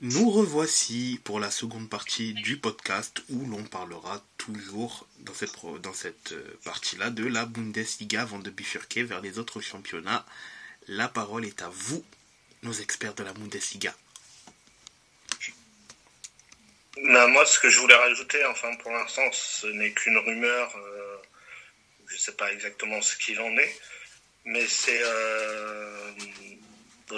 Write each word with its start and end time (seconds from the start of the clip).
Nous 0.00 0.30
revoici 0.30 1.20
pour 1.24 1.40
la 1.40 1.50
seconde 1.50 1.90
partie 1.90 2.32
du 2.32 2.58
podcast 2.58 3.22
où 3.28 3.44
l'on 3.46 3.64
parlera 3.64 4.22
toujours 4.38 5.06
dans 5.18 5.34
cette, 5.92 6.32
euh, 6.32 6.58
partie-là 6.64 7.10
de 7.10 7.26
la 7.26 7.44
Bundesliga 7.44 8.22
avant 8.22 8.38
de 8.38 8.50
bifurquer 8.50 9.02
vers 9.02 9.20
les 9.20 9.38
autres 9.38 9.60
championnats. 9.60 10.24
La 10.88 11.08
parole 11.08 11.44
est 11.44 11.60
à 11.60 11.68
vous, 11.68 12.04
nos 12.62 12.72
experts 12.72 13.14
de 13.14 13.24
la 13.24 13.32
Bundesliga. 13.32 13.94
Ben, 16.96 17.26
moi, 17.28 17.44
ce 17.44 17.58
que 17.58 17.68
je 17.68 17.78
voulais 17.78 17.94
rajouter, 17.94 18.44
enfin 18.46 18.74
pour 18.76 18.90
l'instant, 18.92 19.30
ce 19.32 19.66
n'est 19.66 19.92
qu'une 19.92 20.18
rumeur. 20.18 20.74
Euh, 20.76 21.16
je 22.08 22.14
ne 22.14 22.18
sais 22.18 22.32
pas 22.32 22.52
exactement 22.52 23.02
ce 23.02 23.16
qu'il 23.16 23.40
en 23.40 23.56
est, 23.56 23.80
mais 24.44 24.66
c'est 24.66 25.00
euh, 25.02 26.10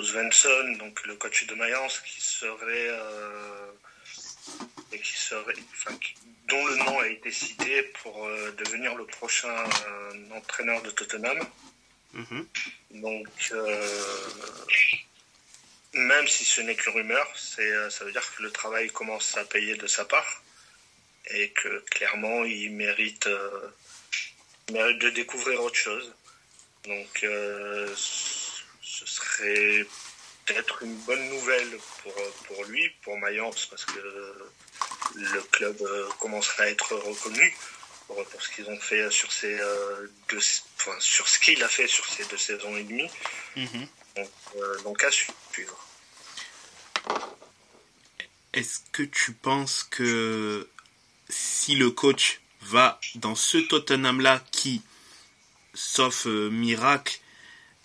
Svensson, 0.03 0.77
donc 0.79 1.07
le 1.07 1.15
coach 1.17 1.47
de 1.47 1.55
Mayence, 1.55 2.01
qui 2.01 2.21
serait, 2.21 2.89
euh, 2.89 3.71
et 4.93 4.99
qui 4.99 5.15
serait, 5.15 5.55
enfin, 5.73 5.97
dont 6.49 6.67
le 6.67 6.77
nom 6.77 6.99
a 7.01 7.09
été 7.09 7.31
cité 7.31 7.83
pour 8.03 8.27
euh, 8.27 8.51
devenir 8.53 8.95
le 8.95 9.05
prochain 9.05 9.55
entraîneur 10.35 10.83
de 10.83 10.91
Tottenham. 10.91 11.39
Mhm. 12.15 12.47
Donc, 12.93 13.29
même 15.99 16.27
si 16.27 16.45
ce 16.45 16.61
n'est 16.61 16.75
qu'une 16.75 16.95
rumeur, 16.95 17.27
c'est, 17.37 17.91
ça 17.91 18.05
veut 18.05 18.13
dire 18.13 18.25
que 18.37 18.43
le 18.43 18.51
travail 18.51 18.89
commence 18.89 19.37
à 19.37 19.45
payer 19.45 19.77
de 19.77 19.87
sa 19.87 20.05
part 20.05 20.43
et 21.31 21.51
que 21.51 21.81
clairement 21.91 22.45
il 22.45 22.73
mérite, 22.73 23.29
mérite 24.73 24.99
de 24.99 25.11
découvrir 25.11 25.63
autre 25.63 25.77
chose. 25.77 26.15
Donc, 26.85 27.25
ce 28.83 29.07
serait 29.07 29.87
peut-être 30.47 30.83
une 30.83 30.97
bonne 30.97 31.29
nouvelle 31.29 31.79
pour, 32.03 32.15
pour 32.47 32.65
lui, 32.65 32.89
pour 33.03 33.19
Mayence, 33.19 33.67
parce 33.67 33.85
que 33.85 33.99
le 35.15 35.41
club 35.53 35.81
euh, 35.83 36.09
commencerait 36.21 36.65
à 36.65 36.71
être 36.71 36.95
reconnu 36.95 37.57
pour, 38.07 38.25
ce 38.41 38.49
qu'ils 38.51 38.69
ont 38.69 38.81
fait 38.81 39.11
sur 39.11 39.31
ces 39.31 39.59
euh, 39.61 40.07
deux, 40.29 40.41
enfin, 40.79 40.97
sur 41.01 41.29
ce 41.29 41.39
qu'il 41.39 41.63
a 41.63 41.69
fait 41.69 41.87
sur 41.87 42.07
ces 42.07 42.25
deux 42.25 42.39
saisons 42.39 42.77
et 42.77 42.85
demie. 42.85 43.11
Mhm. 43.57 43.87
Euh, 44.57 44.79
donc, 44.81 45.05
à 45.05 45.11
suivre. 45.11 45.88
Est-ce 48.53 48.81
que 48.93 49.03
tu 49.03 49.33
penses 49.33 49.87
que 49.89 50.69
si 51.29 51.77
le 51.77 51.91
coach 51.91 52.41
va 52.63 53.01
dans 53.15 53.35
ce 53.35 53.59
Tottenham-là 53.59 54.43
qui, 54.51 54.83
sauf 55.75 56.27
miracle, 56.27 57.21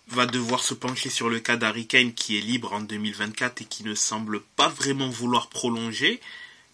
va 0.08 0.26
devoir 0.26 0.64
se 0.64 0.74
pencher 0.74 1.10
sur 1.10 1.30
le 1.30 1.40
cas 1.40 1.58
d'Harry 1.58 1.88
Kane 1.88 2.14
qui 2.14 2.38
est 2.38 2.42
libre 2.42 2.74
en 2.74 2.82
2024 2.82 3.62
et 3.62 3.66
qui 3.66 3.84
ne 3.84 3.96
semble 3.96 4.42
pas 4.42 4.68
vraiment 4.68 5.10
vouloir 5.10 5.48
prolonger. 5.48 6.20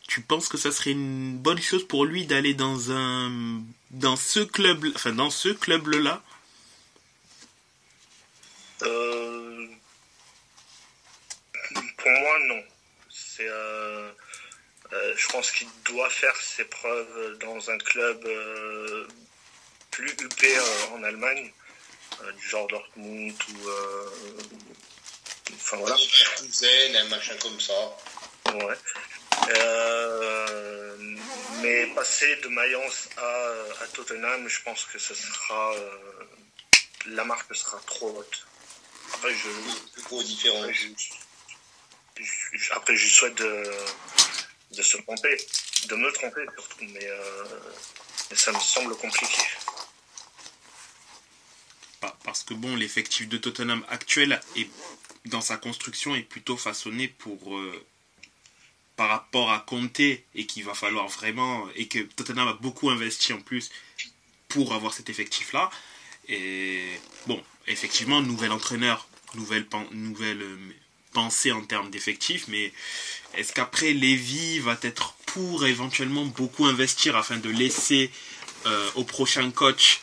Tu 0.07 0.21
penses 0.21 0.47
que 0.47 0.57
ça 0.57 0.71
serait 0.71 0.91
une 0.91 1.37
bonne 1.37 1.61
chose 1.61 1.87
pour 1.87 2.05
lui 2.05 2.25
d'aller 2.25 2.53
dans 2.53 2.91
un 2.91 3.61
dans 3.91 4.15
ce 4.15 4.39
club 4.39 4.85
là 5.95 6.23
euh, 8.83 9.18
Pour 12.09 12.19
moi 12.21 12.39
non. 12.47 12.63
C'est 13.09 13.47
euh, 13.47 14.11
euh, 14.93 15.13
je 15.15 15.27
pense 15.27 15.51
qu'il 15.51 15.67
doit 15.85 16.09
faire 16.09 16.35
ses 16.37 16.65
preuves 16.65 17.37
dans 17.39 17.69
un 17.69 17.77
club 17.77 18.27
plus 19.91 20.11
huppé 20.11 20.55
en 20.93 21.03
Allemagne 21.03 21.51
euh, 22.21 22.31
du 22.33 22.47
genre 22.47 22.67
Dortmund 22.67 23.33
ou. 23.49 23.69
Euh, 23.69 24.09
enfin 25.53 25.77
voilà. 25.77 25.95
un 25.95 27.03
machin 27.09 27.35
comme 27.41 27.59
ça. 27.59 27.97
Ouais. 28.53 28.75
Euh, 29.55 30.97
mais 31.61 31.87
passer 31.87 32.35
de 32.37 32.47
Mayence 32.47 33.09
à, 33.17 33.83
à, 33.83 33.87
Tottenham, 33.93 34.47
je 34.47 34.61
pense 34.63 34.85
que 34.85 34.99
ce 34.99 35.13
sera 35.13 35.75
la 37.07 37.23
marque 37.23 37.55
sera 37.55 37.79
trop 37.85 38.17
haute. 38.17 38.47
Après, 39.13 39.33
je 39.33 40.01
trop 40.01 40.21
différent. 40.23 40.61
Après, 40.61 40.73
je, 40.73 40.87
souhaite 42.25 43.37
de, 43.37 44.81
se 44.81 44.97
tromper, 44.97 45.37
de 45.87 45.95
me 45.95 46.11
tromper 46.11 46.45
surtout, 46.57 46.85
mais, 46.93 47.09
mais 48.29 48.37
ça 48.37 48.51
me 48.51 48.59
semble 48.59 48.95
compliqué. 48.97 49.41
Parce 52.23 52.43
que 52.43 52.53
bon, 52.53 52.75
l'effectif 52.75 53.27
de 53.27 53.37
Tottenham 53.37 53.83
actuel 53.89 54.39
est 54.55 54.69
dans 55.25 55.41
sa 55.41 55.57
construction 55.57 56.15
est 56.15 56.23
plutôt 56.23 56.57
façonné 56.57 57.07
pour 57.07 57.57
euh, 57.57 57.85
par 58.95 59.09
rapport 59.09 59.51
à 59.51 59.59
Conte 59.59 59.99
et 59.99 60.25
qu'il 60.47 60.63
va 60.63 60.73
falloir 60.73 61.07
vraiment 61.07 61.67
et 61.75 61.87
que 61.87 61.99
Tottenham 61.99 62.47
a 62.47 62.53
beaucoup 62.53 62.89
investi 62.89 63.33
en 63.33 63.41
plus 63.41 63.69
pour 64.47 64.73
avoir 64.73 64.93
cet 64.93 65.09
effectif 65.09 65.53
là 65.53 65.69
et 66.27 66.83
bon 67.27 67.41
effectivement 67.67 68.21
nouvel 68.21 68.51
entraîneur 68.51 69.07
nouvelle 69.35 69.65
nouvelle 69.91 70.43
euh, 71.09 71.13
pensée 71.13 71.51
en 71.51 71.61
termes 71.61 71.89
d'effectifs 71.89 72.45
mais 72.47 72.71
est-ce 73.35 73.53
qu'après 73.53 73.93
Lévy 73.93 74.59
va 74.59 74.77
être 74.81 75.13
pour 75.25 75.65
éventuellement 75.65 76.25
beaucoup 76.25 76.65
investir 76.65 77.15
afin 77.15 77.37
de 77.37 77.49
laisser 77.49 78.11
euh, 78.65 78.89
au 78.95 79.03
prochain 79.03 79.51
coach 79.51 80.01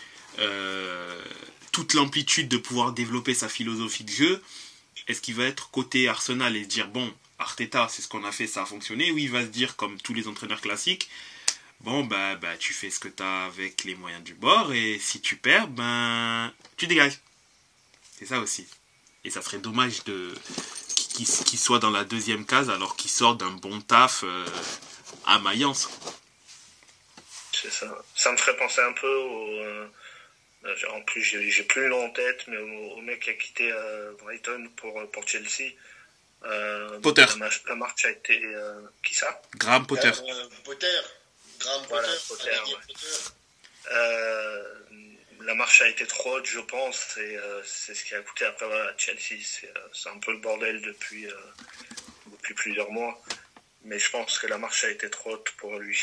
toute 1.76 1.92
l'amplitude 1.92 2.48
de 2.48 2.56
pouvoir 2.56 2.92
développer 2.92 3.34
sa 3.34 3.50
philosophie 3.50 4.04
de 4.04 4.10
jeu, 4.10 4.42
est-ce 5.08 5.20
qu'il 5.20 5.34
va 5.34 5.44
être 5.44 5.70
côté 5.70 6.08
Arsenal 6.08 6.56
et 6.56 6.64
dire 6.64 6.88
bon, 6.88 7.12
Arteta, 7.38 7.86
c'est 7.90 8.00
ce 8.00 8.08
qu'on 8.08 8.24
a 8.24 8.32
fait, 8.32 8.46
ça 8.46 8.62
a 8.62 8.64
fonctionné, 8.64 9.12
ou 9.12 9.18
il 9.18 9.30
va 9.30 9.42
se 9.42 9.48
dire 9.48 9.76
comme 9.76 10.00
tous 10.00 10.14
les 10.14 10.26
entraîneurs 10.26 10.62
classiques, 10.62 11.10
bon 11.80 12.02
bah, 12.04 12.36
bah 12.36 12.56
tu 12.56 12.72
fais 12.72 12.88
ce 12.88 12.98
que 12.98 13.08
tu 13.08 13.22
as 13.22 13.44
avec 13.44 13.84
les 13.84 13.94
moyens 13.94 14.24
du 14.24 14.32
bord 14.32 14.72
et 14.72 14.98
si 14.98 15.20
tu 15.20 15.36
perds, 15.36 15.68
ben 15.68 16.50
tu 16.78 16.86
dégages. 16.86 17.20
C'est 18.18 18.24
ça 18.24 18.40
aussi. 18.40 18.66
Et 19.24 19.30
ça 19.30 19.42
serait 19.42 19.58
dommage 19.58 20.02
de 20.04 20.34
qu'il 21.24 21.58
soit 21.58 21.78
dans 21.78 21.90
la 21.90 22.04
deuxième 22.04 22.44
case 22.44 22.70
alors 22.70 22.96
qu'il 22.96 23.10
sort 23.10 23.36
d'un 23.36 23.50
bon 23.50 23.80
taf 23.80 24.22
euh, 24.24 24.44
à 25.26 25.38
Mayence. 25.38 25.88
C'est 27.52 27.70
ça. 27.70 28.04
Ça 28.14 28.32
me 28.32 28.36
ferait 28.36 28.56
penser 28.56 28.80
un 28.82 28.92
peu 28.92 29.14
au, 29.14 29.60
euh, 29.60 29.88
euh, 30.64 30.74
en 30.92 31.00
plus, 31.02 31.22
j'ai 31.22 31.62
plus 31.64 31.82
le 31.82 31.88
nom 31.88 32.04
en 32.04 32.10
tête, 32.10 32.44
mais 32.48 32.58
au, 32.58 33.00
mec 33.00 33.20
qui 33.20 33.30
a 33.30 33.34
quitté 33.34 33.70
euh, 33.72 34.12
Brighton 34.20 34.68
pour, 34.76 35.10
pour 35.10 35.26
Chelsea. 35.26 35.72
Potter. 37.02 37.26
La, 37.66 37.74
marche 37.74 38.04
a 38.04 38.10
été. 38.10 38.40
qui 39.02 39.14
ça? 39.14 39.40
Graham 39.56 39.86
Potter. 39.86 40.12
Potter. 40.64 41.00
Graham 41.58 41.86
Potter. 41.88 42.50
La 45.40 45.54
marche 45.54 45.82
a 45.82 45.88
été 45.88 46.06
trop 46.06 46.36
haute, 46.36 46.46
je 46.46 46.60
pense, 46.60 47.16
et 47.18 47.38
c'est 47.64 47.94
ce 47.94 48.04
qui 48.04 48.14
a 48.14 48.22
coûté 48.22 48.44
après 48.44 48.66
Chelsea. 48.98 49.42
C'est 49.92 50.08
un 50.08 50.18
peu 50.18 50.32
le 50.32 50.38
bordel 50.38 50.80
depuis, 50.82 51.26
depuis 52.32 52.54
plusieurs 52.54 52.90
mois. 52.90 53.22
Mais 53.84 53.98
je 53.98 54.10
pense 54.10 54.38
que 54.38 54.46
la 54.48 54.58
marche 54.58 54.84
a 54.84 54.90
été 54.90 55.08
trop 55.10 55.34
haute 55.34 55.50
pour 55.58 55.78
lui. 55.78 55.98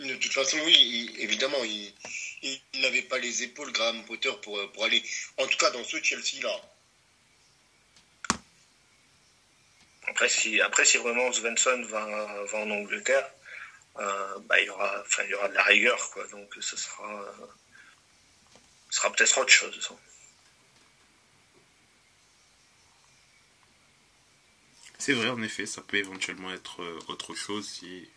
De 0.00 0.14
toute 0.14 0.32
façon, 0.32 0.58
oui, 0.64 1.14
évidemment, 1.18 1.62
il, 1.64 1.92
n'avait 2.80 3.02
pas 3.02 3.18
les 3.18 3.42
épaules, 3.42 3.72
Graham 3.72 4.04
Potter, 4.04 4.32
pour, 4.42 4.70
pour 4.72 4.84
aller, 4.84 5.02
en 5.36 5.46
tout 5.46 5.58
cas 5.58 5.70
dans 5.70 5.82
ce 5.84 6.02
Chelsea-là. 6.02 6.60
Après 10.06 10.28
si, 10.28 10.60
après, 10.60 10.84
si 10.84 10.96
vraiment 10.98 11.32
Svensson 11.32 11.82
va, 11.82 12.44
va 12.44 12.58
en 12.58 12.70
Angleterre, 12.70 13.26
euh, 13.26 13.37
bah, 13.98 14.60
il, 14.60 14.66
y 14.66 14.70
aura, 14.70 15.00
enfin, 15.00 15.22
il 15.24 15.30
y 15.30 15.34
aura 15.34 15.48
de 15.48 15.54
la 15.54 15.64
rigueur, 15.64 16.10
quoi. 16.10 16.26
Donc, 16.28 16.54
ce 16.60 16.76
sera, 16.76 17.24
sera 18.90 19.12
peut-être 19.12 19.38
autre 19.38 19.52
chose. 19.52 19.90
C'est 24.98 25.12
vrai, 25.12 25.28
en 25.28 25.40
effet, 25.42 25.64
ça 25.64 25.80
peut 25.80 25.96
éventuellement 25.96 26.52
être 26.52 26.82
euh, 26.82 26.98
autre 27.08 27.34
chose 27.34 27.66
si 27.66 28.08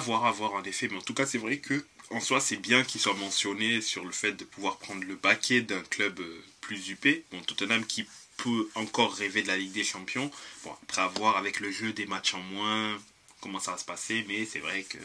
voir, 0.00 0.26
à 0.26 0.32
voir 0.32 0.52
en 0.52 0.62
effet. 0.64 0.88
Mais 0.88 0.98
en 0.98 1.02
tout 1.02 1.14
cas, 1.14 1.24
c'est 1.24 1.38
vrai 1.38 1.58
que 1.58 1.84
en 2.10 2.20
soi, 2.20 2.40
c'est 2.40 2.56
bien 2.56 2.84
qu'il 2.84 3.00
soit 3.00 3.14
mentionné 3.14 3.80
sur 3.80 4.04
le 4.04 4.12
fait 4.12 4.32
de 4.32 4.44
pouvoir 4.44 4.78
prendre 4.78 5.04
le 5.04 5.14
baquet 5.14 5.60
d'un 5.60 5.82
club 5.82 6.20
euh, 6.20 6.44
plus 6.60 6.90
UP. 6.90 7.06
Bon, 7.30 7.40
Tottenham 7.42 7.86
qui 7.86 8.06
peut 8.38 8.68
encore 8.74 9.14
rêver 9.14 9.42
de 9.42 9.48
la 9.48 9.56
Ligue 9.56 9.72
des 9.72 9.84
Champions. 9.84 10.30
Bon, 10.64 10.72
après 10.82 11.02
avoir 11.02 11.36
avec 11.36 11.60
le 11.60 11.70
jeu 11.70 11.92
des 11.92 12.06
matchs 12.06 12.34
en 12.34 12.40
moins, 12.40 12.98
comment 13.40 13.60
ça 13.60 13.72
va 13.72 13.78
se 13.78 13.84
passer, 13.84 14.24
mais 14.28 14.44
c'est 14.46 14.58
vrai 14.60 14.82
que. 14.84 14.98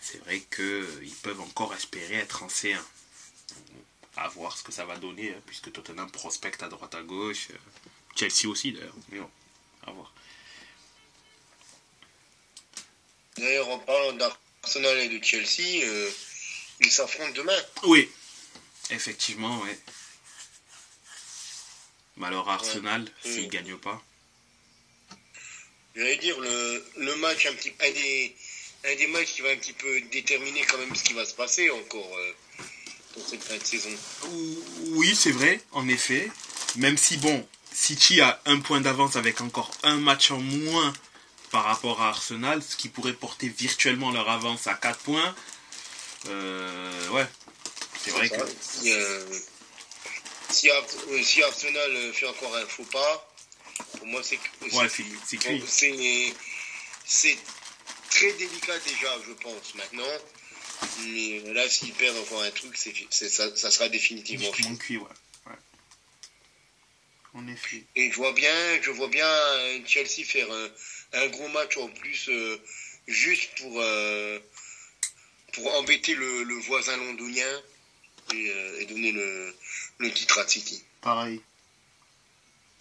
C'est 0.00 0.18
vrai 0.24 0.40
qu'ils 0.40 0.64
euh, 0.64 1.08
peuvent 1.22 1.40
encore 1.40 1.72
espérer 1.74 2.16
être 2.16 2.42
en 2.42 2.48
C1. 2.48 2.78
À 4.16 4.28
voir 4.28 4.58
ce 4.58 4.64
que 4.64 4.72
ça 4.72 4.84
va 4.84 4.96
donner, 4.96 5.30
hein, 5.30 5.40
puisque 5.46 5.70
Tottenham 5.72 6.10
prospecte 6.10 6.62
à 6.62 6.68
droite 6.68 6.94
à 6.94 7.02
gauche. 7.02 7.48
Euh, 7.50 7.58
Chelsea 8.16 8.46
aussi 8.48 8.72
d'ailleurs, 8.72 8.94
mais 9.10 9.18
bon, 9.20 9.30
à 9.86 9.92
voir. 9.92 10.12
D'ailleurs, 13.36 13.68
en 13.68 13.78
parlant 13.78 14.12
d'Arsenal 14.14 14.98
et 14.98 15.18
de 15.18 15.24
Chelsea, 15.24 15.84
euh, 15.84 16.10
ils 16.80 16.90
s'affrontent 16.90 17.32
demain. 17.32 17.56
Oui, 17.84 18.10
effectivement, 18.90 19.60
oui. 19.62 19.70
Mais 22.16 22.26
alors 22.26 22.50
Arsenal, 22.50 23.02
Ouais. 23.02 23.32
s'il 23.32 23.44
ne 23.44 23.48
gagne 23.48 23.76
pas. 23.76 24.02
J'allais 26.00 26.16
dire, 26.16 26.40
le, 26.40 26.84
le 26.96 27.14
match, 27.16 27.44
un, 27.46 27.52
petit, 27.52 27.72
un, 27.80 27.90
des, 27.90 28.34
un 28.86 28.96
des 28.96 29.06
matchs 29.08 29.34
qui 29.34 29.42
va 29.42 29.50
un 29.50 29.56
petit 29.56 29.74
peu 29.74 30.00
déterminer 30.10 30.62
quand 30.62 30.78
même 30.78 30.94
ce 30.96 31.02
qui 31.04 31.12
va 31.12 31.26
se 31.26 31.34
passer 31.34 31.68
encore 31.70 32.10
euh, 32.16 32.32
pour 33.12 33.28
cette 33.28 33.44
fin 33.44 33.56
de 33.58 33.64
saison. 33.64 33.90
Oui, 34.92 35.14
c'est 35.14 35.32
vrai, 35.32 35.60
en 35.72 35.86
effet. 35.88 36.30
Même 36.76 36.96
si, 36.96 37.18
bon, 37.18 37.46
City 37.74 38.22
a 38.22 38.40
un 38.46 38.60
point 38.60 38.80
d'avance 38.80 39.16
avec 39.16 39.42
encore 39.42 39.70
un 39.82 39.96
match 39.98 40.30
en 40.30 40.38
moins 40.38 40.92
par 41.50 41.64
rapport 41.64 42.00
à 42.00 42.08
Arsenal, 42.08 42.62
ce 42.62 42.76
qui 42.76 42.88
pourrait 42.88 43.12
porter 43.12 43.48
virtuellement 43.48 44.10
leur 44.10 44.30
avance 44.30 44.66
à 44.68 44.74
4 44.74 45.00
points. 45.00 45.34
Euh, 46.28 47.08
ouais, 47.10 47.26
c'est 48.02 48.10
vrai 48.12 48.28
que. 48.30 48.36
Si, 48.60 48.90
euh, 48.92 49.24
si, 50.48 50.70
Ar- 50.70 50.84
si 51.22 51.42
Arsenal 51.42 52.12
fait 52.14 52.26
encore 52.26 52.54
un 52.56 52.66
faux 52.66 52.84
pas, 52.84 53.29
pour 53.98 54.06
moi, 54.06 54.22
c'est 54.22 54.38
Ouais, 54.72 54.88
c'est 57.06 57.38
très 58.10 58.32
délicat 58.34 58.78
déjà, 58.80 59.18
je 59.26 59.32
pense, 59.32 59.74
maintenant. 59.74 60.12
Mais 61.02 61.40
là, 61.52 61.68
s'ils 61.68 61.92
perdent 61.94 62.16
encore 62.18 62.42
un 62.42 62.50
truc, 62.50 62.76
c'est- 62.76 63.28
ça, 63.28 63.54
ça 63.56 63.70
sera 63.70 63.88
définitivement 63.88 64.52
fini. 64.52 64.78
cuit, 64.78 64.96
ouais. 64.96 65.04
ouais. 65.46 65.52
En 67.34 67.46
effet. 67.48 67.84
Et 67.96 68.10
je 68.10 68.16
vois 68.16 68.32
bien, 68.32 68.82
je 68.82 68.90
vois 68.90 69.08
bien 69.08 69.26
euh, 69.26 69.80
Chelsea 69.86 70.24
faire 70.24 70.50
un, 70.50 70.68
un 71.14 71.26
gros 71.28 71.48
match 71.48 71.76
en 71.76 71.88
plus, 71.88 72.28
euh, 72.28 72.58
juste 73.08 73.50
pour, 73.58 73.80
euh, 73.80 74.38
pour 75.52 75.74
embêter 75.74 76.14
le, 76.14 76.44
le 76.44 76.54
voisin 76.54 76.96
londonien 76.96 77.62
et, 78.32 78.50
euh, 78.50 78.80
et 78.80 78.86
donner 78.86 79.12
le, 79.12 79.54
le 79.98 80.12
titre 80.12 80.38
à 80.38 80.48
City. 80.48 80.82
Pareil. 81.02 81.40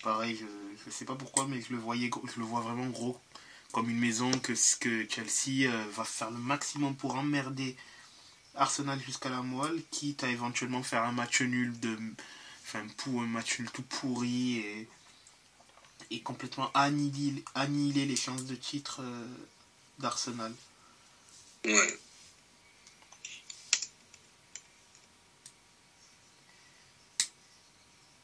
Pareil, 0.04 0.38
je, 0.40 0.45
je 0.86 0.92
sais 0.92 1.06
pas 1.06 1.16
pourquoi, 1.16 1.48
mais 1.48 1.62
je 1.62 1.74
le 1.74 1.80
voyais, 1.80 2.10
je 2.34 2.40
le 2.40 2.46
vois 2.46 2.62
vraiment 2.62 2.88
gros, 2.88 3.20
comme 3.72 3.90
une 3.90 4.00
maison 4.00 4.31
que, 4.31 4.54
que 4.80 5.08
Chelsea 5.10 5.70
euh, 5.70 5.86
va 5.96 6.04
faire 6.04 6.31
le 6.31 6.38
maximum 6.40 6.96
pour 6.96 7.16
emmerder 7.16 7.76
Arsenal 8.56 9.00
jusqu'à 9.02 9.30
la 9.30 9.42
moelle, 9.42 9.81
quitte 9.92 10.24
à 10.24 10.30
éventuellement 10.30 10.84
faire 10.84 11.04
un 11.04 11.12
match 11.12 11.42
nul 11.42 11.80
de, 11.80 11.98
enfin 12.64 12.86
pour 12.98 13.22
un 13.22 13.28
match 13.28 13.60
nul 13.60 13.70
tout 13.72 13.84
pourri 13.84 14.58
et, 14.58 14.90
et 16.12 16.22
complètement 16.22 16.72
annihiler, 16.74 17.44
annihiler 17.56 18.06
les 18.06 18.16
chances 18.16 18.46
de 18.46 18.56
titre 18.56 19.02
euh, 19.02 19.28
d'Arsenal. 20.00 20.54
Ouais. 21.66 22.00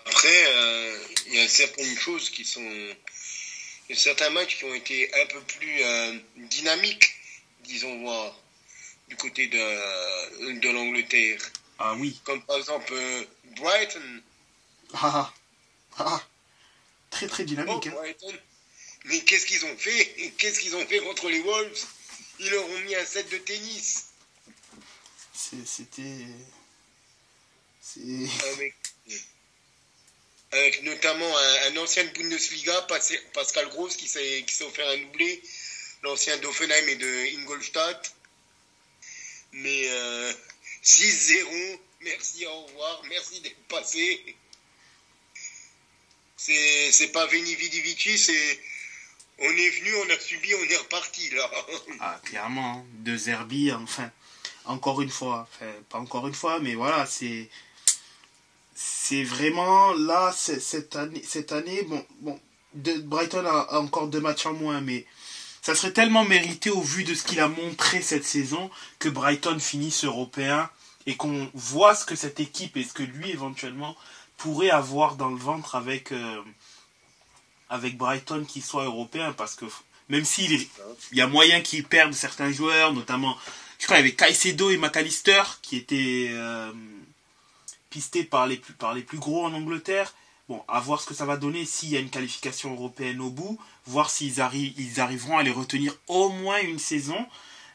Après, 0.08 0.46
euh, 0.48 0.98
il 1.36 1.42
y 1.42 1.44
a 1.44 1.50
certaines 1.50 1.98
choses 1.98 2.30
qui 2.30 2.46
sont. 2.46 2.62
Il 3.90 3.90
y 3.90 3.94
a 3.94 3.96
certains 4.02 4.30
matchs 4.30 4.58
qui 4.58 4.64
ont 4.64 4.74
été 4.74 5.14
un 5.22 5.26
peu 5.28 5.42
plus 5.42 5.84
euh, 5.84 6.18
dynamiques, 6.38 7.10
disons 7.66 8.00
voir, 8.00 8.40
du 9.10 9.18
côté 9.18 9.48
de, 9.48 10.60
de 10.60 10.70
l'Angleterre. 10.70 11.42
Ah 11.78 11.94
oui, 11.96 12.20
Comme 12.24 12.42
par 12.46 12.58
exemple 12.58 12.94
euh, 12.94 13.26
Brighton. 13.58 14.22
ah, 14.94 15.34
ah, 15.98 16.06
ah. 16.06 16.28
très 17.12 17.28
très 17.28 17.44
Oh, 17.44 17.48
dynamique. 17.48 17.88
hein. 17.88 17.92
Brighton. 17.92 18.34
Mais 19.04 19.20
qu'est-ce 19.26 19.46
qu'ils 19.46 19.66
ont 19.66 19.78
fait? 19.78 20.34
Qu'est-ce 20.38 20.62
qu'ils 20.62 20.76
ont 20.78 20.88
fait 20.88 21.00
contre 21.00 21.30
les 21.30 21.42
Wolves? 21.42 21.86
Ils 22.40 22.50
leur 22.50 22.66
ont 22.66 22.80
mis 22.80 22.96
un 22.96 23.06
set 23.06 23.30
de 23.30 23.38
tennis. 23.40 24.06
C'était. 25.34 26.26
C'est. 27.82 28.02
avec, 28.54 28.74
avec 30.56 30.84
notamment 30.84 31.32
un, 31.68 31.78
ancien 31.78 32.04
de 32.06 32.10
Bundesliga, 32.10 32.82
Pas- 32.84 33.00
Pascal 33.34 33.68
Gross, 33.70 33.96
qui 33.98 34.08
s'est 34.08 34.46
offert 34.62 34.88
un 34.90 34.98
doublé, 34.98 35.42
l'ancien 36.04 36.38
d'Offenheim 36.38 36.88
et 36.88 36.96
de 36.96 37.38
Ingolstadt. 37.40 38.14
Mais 39.52 39.84
euh, 39.90 40.34
6-0, 40.84 41.80
merci, 42.02 42.46
au 42.46 42.62
revoir, 42.66 43.02
merci 43.10 43.42
d'être 43.42 43.64
passé. 43.68 44.36
C'est 46.38 47.12
pas 47.12 47.26
Veni 47.28 47.56
Vici, 47.56 48.18
c'est 48.18 48.60
on 49.40 49.50
est 49.50 49.70
venu, 49.70 49.94
on 49.96 50.10
a 50.10 50.20
subi, 50.20 50.54
on 50.56 50.64
est 50.64 50.78
reparti 50.78 51.30
là. 51.32 51.50
Ah, 52.00 52.22
clairement, 52.24 52.78
hein. 52.80 52.86
de 53.00 53.18
Zerbi, 53.18 53.72
enfin, 53.72 54.10
encore 54.66 55.02
une 55.02 55.10
fois, 55.10 55.48
enfin, 55.52 55.72
pas 55.90 55.98
encore 55.98 56.28
une 56.28 56.34
fois, 56.34 56.60
mais 56.60 56.76
voilà, 56.76 57.06
c'est. 57.06 57.50
C'est 58.76 59.24
vraiment 59.24 59.94
là, 59.94 60.34
cette 60.34 60.98
année, 60.98 61.24
cette 61.26 61.54
année 61.54 61.84
bon, 61.84 62.06
bon 62.20 62.40
Brighton 62.74 63.46
a, 63.46 63.80
encore 63.80 64.08
deux 64.08 64.20
matchs 64.20 64.46
en 64.46 64.54
moins, 64.54 64.82
mais 64.82 65.06
ça 65.62 65.76
serait 65.76 65.94
tellement 65.94 66.26
mérité 66.26 66.70
au 66.70 66.82
vu 66.82 67.06
de 67.06 67.14
ce 67.14 67.24
qu'il 67.24 67.40
a 67.40 67.48
montré 67.48 68.02
cette 68.02 68.26
saison 68.26 68.70
que 69.00 69.08
Brighton 69.08 69.60
finisse 69.60 70.04
européen 70.04 70.70
et 71.06 71.16
qu'on 71.16 71.50
voit 71.54 71.96
ce 71.96 72.06
que 72.06 72.16
cette 72.16 72.42
équipe 72.42 72.76
et 72.76 72.84
ce 72.84 72.94
que 72.94 73.04
lui 73.04 73.32
éventuellement 73.32 73.96
pourrait 74.38 74.72
avoir 74.72 75.16
dans 75.16 75.30
le 75.30 75.38
ventre 75.38 75.76
avec, 75.76 76.12
euh, 76.12 76.42
Brighton 77.94 78.46
qui 78.46 78.62
soit 78.62 78.84
européen 78.84 79.34
parce 79.34 79.56
que 79.56 79.66
même 80.10 80.26
s'il 80.26 80.52
il 80.52 81.18
y 81.18 81.22
a 81.22 81.28
moyen 81.28 81.62
qu'ils 81.62 81.86
perdent 81.86 82.14
certains 82.14 82.52
joueurs, 82.52 82.94
notamment, 82.94 83.38
je 83.80 83.86
crois 83.86 83.98
qu'il 83.98 84.06
y 84.06 84.10
avait 84.10 84.16
Caicedo 84.16 84.70
et 84.70 84.78
McAllister 84.78 85.44
qui 85.62 85.78
étaient 85.78 86.28
euh, 86.32 86.72
pistés 87.96 88.26
par 88.26 88.46
les, 88.46 88.58
plus, 88.58 88.74
par 88.74 88.94
les 88.94 89.04
plus 89.04 89.20
gros 89.20 89.46
en 89.46 89.54
Angleterre. 89.54 90.14
Bon, 90.50 90.62
à 90.68 90.82
voir 90.82 91.00
ce 91.00 91.08
que 91.08 91.14
ça 91.14 91.26
va 91.26 91.38
donner 91.38 91.64
s'il 91.64 91.90
y 91.90 91.96
a 91.96 92.02
une 92.02 92.10
qualification 92.10 92.74
européenne 92.74 93.22
au 93.22 93.30
bout, 93.30 93.58
voir 93.86 94.10
s'ils 94.10 94.38
ils 94.78 95.00
arriveront 95.00 95.38
à 95.38 95.44
les 95.44 95.52
retenir 95.52 95.96
au 96.08 96.28
moins 96.28 96.60
une 96.60 96.78
saison. 96.78 97.26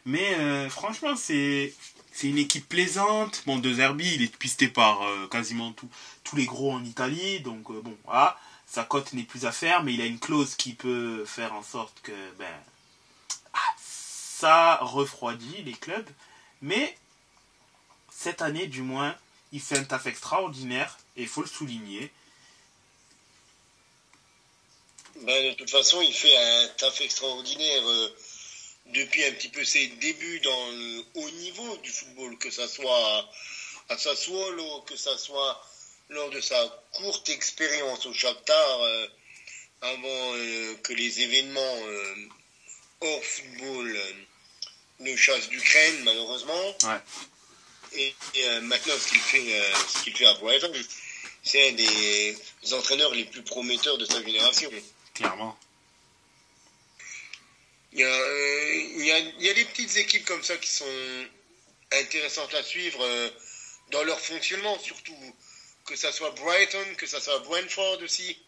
Mais 0.04 0.34
euh, 0.34 0.68
franchement, 0.68 1.16
c'est 1.16 1.72
une 2.22 2.36
équipe 2.36 2.68
plaisante. 2.68 3.42
Bon, 3.46 3.58
De 3.58 3.72
Zerbi, 3.72 4.14
il 4.14 4.22
est 4.22 4.36
pisté 4.36 4.68
par 4.68 5.02
euh, 5.02 5.26
quasiment 5.28 5.72
tout- 5.72 5.88
tous 6.22 6.36
les 6.36 6.44
gros 6.44 6.72
en 6.72 6.84
Italie, 6.84 7.40
donc 7.40 7.70
euh, 7.70 7.80
bon, 7.82 7.96
voilà 8.04 8.38
sa 8.66 8.84
cote 8.84 9.12
n'est 9.14 9.24
plus 9.24 9.46
à 9.46 9.52
faire, 9.52 9.82
mais 9.82 9.94
il 9.94 10.00
a 10.00 10.06
une 10.06 10.20
clause 10.20 10.54
qui 10.54 10.74
peut 10.74 11.24
faire 11.24 11.54
en 11.54 11.62
sorte 11.64 11.98
que 12.04 12.12
ben, 12.38 12.58
ah, 13.52 13.74
ça 13.82 14.76
refroidit 14.76 15.62
les 15.64 15.72
clubs. 15.72 16.08
Mais 16.62 16.96
cette 18.12 18.42
année, 18.42 18.68
du 18.68 18.82
moins, 18.82 19.16
il 19.52 19.60
fait 19.60 19.78
un 19.78 19.84
taf 19.84 20.06
extraordinaire 20.06 20.98
et 21.16 21.22
il 21.22 21.28
faut 21.28 21.42
le 21.42 21.48
souligner. 21.48 22.10
Ben, 25.16 25.50
de 25.50 25.54
toute 25.54 25.70
façon, 25.70 26.00
il 26.00 26.14
fait 26.14 26.36
un 26.36 26.68
taf 26.78 27.00
extraordinaire 27.00 27.88
euh, 27.88 28.16
depuis 28.86 29.24
un 29.24 29.32
petit 29.32 29.48
peu 29.48 29.64
ses 29.64 29.88
débuts 29.88 30.40
dans 30.40 30.70
le 30.70 31.04
haut 31.14 31.30
niveau 31.30 31.76
du 31.78 31.90
football, 31.90 32.38
que 32.38 32.50
ça 32.50 32.66
soit 32.68 33.18
à, 33.18 33.28
à 33.90 33.98
Sassuolo, 33.98 34.82
que 34.82 34.96
ça 34.96 35.16
soit 35.18 35.62
lors 36.08 36.30
de 36.30 36.40
sa 36.40 36.66
courte 36.92 37.28
expérience 37.28 38.06
au 38.06 38.12
Shakhtar, 38.14 38.80
euh, 38.82 39.06
avant 39.82 40.34
euh, 40.34 40.74
que 40.82 40.92
les 40.92 41.20
événements 41.20 41.76
hors 43.00 43.24
football 43.24 44.00
ne 45.00 45.16
chassent 45.16 45.48
d'Ukraine, 45.48 46.04
malheureusement. 46.04 46.76
Ouais. 46.84 47.00
Et, 47.92 48.14
et, 48.34 48.44
euh, 48.48 48.60
maintenant, 48.60 48.94
ce 48.98 49.08
qu'il 49.08 49.20
fait, 49.20 49.60
euh, 49.60 49.72
ce 49.88 50.02
qu'il 50.04 50.16
fait 50.16 50.26
à 50.26 50.34
Brighton, 50.34 50.72
c'est 51.42 51.68
un 51.70 51.72
des 51.72 52.36
entraîneurs 52.72 53.14
les 53.14 53.24
plus 53.24 53.42
prometteurs 53.42 53.98
de 53.98 54.04
sa 54.04 54.22
génération. 54.22 54.70
Clairement. 55.14 55.58
Il 57.92 57.98
y, 57.98 58.04
a, 58.04 58.06
euh, 58.06 58.74
il, 58.96 59.04
y 59.04 59.10
a, 59.10 59.18
il 59.18 59.42
y 59.42 59.48
a 59.48 59.54
des 59.54 59.64
petites 59.64 59.96
équipes 59.96 60.24
comme 60.24 60.44
ça 60.44 60.56
qui 60.56 60.70
sont 60.70 60.84
intéressantes 61.92 62.54
à 62.54 62.62
suivre 62.62 63.02
euh, 63.02 63.28
dans 63.90 64.04
leur 64.04 64.20
fonctionnement, 64.20 64.78
surtout 64.78 65.16
que 65.86 65.96
ça 65.96 66.12
soit 66.12 66.30
Brighton, 66.30 66.94
que 66.96 67.06
ça 67.06 67.20
soit 67.20 67.40
Brentford 67.40 67.98
aussi, 68.02 68.38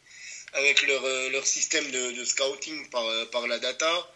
avec 0.53 0.83
leur, 0.83 1.05
euh, 1.05 1.31
leur 1.31 1.45
système 1.45 1.91
de, 1.91 2.13
de 2.13 2.25
scouting 2.25 2.89
par, 2.91 3.05
par 3.31 3.49
la 3.49 3.59
data. 3.59 4.09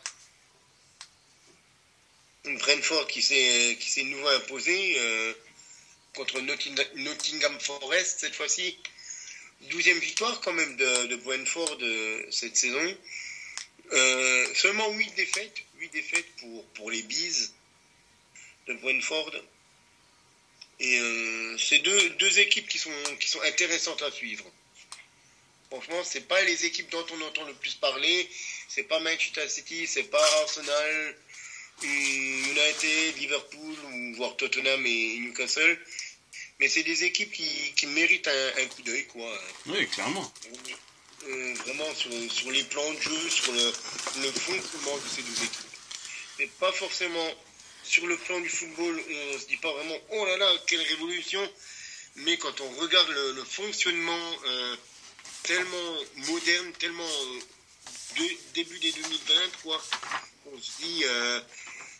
Brentford 2.55 3.07
qui 3.09 3.23
s'est 3.23 3.77
qui 3.81 4.05
nouveau 4.05 4.29
imposé 4.29 4.97
euh, 4.99 5.33
contre 6.15 6.41
Notting- 6.41 6.95
Nottingham 6.97 7.59
Forest 7.61 8.21
cette 8.21 8.35
fois-ci. 8.35 8.79
Douzième 9.63 9.99
victoire 9.99 10.41
quand 10.43 10.53
même 10.53 10.77
de, 10.77 11.17
Brentford 11.17 11.79
euh, 11.81 12.27
cette 12.31 12.57
saison. 12.57 12.97
Euh, 13.93 14.55
seulement 14.55 14.91
8 14.91 15.15
défaites, 15.15 15.63
8 15.79 15.89
défaites 15.93 16.27
pour, 16.75 16.91
les 16.91 17.03
Bees 17.03 17.51
de 18.69 18.75
Brentford. 18.75 19.33
Et 20.79 21.01
c'est 21.59 21.79
deux, 21.79 22.39
équipes 22.39 22.69
qui 22.69 22.79
sont, 22.79 22.91
qui 23.19 23.29
sont 23.29 23.41
intéressantes 23.43 24.03
à 24.03 24.11
suivre. 24.11 24.45
Franchement, 25.71 26.05
c'est 26.05 26.29
pas 26.29 26.43
les 26.43 26.65
équipes 26.67 26.91
dont 26.91 27.07
on 27.13 27.21
entend 27.23 27.45
le 27.45 27.55
plus 27.55 27.75
parler. 27.75 28.29
C'est 28.69 28.85
pas 28.85 29.01
Manchester 29.01 29.49
City, 29.49 29.87
c'est 29.87 30.05
pas 30.05 30.25
Arsenal, 30.43 31.17
United, 31.83 33.17
Liverpool, 33.19 33.77
ou 33.93 34.15
voire 34.17 34.37
Tottenham 34.37 34.85
et 34.87 35.19
Newcastle. 35.19 35.79
Mais 36.59 36.69
c'est 36.69 36.83
des 36.83 37.05
équipes 37.05 37.33
qui, 37.33 37.73
qui 37.77 37.87
méritent 37.87 38.29
un, 38.29 38.63
un 38.63 38.67
coup 38.67 38.83
d'œil, 38.83 39.07
quoi. 39.07 39.31
Oui, 39.67 39.87
clairement. 39.89 40.33
Euh, 41.29 41.55
vraiment 41.55 41.95
sur, 41.95 42.11
sur, 42.31 42.51
les 42.51 42.63
plans 42.65 42.93
de 42.93 43.01
jeu, 43.01 43.29
sur 43.29 43.53
le, 43.53 43.73
le 44.23 44.33
fonctionnement 44.33 44.97
de 44.97 45.09
ces 45.09 45.23
deux 45.23 45.45
équipes. 45.45 45.67
Et 46.39 46.47
pas 46.61 46.73
forcément 46.73 47.35
sur 47.83 48.07
le 48.07 48.17
plan 48.17 48.41
du 48.41 48.49
football, 48.49 49.03
on 49.35 49.39
se 49.39 49.47
dit 49.47 49.57
pas 49.57 49.73
vraiment 49.73 49.99
oh 50.11 50.27
là 50.27 50.37
là, 50.37 50.53
quelle 50.67 50.83
révolution. 50.83 51.41
Mais 52.17 52.37
quand 52.39 52.61
on 52.61 52.71
regarde 52.81 53.09
le, 53.11 53.33
le 53.33 53.45
fonctionnement 53.45 54.37
euh, 54.47 54.77
tellement 55.43 55.97
moderne, 56.29 56.73
tellement 56.79 57.05
euh, 57.05 57.41
de, 58.19 58.29
début 58.55 58.79
des 58.79 58.93
2020, 58.93 59.35
quoi, 59.63 59.83
on 60.53 60.61
se 60.61 60.83
dit 60.83 61.05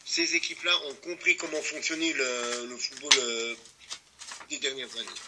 ces 0.07 0.37
équipes-là 0.37 0.73
ont 0.87 0.95
compris 0.95 1.37
comment 1.37 1.61
fonctionnait 1.61 2.13
le, 2.13 2.67
le 2.71 2.77
football 2.77 3.13
euh, 3.19 3.55
des 4.49 4.59
dernières 4.59 4.97
années. 4.97 5.21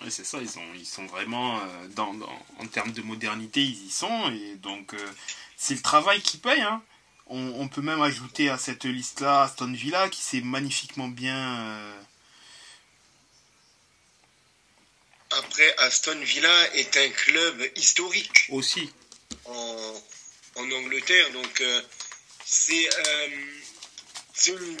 Oui, 0.00 0.10
c'est 0.10 0.24
ça, 0.24 0.38
ils, 0.40 0.58
ont, 0.58 0.74
ils 0.74 0.86
sont 0.86 1.06
vraiment, 1.06 1.60
euh, 1.60 1.88
dans, 1.90 2.14
dans- 2.14 2.46
en 2.58 2.66
termes 2.66 2.92
de 2.92 3.02
modernité, 3.02 3.60
ils 3.62 3.86
y 3.86 3.90
sont, 3.90 4.32
et 4.32 4.56
donc 4.56 4.94
euh, 4.94 5.12
c'est 5.56 5.74
le 5.74 5.82
travail 5.82 6.20
qui 6.22 6.38
paye. 6.38 6.62
Hein. 6.62 6.82
On, 7.26 7.60
on 7.60 7.68
peut 7.68 7.82
même 7.82 8.02
ajouter 8.02 8.48
à 8.48 8.58
cette 8.58 8.84
liste-là 8.84 9.42
Aston 9.42 9.72
Villa, 9.72 10.08
qui 10.08 10.20
s'est 10.22 10.40
magnifiquement 10.40 11.08
bien... 11.08 11.60
euh, 11.60 12.02
Après, 15.30 15.76
Aston 15.78 16.18
Villa 16.20 16.74
est 16.74 16.96
un 16.96 17.08
club 17.10 17.70
historique. 17.76 18.46
aussi. 18.48 18.90
en, 19.44 20.02
en 20.56 20.70
Angleterre. 20.70 21.30
Donc, 21.32 21.60
euh, 21.60 21.82
c'est 22.44 22.88
euh, 22.88 23.28
c'est 24.34 24.50
une, 24.52 24.78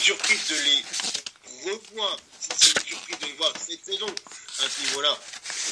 surprise 0.00 0.48
de 0.48 0.54
les 0.56 1.70
revoir. 1.70 2.16
C'est 2.40 2.70
une 2.80 2.86
surprise 2.86 3.18
de 3.20 3.26
les 3.26 3.32
voir 3.34 3.52
cette 3.66 3.84
saison 3.84 4.14
à 4.60 4.68
ce 4.68 4.80
niveau-là. 4.82 5.18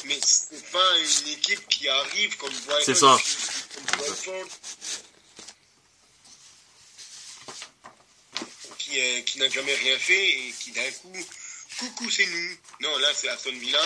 Mais 0.05 0.19
c'est 0.25 0.71
pas 0.71 0.97
une 0.97 1.27
équipe 1.29 1.67
qui 1.67 1.87
arrive 1.87 2.37
comme 2.37 2.53
Brighton, 2.65 2.83
C'est 2.85 2.95
ça. 2.95 3.17
qui- 3.23 3.75
comme 3.75 3.97
Brentford, 3.97 4.45
qui, 8.77 8.99
euh, 8.99 9.21
qui 9.21 9.39
n'a 9.39 9.49
jamais 9.49 9.75
rien 9.75 9.97
fait 9.99 10.29
et 10.29 10.53
qui 10.59 10.71
d'un 10.71 10.91
coup, 10.91 11.13
coucou, 11.79 12.09
c'est 12.09 12.25
nous. 12.25 12.57
Non, 12.81 12.97
là, 12.99 13.09
c'est 13.15 13.29
Aston 13.29 13.51
Villa. 13.51 13.81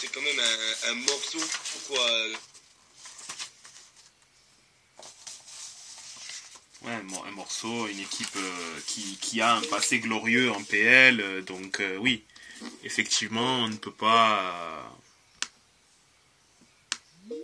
C'est 0.00 0.08
quand 0.12 0.20
même 0.22 0.38
un, 0.38 0.90
un 0.90 0.94
morceau, 0.94 1.40
quoi. 1.88 2.26
Ouais, 6.82 6.92
un 6.92 7.02
mor- 7.02 7.26
un 7.26 7.32
morceau, 7.32 7.88
une 7.88 7.98
équipe 7.98 8.36
euh, 8.36 8.80
qui, 8.86 9.16
qui 9.20 9.40
a 9.40 9.54
un 9.56 9.62
passé 9.62 9.98
glorieux 9.98 10.50
en 10.52 10.62
PL, 10.62 11.20
euh, 11.20 11.42
donc 11.42 11.80
euh, 11.80 11.96
oui, 11.96 12.24
effectivement, 12.84 13.64
on 13.64 13.68
ne 13.68 13.76
peut 13.76 13.92
pas... 13.92 14.88
euh, 17.30 17.34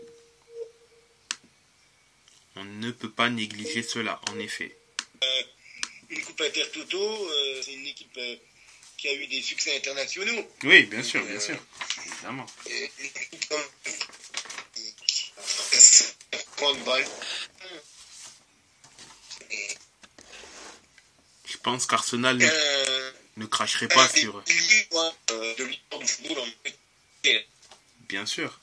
On 2.57 2.65
ne 2.65 2.93
peut 2.93 3.11
pas 3.11 3.29
négliger 3.31 3.83
cela, 3.83 4.21
en 4.31 4.39
effet. 4.39 4.77
une 6.11 6.23
coupe 6.23 6.41
intertoto, 6.41 6.99
euh, 7.29 7.63
c'est 7.63 7.75
une 7.75 7.87
équipe 7.89 8.17
euh, 8.17 8.37
qui 8.97 9.09
a 9.09 9.15
eu 9.15 9.27
des 9.27 9.43
succès 9.43 9.77
internationaux. 9.77 10.49
Oui, 10.63 10.85
bien 10.85 11.03
sûr, 11.03 11.25
bien 11.25 11.41
sûr, 11.41 11.59
évidemment. 12.07 12.47
Pense 21.65 21.87
qu'Arsenal 21.87 22.37
ne, 22.37 22.45
Un, 22.47 23.13
ne 23.39 23.47
cracherait 23.47 23.87
un 23.91 23.95
pas 23.97 24.07
sur... 24.09 24.37
euh. 24.37 25.55
Bien 28.09 28.27
sûr. 28.27 28.61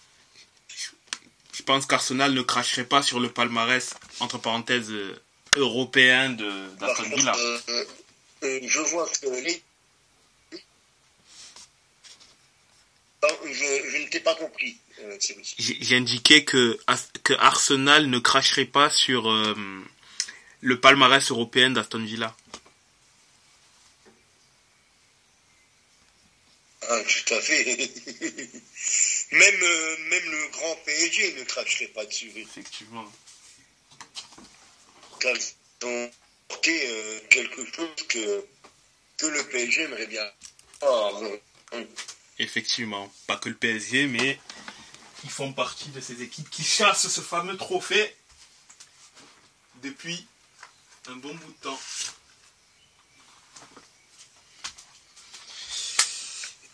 Je- 1.53 1.63
pense 1.63 1.86
qu'Arsenal 1.88 2.34
ne 2.34 2.41
cracherait 2.43 2.86
pas 2.86 3.01
sur 3.01 3.20
le 3.20 3.29
palmarès, 3.31 3.93
entre 4.20 4.38
parenthèses, 4.38 4.91
euh, 4.91 5.20
européen 5.58 6.29
d'Aston 6.29 7.03
Villa? 7.15 7.34
euh, 7.36 7.60
euh, 8.43 8.60
je 8.63 8.79
vois 8.79 9.08
que 9.10 9.27
les. 9.27 9.62
Non, 13.24 13.29
je, 13.46 13.51
je 13.51 13.98
ne 13.98 14.08
t'ai 14.10 14.20
pas 14.20 14.34
compris, 14.36 14.77
euh. 15.00 15.17
J'ai 15.58 15.96
indiqué 15.96 16.46
que, 16.46 16.79
que 17.24 17.34
Arsenal 17.34 18.08
ne 18.08 18.20
cracherait 18.20 18.65
pas 18.65 18.89
sur 18.89 19.29
euh, 19.31 19.55
le 20.62 20.79
palmarès 20.79 21.29
européen 21.31 21.70
d'Aston 21.72 22.03
Villa. 22.03 22.36
Ah, 26.93 27.00
tout 27.03 27.33
à 27.36 27.39
fait. 27.39 27.63
même, 29.31 29.63
euh, 29.63 29.98
même 30.10 30.29
le 30.29 30.48
grand 30.50 30.75
PSG 30.86 31.36
ne 31.36 31.43
cracherait 31.45 31.88
pas 31.88 32.05
dessus. 32.05 32.33
Effectivement. 32.36 33.10
car 35.21 35.31
ils 35.31 35.88
ont 35.88 36.12
porté 36.50 36.81
euh, 36.86 37.19
quelque 37.29 37.63
chose 37.74 38.07
que, 38.10 38.45
que 39.15 39.25
le 39.25 39.41
PSG 39.48 39.83
aimerait 39.83 40.07
bien. 40.07 40.29
Bon. 40.81 41.39
Effectivement. 42.39 43.13
Pas 43.25 43.38
que 43.38 43.48
le 43.48 43.55
PSG, 43.55 44.07
mais 44.07 44.38
ils 45.24 45.29
font 45.29 45.53
partie 45.53 45.89
de 45.89 46.01
ces 46.01 46.21
équipes 46.21 46.50
qui 46.50 46.63
chassent 46.63 47.07
ce 47.07 47.21
fameux 47.21 47.55
trophée 47.55 48.13
depuis 49.81 50.27
un 51.07 51.15
bon 51.15 51.33
bout 51.33 51.53
de 51.53 51.62
temps. 51.62 51.79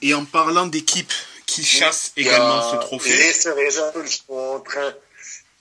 Et 0.01 0.13
en 0.13 0.25
parlant 0.25 0.67
d'équipes 0.67 1.13
qui 1.45 1.63
chassent 1.65 2.11
a- 2.17 2.19
également 2.21 2.71
ce 2.71 2.75
trophée, 2.77 3.09
Les 3.15 3.47
Everton 3.47 4.05
sont 4.07 4.33
en 4.33 4.59
train 4.59 4.93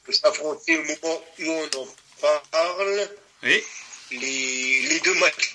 de 0.08 0.12
s'affronter 0.12 0.76
au 0.78 0.82
moment 0.84 1.22
où 1.40 1.50
on 1.50 1.78
en 1.78 1.88
parle. 2.52 3.08
oui, 3.42 3.62
Les, 4.10 4.82
les 4.88 5.00
deux 5.00 5.14
matchs, 5.14 5.52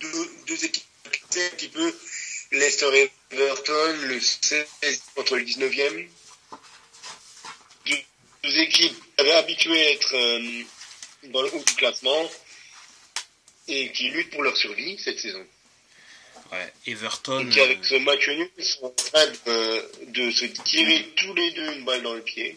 deux, 0.00 0.30
deux 0.46 0.64
équipes 0.64 0.84
un 1.06 1.48
petit 1.56 1.68
peu. 1.68 1.94
Leicester 2.52 2.94
et 2.94 3.10
Everton, 3.30 3.96
le 4.02 4.20
16 4.20 4.66
contre 5.14 5.36
le 5.36 5.44
19e. 5.44 6.08
Deux, 7.86 7.96
deux 8.44 8.58
équipes 8.58 8.94
qui 8.94 9.20
avaient 9.20 9.32
habitué 9.32 9.80
à 9.86 9.90
être 9.92 10.14
euh, 10.14 10.62
dans 11.24 11.42
le 11.42 11.54
haut 11.54 11.62
du 11.66 11.74
classement 11.74 12.30
et 13.68 13.90
qui 13.92 14.08
luttent 14.10 14.30
pour 14.32 14.42
leur 14.42 14.56
survie 14.56 14.98
cette 15.02 15.18
saison. 15.20 15.46
Ouais, 16.52 16.72
Everton, 16.86 17.40
Et 17.40 17.48
qui, 17.50 17.60
avec 17.60 17.78
euh, 17.78 17.82
ce 17.82 17.94
match 17.96 18.28
nul, 18.28 18.50
sont 18.60 18.86
en 18.86 18.90
train 18.90 19.26
de, 19.26 19.90
de 20.08 20.30
se 20.30 20.44
tirer 20.44 21.12
tous 21.16 21.34
les 21.34 21.50
deux 21.52 21.72
une 21.72 21.84
balle 21.84 22.02
dans 22.02 22.14
le 22.14 22.22
pied. 22.22 22.56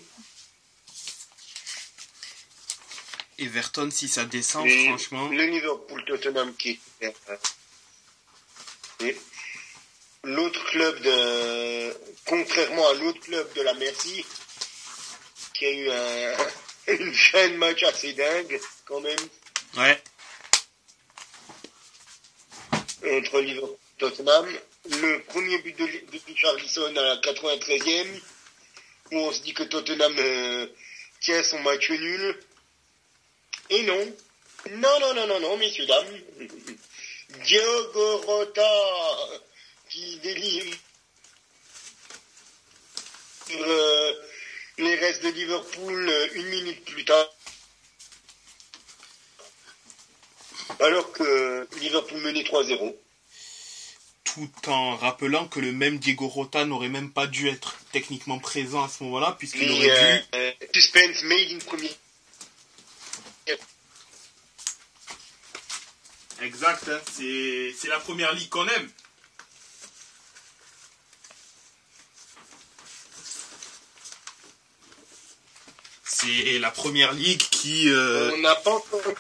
Everton, 3.38 3.90
si 3.92 4.08
ça 4.08 4.26
descend, 4.26 4.66
Et 4.68 4.86
franchement, 4.88 5.28
Le 5.30 5.46
Liverpool 5.46 6.04
Tottenham 6.06 6.56
qui 6.56 6.80
est 7.02 7.14
l'autre 10.24 10.64
club 10.72 11.00
de 11.02 11.94
contrairement 12.26 12.88
à 12.90 12.94
l'autre 12.94 13.20
club 13.20 13.54
de 13.54 13.62
la 13.62 13.74
Merci 13.76 14.26
qui 15.54 15.66
a 15.66 15.72
eu 15.72 15.92
un, 15.92 16.38
une 16.94 17.14
fin 17.14 17.50
de 17.50 17.56
match 17.58 17.84
assez 17.84 18.14
dingue 18.14 18.60
quand 18.86 19.02
même. 19.02 19.20
Ouais, 19.78 20.02
entre 23.04 23.42
Liverpool 23.42 23.78
Tottenham. 23.98 24.48
Le 24.90 25.20
premier 25.24 25.58
but 25.60 25.78
de, 25.78 25.86
de 25.86 26.22
Richarlison 26.28 26.96
à 26.96 27.02
la 27.02 27.16
93e 27.18 28.22
où 29.12 29.18
on 29.18 29.32
se 29.32 29.42
dit 29.42 29.54
que 29.54 29.64
Tottenham 29.64 30.16
euh, 30.18 30.68
tient 31.22 31.44
son 31.44 31.60
match 31.60 31.90
nul. 31.90 32.40
Et 33.70 33.84
non. 33.84 34.16
Non, 34.72 35.00
non, 35.00 35.14
non, 35.14 35.28
non, 35.28 35.40
non, 35.40 35.58
messieurs, 35.58 35.86
dames. 35.86 36.22
Diogo 37.44 38.18
Rota 38.18 38.72
qui 39.90 40.18
délivre 40.18 40.76
euh, 43.52 44.14
les 44.80 44.96
restes 44.96 45.24
de 45.24 45.30
Liverpool 45.30 46.10
euh, 46.10 46.28
une 46.34 46.48
minute 46.48 46.84
plus 46.86 47.06
tard. 47.06 47.30
Alors 50.80 51.12
que 51.12 51.68
Liverpool 51.80 52.20
menait 52.22 52.44
3-0. 52.44 52.96
Tout 54.36 54.70
en 54.70 54.98
rappelant 54.98 55.48
que 55.48 55.62
le 55.62 55.72
même 55.72 55.98
Diego 55.98 56.28
Rota 56.28 56.66
n'aurait 56.66 56.90
même 56.90 57.10
pas 57.10 57.26
dû 57.26 57.48
être 57.48 57.78
techniquement 57.94 58.38
présent 58.38 58.84
à 58.84 58.90
ce 58.90 59.04
moment-là, 59.06 59.36
puisqu'il 59.40 59.72
aurait 59.72 59.90
euh, 59.90 60.18
dû... 60.18 60.24
euh, 60.36 60.52
suspense 60.74 61.24
made 61.24 61.52
in 61.52 61.60
premier. 61.60 61.92
Exact, 66.42 66.90
hein, 66.90 67.00
c'est 67.14 67.74
c'est 67.80 67.88
la 67.88 68.00
première 68.00 68.34
ligue 68.34 68.50
qu'on 68.50 68.68
aime. 68.68 68.90
C'est 76.04 76.60
la 76.60 76.72
première 76.72 77.14
ligue 77.14 77.42
qui. 77.52 77.90
Euh, 77.90 78.32
On 78.34 78.40
n'a 78.40 78.56
pas 78.56 78.72
entendu. 78.72 79.16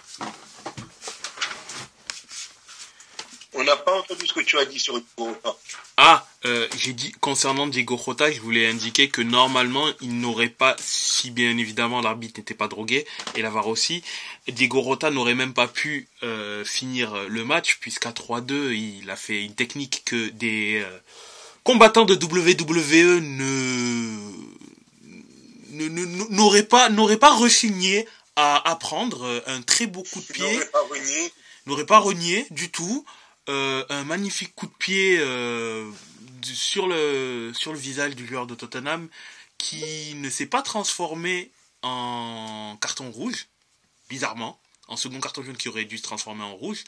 On 3.53 3.54
n'a 3.65 3.77
pas 3.77 3.97
entendu 3.97 4.25
ce 4.27 4.33
que 4.33 4.41
tu 4.41 4.57
as 4.57 4.65
dit 4.65 4.79
sur 4.79 4.93
Diego 4.93 5.33
Rota. 5.33 5.57
Ah, 5.97 6.27
euh, 6.45 6.67
j'ai 6.77 6.93
dit 6.93 7.11
concernant 7.13 7.67
Diego 7.67 7.95
Rota, 7.95 8.31
je 8.31 8.39
voulais 8.41 8.67
indiquer 8.67 9.09
que 9.09 9.21
normalement 9.21 9.87
il 10.01 10.19
n'aurait 10.19 10.49
pas, 10.49 10.75
si 10.79 11.31
bien 11.31 11.57
évidemment 11.57 12.01
l'arbitre 12.01 12.39
n'était 12.39 12.53
pas 12.53 12.67
drogué 12.67 13.05
et 13.35 13.41
la 13.41 13.49
VAR 13.49 13.67
aussi, 13.67 14.03
Diego 14.47 14.81
Rota 14.81 15.09
n'aurait 15.09 15.35
même 15.35 15.53
pas 15.53 15.67
pu 15.67 16.07
euh, 16.23 16.63
finir 16.65 17.15
le 17.29 17.45
match 17.45 17.77
puisqu'à 17.79 18.11
3-2 18.11 18.73
il 18.73 19.09
a 19.09 19.15
fait 19.15 19.43
une 19.43 19.55
technique 19.55 20.03
que 20.05 20.29
des 20.29 20.85
combattants 21.63 22.05
de 22.05 22.15
WWE 22.15 23.21
ne 23.21 24.31
n'aurait 26.29 26.63
pas 26.63 26.89
n'aurait 26.89 27.17
pas 27.17 27.33
rechigné 27.33 28.07
à 28.35 28.69
apprendre 28.69 29.43
un 29.47 29.61
très 29.61 29.87
beau 29.87 30.03
coup 30.03 30.19
de 30.19 30.33
pied. 30.33 30.59
n'aurait 31.65 31.85
pas 31.85 31.99
renié 31.99 32.45
du 32.51 32.69
tout 32.69 33.05
euh, 33.49 33.85
un 33.89 34.03
magnifique 34.03 34.55
coup 34.55 34.67
de 34.67 34.73
pied 34.73 35.17
euh, 35.19 35.91
sur 36.43 36.87
le 36.87 37.51
sur 37.55 37.73
le 37.73 37.79
visage 37.79 38.15
du 38.15 38.25
joueur 38.25 38.47
de 38.47 38.55
Tottenham 38.55 39.07
qui 39.57 40.15
ne 40.15 40.29
s'est 40.29 40.47
pas 40.47 40.61
transformé 40.61 41.51
en 41.83 42.77
carton 42.81 43.11
rouge 43.11 43.47
bizarrement 44.09 44.59
en 44.87 44.97
second 44.97 45.19
carton 45.19 45.43
jaune 45.43 45.57
qui 45.57 45.69
aurait 45.69 45.85
dû 45.85 45.97
se 45.97 46.03
transformer 46.03 46.43
en 46.43 46.55
rouge. 46.55 46.83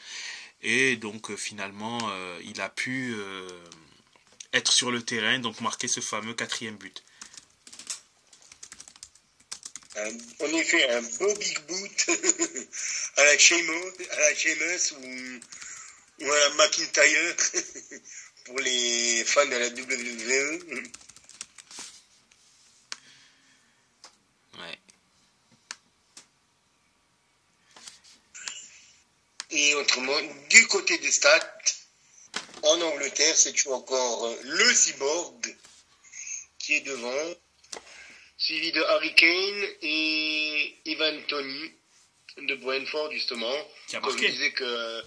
Et 0.62 0.96
donc 0.96 1.30
euh, 1.30 1.38
finalement 1.38 2.00
il 2.44 2.60
a 2.62 2.70
pu 2.70 3.16
être 4.54 4.72
sur 4.72 4.92
le 4.92 5.04
terrain 5.04 5.40
donc 5.40 5.62
marquer 5.62 5.88
ce 5.88 6.00
fameux 6.00 6.34
quatrième 6.34 6.78
but. 6.78 7.04
En 10.40 10.48
effet, 10.54 10.88
un 10.90 11.02
beau 11.02 11.34
big 11.34 11.60
boot 11.68 12.10
à 13.18 13.24
la 13.24 13.38
Sheamus 13.38 14.92
ou, 14.92 15.40
ou 16.20 16.32
à 16.32 16.40
la 16.40 16.50
McIntyre 16.56 17.36
pour 18.46 18.60
les 18.60 19.24
fans 19.26 19.46
de 19.46 19.56
la 19.56 19.68
WWE. 19.68 20.84
Ouais. 24.60 24.80
Et 29.52 29.76
autrement, 29.76 30.20
du 30.50 30.68
côté 30.68 30.98
des 30.98 31.12
stats, 31.12 31.62
en 32.64 32.82
Angleterre, 32.82 33.36
c'est 33.36 33.54
toujours 33.54 33.76
encore 33.76 34.36
le 34.44 34.74
cyborg 34.74 35.56
qui 36.58 36.76
est 36.76 36.82
devant 36.82 37.36
suivi 38.38 38.72
de 38.72 38.82
Harry 38.84 39.14
Kane 39.16 39.68
et 39.82 40.76
Ivan 40.86 41.22
Tony 41.28 41.72
de 42.38 42.56
Brentford 42.56 43.12
justement. 43.12 43.56
Comme 44.02 44.18
je 44.18 44.28
disais 44.28 44.52
que 44.52 45.04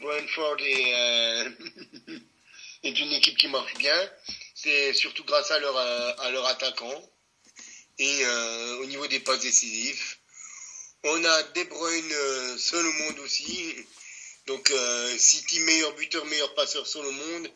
Brentford 0.00 0.56
est, 0.60 0.94
euh, 0.94 1.50
est 2.82 2.98
une 2.98 3.12
équipe 3.12 3.36
qui 3.38 3.48
marche 3.48 3.74
bien. 3.74 4.10
C'est 4.54 4.92
surtout 4.92 5.24
grâce 5.24 5.50
à 5.50 5.58
leur, 5.58 5.76
euh, 5.76 6.12
à 6.18 6.48
attaquant. 6.48 7.10
Et 7.98 8.24
euh, 8.24 8.78
au 8.82 8.86
niveau 8.86 9.06
des 9.06 9.20
passes 9.20 9.40
décisives, 9.40 10.16
on 11.04 11.24
a 11.24 11.42
De 11.42 11.62
Bruyne 11.64 12.58
seul 12.58 12.84
au 12.84 12.92
monde 12.92 13.18
aussi. 13.20 13.74
Donc 14.46 14.72
City 15.18 15.60
meilleur 15.60 15.92
buteur, 15.94 16.24
meilleur 16.26 16.54
passeur 16.54 16.86
seul 16.86 17.04
au 17.06 17.12
monde. 17.12 17.50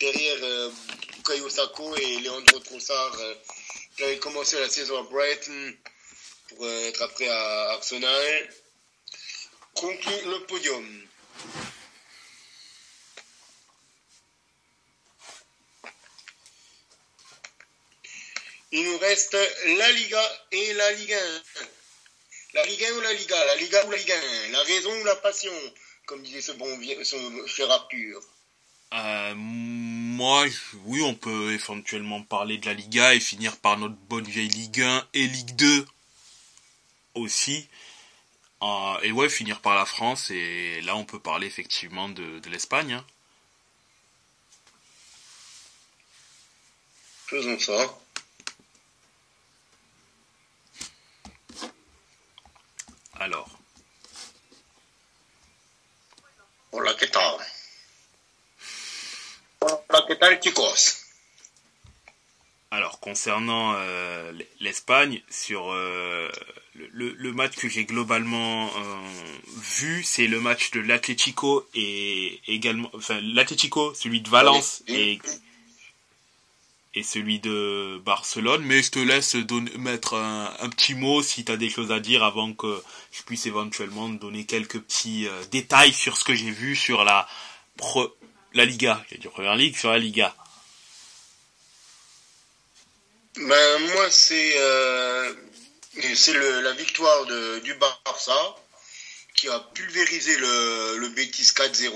Derrière 0.00 0.70
Bukayo 1.16 1.50
Sako 1.50 1.96
et 1.96 2.20
Leandro 2.20 2.60
Trossard 2.60 3.18
j'avais 3.96 4.18
commencé 4.18 4.58
la 4.58 4.68
saison 4.68 4.98
à 4.98 5.02
Brighton 5.02 5.76
pour 6.48 6.68
être 6.68 7.02
après 7.02 7.28
à 7.28 7.70
Arsenal. 7.72 8.54
Conclut 9.74 10.24
le 10.24 10.46
podium. 10.46 11.02
Il 18.76 18.82
nous 18.82 18.98
reste 18.98 19.36
la 19.78 19.92
Liga 19.92 20.20
et 20.50 20.72
la 20.72 20.92
Ligue 20.94 21.12
1. 21.12 21.42
La 22.54 22.64
Ligue 22.66 22.84
1 22.84 22.92
ou 22.96 23.00
la 23.02 23.12
Liga? 23.12 23.44
La 23.46 23.54
Liga 23.54 23.86
ou 23.86 23.90
la 23.92 23.96
Ligue 23.96 24.12
1 24.12 24.50
La 24.50 24.62
raison 24.64 25.00
ou 25.00 25.04
la 25.04 25.14
passion? 25.14 25.52
Comme 26.06 26.24
disait 26.24 26.40
ce 26.40 26.50
bon 26.52 26.66
ce 27.04 27.46
cher 27.46 27.70
Arthur. 27.70 28.20
Euh, 28.94 29.34
moi, 29.36 30.44
oui, 30.86 31.02
on 31.02 31.14
peut 31.14 31.52
éventuellement 31.52 32.22
parler 32.22 32.58
de 32.58 32.66
la 32.66 32.74
Liga 32.74 33.14
et 33.14 33.20
finir 33.20 33.56
par 33.58 33.78
notre 33.78 33.94
bonne 33.94 34.24
vieille 34.24 34.48
Ligue 34.48 34.82
1 34.82 35.08
et 35.14 35.26
Ligue 35.28 35.54
2 35.54 35.86
aussi. 37.14 37.68
Euh, 38.62 39.00
et 39.02 39.12
ouais, 39.12 39.28
finir 39.28 39.60
par 39.60 39.74
la 39.74 39.84
France. 39.84 40.30
Et 40.30 40.80
là, 40.82 40.96
on 40.96 41.04
peut 41.04 41.20
parler 41.20 41.46
effectivement 41.46 42.08
de, 42.08 42.40
l'Espagne. 42.48 42.94
Hein. 42.94 43.06
Faisons 47.26 47.58
ça. 47.58 47.98
Alors. 53.20 53.48
Hola, 56.72 56.94
¿qué 56.94 57.08
tal? 57.08 57.38
Alors 62.74 62.98
concernant 62.98 63.74
euh, 63.76 64.32
l'Espagne, 64.58 65.22
sur 65.30 65.70
euh, 65.70 66.28
le, 66.74 67.32
match 67.32 67.54
que 67.54 67.68
j'ai 67.68 67.84
globalement 67.84 68.66
euh, 68.66 68.96
vu, 69.78 70.02
c'est 70.02 70.26
le 70.26 70.40
match 70.40 70.72
de 70.72 70.80
l'Atlético 70.80 71.64
et 71.76 72.40
également, 72.48 72.90
enfin 72.92 73.20
l'Atlético, 73.22 73.94
celui 73.94 74.22
de 74.22 74.28
Valence 74.28 74.82
et 74.88 75.20
et 76.96 77.04
celui 77.04 77.38
de 77.38 78.02
Barcelone. 78.04 78.64
Mais 78.64 78.82
je 78.82 78.90
te 78.90 78.98
laisse 78.98 79.36
donner, 79.36 79.70
mettre 79.78 80.14
un, 80.14 80.68
petit 80.70 80.96
mot 80.96 81.22
si 81.22 81.44
tu 81.44 81.52
as 81.52 81.56
des 81.56 81.70
choses 81.70 81.92
à 81.92 82.00
dire 82.00 82.24
avant 82.24 82.54
que 82.54 82.82
je 83.12 83.22
puisse 83.22 83.46
éventuellement 83.46 84.08
donner 84.08 84.46
quelques 84.46 84.80
petits 84.80 85.28
détails 85.52 85.92
sur 85.92 86.16
ce 86.16 86.24
que 86.24 86.34
j'ai 86.34 86.50
vu 86.50 86.74
sur 86.74 87.04
la 87.04 87.28
la 88.52 88.64
Liga. 88.64 89.04
J'ai 89.10 89.18
dit 89.18 89.28
Première 89.28 89.54
Ligue 89.54 89.76
sur 89.76 89.90
la 89.90 89.98
Liga. 89.98 90.34
Ben, 93.36 93.78
moi, 93.94 94.10
c'est 94.10 94.52
euh, 94.58 95.34
la 96.62 96.72
victoire 96.72 97.26
de, 97.26 97.58
du 97.60 97.74
Barça 97.74 98.56
qui 99.34 99.48
a 99.48 99.58
pulvérisé 99.74 100.36
le, 100.36 100.98
le 100.98 101.08
Betis 101.08 101.42
4-0. 101.42 101.90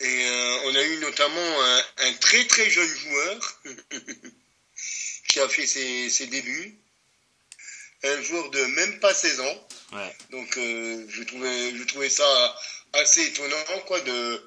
Et 0.00 0.28
euh, 0.28 0.58
on 0.64 0.74
a 0.74 0.82
eu 0.82 0.98
notamment 0.98 1.62
un, 1.98 2.12
très 2.14 2.44
très 2.46 2.68
jeune 2.68 2.88
joueur 2.88 3.62
qui 5.28 5.40
a 5.40 5.48
fait 5.48 5.66
ses, 5.66 6.10
ses, 6.10 6.26
débuts. 6.26 6.76
Un 8.02 8.22
joueur 8.22 8.50
de 8.50 8.64
même 8.64 9.00
pas 9.00 9.14
16 9.14 9.40
ans. 9.40 9.68
Donc 10.30 10.58
euh, 10.58 11.06
je, 11.08 11.22
trouvais, 11.22 11.76
je 11.76 11.84
trouvais 11.84 12.10
ça 12.10 12.58
assez 12.92 13.26
étonnant 13.26 13.80
quoi 13.86 14.00
de 14.00 14.42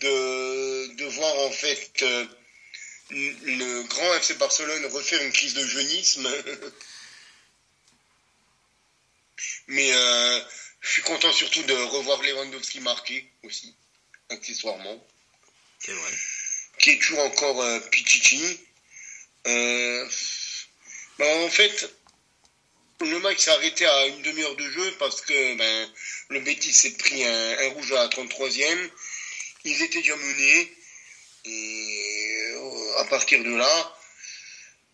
de, 0.00 0.94
de 0.94 1.04
voir 1.06 1.38
en 1.40 1.50
fait 1.50 1.90
euh, 2.02 2.26
le 3.10 3.82
grand 3.84 4.14
FC 4.14 4.34
Barcelone 4.34 4.86
refaire 4.86 5.22
une 5.22 5.32
crise 5.32 5.54
de 5.54 5.66
jeunisme. 5.66 6.28
Mais 9.68 9.92
euh, 9.92 10.40
je 10.80 10.90
suis 10.90 11.02
content 11.02 11.32
surtout 11.32 11.62
de 11.62 11.74
revoir 11.74 12.22
Lewandowski 12.22 12.80
marqué 12.80 13.30
aussi, 13.44 13.74
accessoirement. 14.30 15.06
C'est 15.78 15.92
vrai. 15.92 16.10
Qui 16.78 16.90
est 16.90 16.98
toujours 16.98 17.20
encore 17.20 17.60
euh, 17.62 17.80
Pichichi. 17.90 18.60
Euh, 19.46 20.08
bah, 21.18 21.26
en 21.44 21.50
fait, 21.50 21.90
le 23.00 23.18
match 23.20 23.38
s'est 23.38 23.50
arrêté 23.50 23.86
à 23.86 24.06
une 24.06 24.22
demi-heure 24.22 24.56
de 24.56 24.70
jeu 24.70 24.96
parce 24.98 25.20
que 25.20 25.56
ben, 25.56 25.92
le 26.30 26.40
Betis 26.40 26.72
s'est 26.72 26.92
pris 26.92 27.24
un, 27.24 27.68
rouge 27.70 27.92
à 27.92 28.04
la 28.04 28.08
33e. 28.08 28.90
Ils 29.64 29.82
étaient 29.82 30.00
déjà 30.00 30.16
menés. 30.16 30.72
Et 31.44 32.27
à 32.96 33.04
partir 33.04 33.42
de 33.42 33.54
là, 33.54 33.94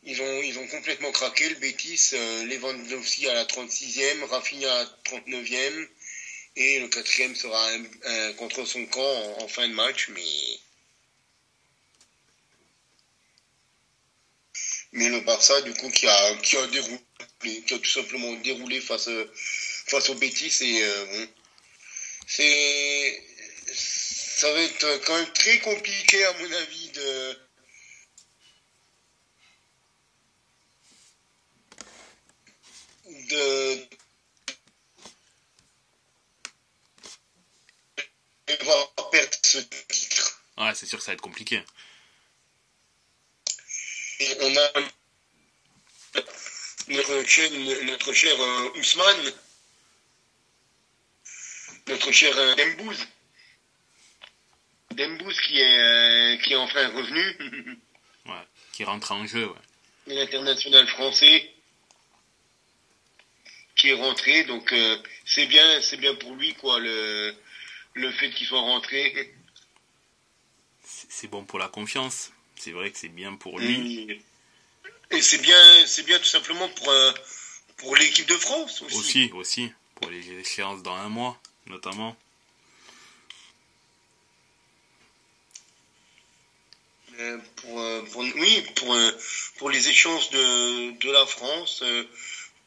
ils 0.03 0.21
ont, 0.21 0.43
ils 0.43 0.59
ont 0.59 0.67
complètement 0.69 1.13
craqué. 1.13 1.49
Le 1.49 1.57
Betis, 1.57 2.11
euh, 2.13 2.45
Lewandowski 2.47 3.29
à 3.29 3.35
la 3.35 3.45
36e, 3.45 4.25
Rafinha 4.25 4.73
à 4.73 4.85
la 4.85 4.91
39e. 5.05 5.89
Et 6.57 6.79
le 6.79 6.89
quatrième 6.89 7.35
sera 7.35 7.69
contre 8.37 8.65
son 8.65 8.87
camp 8.87 9.37
en, 9.41 9.49
fin 9.49 9.67
de 9.67 9.75
match. 9.75 10.09
Mais, 10.11 10.23
mais 14.93 15.09
le 15.09 15.21
Barça, 15.23 15.61
du 15.63 15.75
coup, 15.75 15.91
qui 15.91 16.07
a, 16.07 16.37
qui 16.37 16.57
a 16.57 16.67
déroulé 16.69 17.01
qui 17.45 17.75
a 17.75 17.79
tout 17.79 17.91
simplement 17.91 18.33
déroulé 18.35 18.81
face, 18.81 19.09
face 19.87 20.09
aux 20.11 20.15
bêtises. 20.15 20.63
Et 20.63 20.83
euh, 20.83 21.07
bon, 21.07 21.29
c'est, 22.27 23.23
ça 23.75 24.53
va 24.53 24.61
être 24.61 25.01
quand 25.05 25.17
même 25.17 25.33
très 25.33 25.59
compliqué, 25.59 26.25
à 26.25 26.33
mon 26.35 26.53
avis, 26.53 26.89
de, 26.91 27.39
Ouais, 40.65 40.75
c'est 40.75 40.87
sûr 40.87 40.99
que 40.99 41.05
ça 41.05 41.11
va 41.11 41.15
être 41.15 41.21
compliqué. 41.21 41.63
Et 44.21 44.37
on 44.41 44.57
a 44.57 44.71
notre 46.89 47.25
cher, 47.29 47.51
notre 47.85 48.13
cher 48.15 48.41
euh, 48.41 48.71
Ousmane, 48.79 49.33
notre 51.89 52.13
cher 52.13 52.35
euh, 52.39 52.55
Dembouz. 52.55 53.07
Dembouz 54.93 55.41
qui 55.43 55.61
est, 55.61 55.79
euh, 55.79 56.37
qui 56.39 56.55
est 56.55 56.57
enfin 56.57 56.89
revenu. 56.89 57.79
ouais, 58.27 58.47
qui 58.73 58.85
rentre 58.85 59.13
en 59.13 59.27
jeu, 59.27 59.47
ouais. 59.47 60.15
L'international 60.15 60.87
français 60.89 61.51
qui 63.77 63.91
est 63.91 63.95
rentré, 63.95 64.45
donc 64.45 64.73
euh, 64.73 64.97
c'est 65.27 65.47
bien, 65.47 65.83
c'est 65.83 65.99
bien 65.99 66.15
pour 66.15 66.35
lui, 66.37 66.55
quoi, 66.55 66.81
le, 66.81 67.35
le 67.95 68.13
fait 68.13 68.31
qu'il 68.31 68.47
soit 68.47 68.61
rentré. 68.61 69.35
C'est 71.17 71.29
bon 71.29 71.45
pour 71.45 71.61
la 71.61 71.69
confiance. 71.69 72.33
C'est 72.57 72.73
vrai 72.73 72.91
que 72.91 72.99
c'est 72.99 73.09
bien 73.09 73.37
pour 73.37 73.61
lui. 73.61 74.21
Et 75.13 75.23
c'est 75.23 75.39
bien, 75.39 75.87
c'est 75.87 76.03
bien 76.03 76.19
tout 76.19 76.25
simplement 76.25 76.69
pour, 76.69 76.89
euh, 76.89 77.13
pour 77.77 77.95
l'équipe 77.95 78.27
de 78.27 78.35
France 78.37 78.83
aussi. 78.83 78.97
Aussi, 78.97 79.31
aussi. 79.33 79.73
Pour 79.95 80.11
les 80.11 80.29
échéances 80.33 80.83
dans 80.83 80.97
un 80.97 81.09
mois, 81.09 81.41
notamment. 81.67 82.17
Euh, 87.21 87.39
pour, 87.57 87.81
euh, 87.81 88.03
pour, 88.11 88.23
oui, 88.23 88.65
pour, 88.75 88.97
pour 89.59 89.71
les 89.71 89.89
échéances 89.89 90.31
de, 90.31 90.99
de 90.99 91.13
la 91.13 91.27
France, 91.27 91.85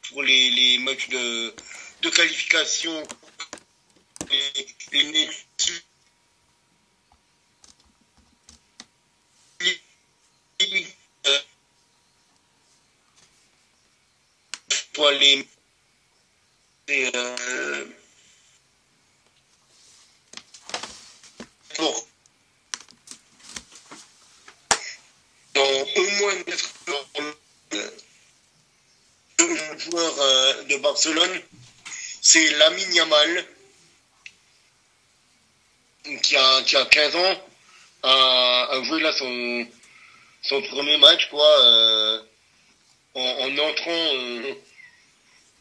pour 0.07 0.23
les, 0.23 0.51
les 0.51 0.79
matchs 0.79 1.09
de, 1.09 1.53
de 2.01 2.09
qualification, 2.09 3.05
les, 4.93 5.03
les, 5.03 5.29
pour 14.97 15.11
les 15.11 15.47
euh, 16.89 17.85
pour 21.75 22.07
dans 25.53 25.61
au 25.61 26.09
moins 26.19 26.33
9 26.47 26.73
euh, 29.39 29.77
joueurs 29.77 30.19
euh, 30.19 30.63
de 30.63 30.77
Barcelone, 30.77 31.41
c'est 32.23 32.49
Lamine 32.57 32.95
Yamal 32.95 33.45
qui 36.23 36.35
a, 36.35 36.63
qui 36.63 36.75
a 36.75 36.85
15 36.85 37.15
ans, 37.17 37.41
a, 38.01 38.67
a 38.71 38.83
joué 38.83 38.99
là 39.01 39.13
son, 39.13 39.67
son 40.41 40.59
premier 40.63 40.97
match 40.97 41.29
quoi, 41.29 42.23
en, 43.13 43.57
entrant 43.59 44.57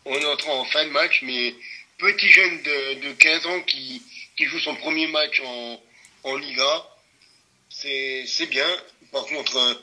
euh, 0.06 0.10
en 0.10 0.32
entrant 0.32 0.60
en 0.60 0.64
fin 0.64 0.84
de 0.84 0.90
match, 0.90 1.20
mais 1.22 1.54
petit 1.98 2.30
jeune 2.30 2.62
de, 2.62 2.94
de 3.08 3.12
15 3.12 3.46
ans 3.46 3.60
qui, 3.62 4.02
joue 4.38 4.60
son 4.60 4.76
premier 4.76 5.06
match 5.08 5.40
en, 5.44 5.80
Liga, 6.36 6.86
c'est 7.68 8.46
bien. 8.50 8.66
Par 9.12 9.24
contre, 9.26 9.80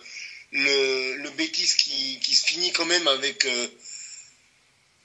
le, 0.51 1.15
le 1.17 1.29
Betis 1.31 1.75
qui, 1.77 2.36
se 2.36 2.45
finit 2.45 2.71
quand 2.73 2.86
même 2.86 3.07
avec 3.07 3.45
euh, 3.45 3.67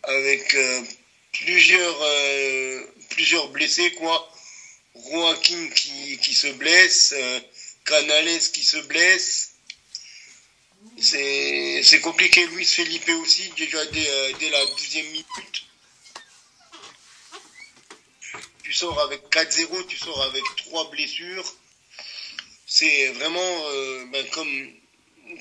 euh, 0.09 0.83
plusieurs 1.33 2.03
euh, 2.03 2.83
plusieurs 3.11 3.49
blessés 3.49 3.93
quoi. 3.93 4.33
Qui, 5.45 6.19
qui 6.21 6.35
se 6.35 6.49
blesse, 6.49 7.15
Canales 7.85 8.41
qui 8.53 8.65
se 8.65 8.79
blesse. 8.79 9.48
C'est 11.01 12.01
compliqué. 12.01 12.47
Luis 12.47 12.65
Felipe 12.65 13.09
aussi 13.21 13.49
déjà 13.57 13.85
dès, 13.87 14.09
euh, 14.09 14.33
dès 14.41 14.51
la 14.51 14.65
12e 14.65 15.11
minute. 15.11 15.65
Tu 18.63 18.73
sors 18.73 19.01
avec 19.01 19.23
4-0, 19.31 19.87
tu 19.87 19.97
sors 19.97 20.23
avec 20.25 20.45
trois 20.57 20.91
blessures. 20.91 21.55
C'est 22.67 23.09
vraiment 23.09 23.69
euh, 23.71 24.05
ben, 24.13 24.29
comme 24.29 24.71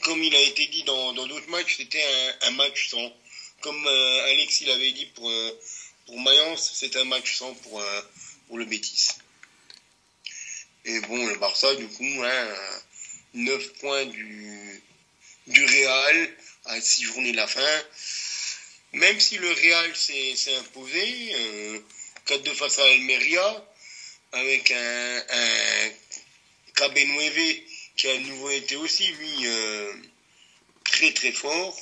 comme 0.02 0.24
il 0.24 0.34
a 0.34 0.42
été 0.42 0.68
dit 0.68 0.84
dans 0.84 1.14
d'autres 1.14 1.50
matchs, 1.50 1.76
c'était 1.78 2.04
un, 2.44 2.52
match 2.52 2.90
sans. 2.90 3.14
Comme 3.60 3.86
euh, 3.86 4.32
Alexis 4.32 4.66
l'avait 4.66 4.92
dit 4.92 5.08
pour 5.08 5.30
euh, 5.30 5.60
pour 6.06 6.20
Mayence, 6.22 6.72
c'est 6.74 6.96
un 6.96 7.04
match 7.04 7.36
sans 7.36 7.54
pour 7.54 7.84
pour 8.48 8.58
le 8.58 8.66
Bétis. 8.66 9.10
Et 10.86 11.02
bon, 11.02 11.26
le 11.28 11.36
Barça, 11.36 11.76
du 11.76 11.88
coup, 11.90 12.24
hein, 12.24 12.56
9 13.34 13.74
points 13.80 14.06
du, 14.06 14.82
du 15.48 15.66
Real 15.66 16.30
à 16.66 16.82
6 16.82 17.04
journées 17.04 17.32
de 17.32 17.38
la 17.38 17.48
fin. 17.48 17.84
Même 18.94 19.20
si 19.20 19.38
le 19.38 19.52
Real 19.52 19.96
s'est 19.96 20.56
imposé, 20.56 21.32
euh, 21.36 21.80
4-2 22.28 22.54
face 22.54 22.80
à 22.80 22.84
Almeria, 22.86 23.66
avec 24.34 24.72
un, 24.72 25.24
un 25.30 25.90
qui 27.96 28.08
a 28.08 28.20
nouveau 28.20 28.50
été 28.52 28.76
aussi, 28.76 29.08
lui, 29.08 29.48
euh, 29.48 29.94
très 30.84 31.12
très 31.12 31.32
fort. 31.32 31.76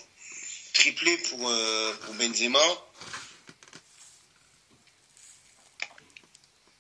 Triplé 0.74 1.18
pour, 1.18 1.50
euh, 1.50 1.94
pour 2.06 2.14
Benzema. 2.16 2.60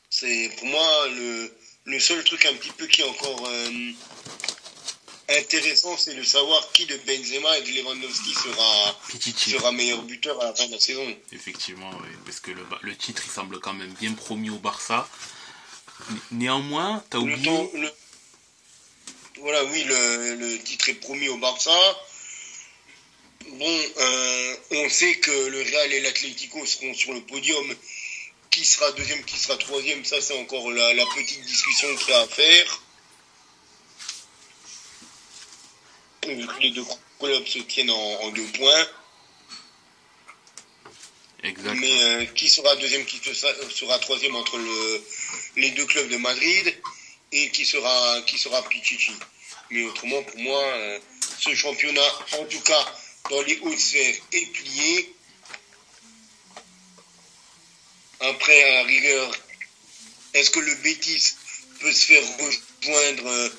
C'est 0.10 0.50
pour 0.58 0.68
moi 0.68 1.08
le, 1.10 1.54
le 1.86 2.00
seul 2.00 2.24
truc 2.24 2.46
un 2.46 2.54
petit 2.56 2.72
peu 2.72 2.88
qui 2.88 3.02
est 3.02 3.06
encore 3.06 3.46
euh, 3.48 3.92
intéressant, 5.30 5.98
c'est 5.98 6.14
de 6.16 6.24
savoir 6.24 6.72
qui 6.72 6.86
de 6.86 6.98
Benzema 6.98 7.58
et 7.58 7.62
de 7.64 7.70
Lewandowski 7.72 8.34
sera, 8.34 9.00
Pichichi. 9.10 9.52
sera 9.52 9.72
meilleur 9.72 10.02
buteur 10.04 10.40
à 10.42 10.46
la 10.46 10.56
fin 10.56 10.68
de 10.68 10.74
la 10.74 10.80
saison. 10.80 11.18
Effectivement, 11.32 11.90
oui, 12.04 12.10
parce 12.26 12.40
que 12.40 12.52
le, 12.52 12.96
titre 12.98 13.24
il 13.26 13.32
semble 13.32 13.60
quand 13.60 13.74
même 13.74 13.94
bien 14.00 14.14
promis 14.14 14.50
au 14.50 14.60
Barça. 14.60 15.08
Né- 16.10 16.20
Néanmoins, 16.32 17.04
t'as 17.10 17.18
Le 17.18 17.24
oublié. 17.24 17.46
temps- 17.46 17.70
le- 17.74 17.94
Voilà, 19.40 19.64
oui, 19.66 19.84
le, 19.84 20.36
le 20.36 20.60
titre 20.64 20.90
est 20.90 20.94
promis 20.96 21.28
au 21.30 21.38
Barça. 21.38 21.72
Bon, 23.48 23.80
euh, 23.98 24.56
on 24.72 24.90
sait 24.90 25.16
que 25.20 25.32
le 25.32 25.62
Real 25.62 25.94
et 25.94 26.02
l'Atlético 26.02 26.66
seront 26.66 26.94
sur 26.94 27.14
le 27.14 27.22
podium. 27.22 27.76
Qui 28.52 28.64
sera 28.66 28.90
deuxième, 28.94 29.24
qui 29.26 29.38
sera 29.38 29.58
troisième, 29.58 30.06
ça 30.06 30.22
c'est 30.22 30.40
encore 30.40 30.72
la, 30.72 30.94
la 30.94 31.06
petite 31.08 31.42
discussion 31.46 31.94
qu'il 31.98 32.10
y 32.10 32.14
a 32.14 32.22
à 32.22 32.28
faire. 32.28 32.82
Vu 36.14 36.15
que 36.15 36.15
les 36.28 36.72
deux 36.72 36.84
clubs 37.20 37.46
se 37.48 37.60
tiennent 37.60 37.92
en, 37.92 38.22
en 38.24 38.30
deux 38.32 38.46
points. 38.48 38.86
Exact. 41.44 41.76
Mais 41.76 42.04
euh, 42.04 42.26
qui 42.26 42.50
sera 42.50 42.76
deuxième, 42.78 43.06
qui 43.06 43.18
se- 43.18 43.70
sera 43.70 44.00
troisième 44.00 44.36
entre 44.36 44.58
le, 44.58 45.04
les 45.58 45.72
deux 45.72 45.86
clubs 45.86 46.10
de 46.10 46.18
Madrid 46.18 46.76
et 47.32 47.50
qui 47.52 47.66
sera 47.66 48.22
qui 48.26 48.38
sera 48.38 48.64
Pichichi. 48.68 49.14
Mais 49.70 49.84
autrement, 49.84 50.22
pour 50.24 50.40
moi, 50.40 50.62
euh, 50.64 51.00
ce 51.40 51.54
championnat, 51.54 52.08
en 52.40 52.46
tout 52.46 52.62
cas 52.62 52.86
dans 53.30 53.42
les 53.44 53.60
hautes 53.60 53.80
sphères, 53.80 54.16
est 54.34 54.46
plié. 54.54 55.12
Après, 58.22 58.64
à 58.64 58.74
la 58.82 58.84
rigueur, 58.84 59.32
est-ce 60.34 60.50
que 60.50 60.60
le 60.60 60.74
Betis 60.76 61.34
peut 61.80 61.92
se 61.92 62.06
faire 62.06 62.24
rejoindre 62.38 63.28
euh, 63.28 63.50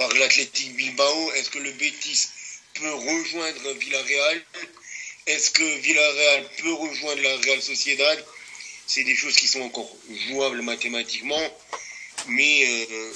par 0.00 0.08
l'Athletic 0.14 0.74
Bilbao. 0.76 1.32
Est-ce 1.34 1.50
que 1.50 1.58
le 1.58 1.72
Betis 1.72 2.28
peut 2.72 2.94
rejoindre 2.94 3.72
Villarreal? 3.74 4.42
Est-ce 5.26 5.50
que 5.50 5.78
Villarreal 5.80 6.48
peut 6.56 6.72
rejoindre 6.72 7.20
la 7.20 7.36
Real 7.36 7.60
Sociedad? 7.60 8.24
C'est 8.86 9.04
des 9.04 9.14
choses 9.14 9.36
qui 9.36 9.46
sont 9.46 9.60
encore 9.60 9.94
jouables 10.26 10.62
mathématiquement, 10.62 11.46
mais 12.28 12.86
euh, 12.90 13.12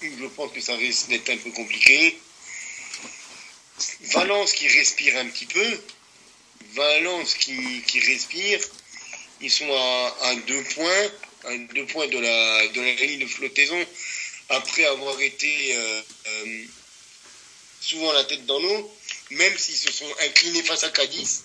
je 0.00 0.26
pense 0.28 0.50
que 0.50 0.62
ça 0.62 0.74
risque 0.76 1.08
d'être 1.08 1.28
un 1.28 1.36
peu 1.36 1.50
compliqué. 1.50 2.18
Valence 4.14 4.54
qui 4.54 4.66
respire 4.66 5.14
un 5.18 5.26
petit 5.26 5.46
peu, 5.46 5.80
Valence 6.72 7.34
qui, 7.34 8.00
respire, 8.00 8.60
ils 9.42 9.50
sont 9.50 9.70
à, 9.70 10.16
à 10.22 10.34
deux 10.36 10.62
points, 10.74 11.10
à 11.44 11.56
deux 11.74 11.86
points 11.86 12.08
de 12.08 12.18
la, 12.18 12.68
de 12.68 12.80
la 12.80 12.94
ligne 12.94 13.20
de 13.20 13.26
flottaison, 13.26 13.86
après 14.48 14.84
avoir 14.86 15.20
été 15.20 15.76
euh, 15.76 16.02
euh, 16.26 16.64
souvent 17.80 18.12
la 18.12 18.24
tête 18.24 18.46
dans 18.46 18.58
l'eau, 18.58 18.96
même 19.30 19.56
s'ils 19.58 19.76
se 19.76 19.92
sont 19.92 20.10
inclinés 20.26 20.62
face 20.62 20.84
à 20.84 20.90
Cadiz. 20.90 21.44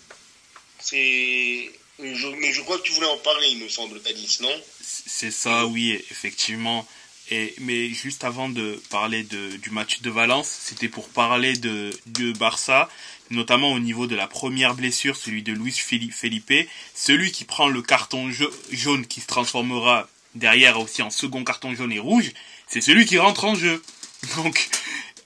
C'est, 0.79 1.71
mais 1.99 2.53
je 2.53 2.61
crois 2.61 2.77
que 2.77 2.83
tu 2.83 2.91
voulais 2.93 3.07
en 3.07 3.17
parler, 3.17 3.47
il 3.49 3.59
me 3.59 3.69
semble, 3.69 4.01
Cadiz, 4.01 4.41
non? 4.41 4.61
C'est 4.81 5.31
ça, 5.31 5.65
oui, 5.65 5.93
effectivement. 6.11 6.87
Et, 7.31 7.53
mais 7.59 7.89
juste 7.89 8.25
avant 8.25 8.49
de 8.49 8.81
parler 8.89 9.23
de, 9.23 9.55
du 9.55 9.69
match 9.69 10.01
de 10.01 10.09
Valence, 10.09 10.49
c'était 10.65 10.89
pour 10.89 11.07
parler 11.07 11.55
de, 11.55 11.97
de 12.07 12.33
Barça, 12.33 12.89
notamment 13.29 13.71
au 13.71 13.79
niveau 13.79 14.07
de 14.07 14.15
la 14.15 14.27
première 14.27 14.75
blessure, 14.75 15.15
celui 15.15 15.41
de 15.41 15.53
Luis 15.53 15.71
Feli- 15.71 16.11
Felipe, 16.11 16.69
celui 16.93 17.31
qui 17.31 17.45
prend 17.45 17.69
le 17.69 17.81
carton 17.81 18.29
jau- 18.29 18.51
jaune 18.71 19.07
qui 19.07 19.21
se 19.21 19.27
transformera 19.27 20.09
derrière 20.35 20.79
aussi 20.79 21.01
en 21.01 21.09
second 21.09 21.43
carton 21.43 21.75
jaune 21.75 21.91
et 21.91 21.99
rouge, 21.99 22.31
c'est 22.67 22.81
celui 22.81 23.05
qui 23.05 23.17
rentre 23.17 23.45
en 23.45 23.55
jeu. 23.55 23.81
Donc, 24.35 24.69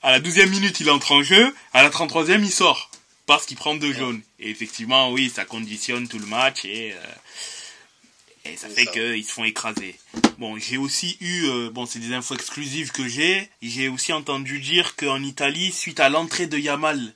à 0.02 0.12
la 0.12 0.20
12e 0.20 0.50
minute, 0.50 0.80
il 0.80 0.90
entre 0.90 1.12
en 1.12 1.24
jeu, 1.24 1.54
à 1.74 1.84
la 1.84 1.90
33e, 1.90 2.42
il 2.42 2.52
sort, 2.52 2.92
parce 3.26 3.46
qu'il 3.46 3.58
prend 3.58 3.76
deux 3.76 3.94
jaunes. 3.94 4.22
Et 4.40 4.50
effectivement, 4.50 5.12
oui, 5.12 5.32
ça 5.34 5.46
conditionne 5.46 6.08
tout 6.08 6.20
le 6.20 6.26
match 6.26 6.66
et, 6.66 6.94
euh, 6.94 8.52
et 8.52 8.58
ça 8.58 8.70
fait 8.70 8.86
qu'ils 8.86 9.24
se 9.24 9.32
font 9.32 9.44
écraser. 9.44 9.96
Bon, 10.38 10.58
j'ai 10.58 10.78
aussi 10.78 11.18
eu, 11.20 11.46
euh, 11.46 11.70
bon, 11.70 11.86
c'est 11.86 12.00
des 12.00 12.14
infos 12.14 12.36
exclusives 12.36 12.92
que 12.92 13.08
j'ai, 13.08 13.50
j'ai 13.62 13.88
aussi 13.88 14.14
entendu 14.14 14.60
dire 14.60 14.96
qu'en 14.96 15.22
Italie, 15.24 15.72
suite 15.72 16.00
à 16.00 16.10
l'entrée 16.10 16.48
de 16.48 16.58
Yamal, 16.58 17.14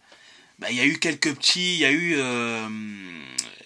ben, 0.60 0.68
il 0.70 0.78
y 0.78 0.82
a 0.82 0.86
eu 0.86 1.00
quelques 1.00 1.34
petits, 1.36 1.76
il 1.76 1.80
y 1.80 1.86
a 1.86 1.92
eu 1.92 2.16
euh, 2.18 2.68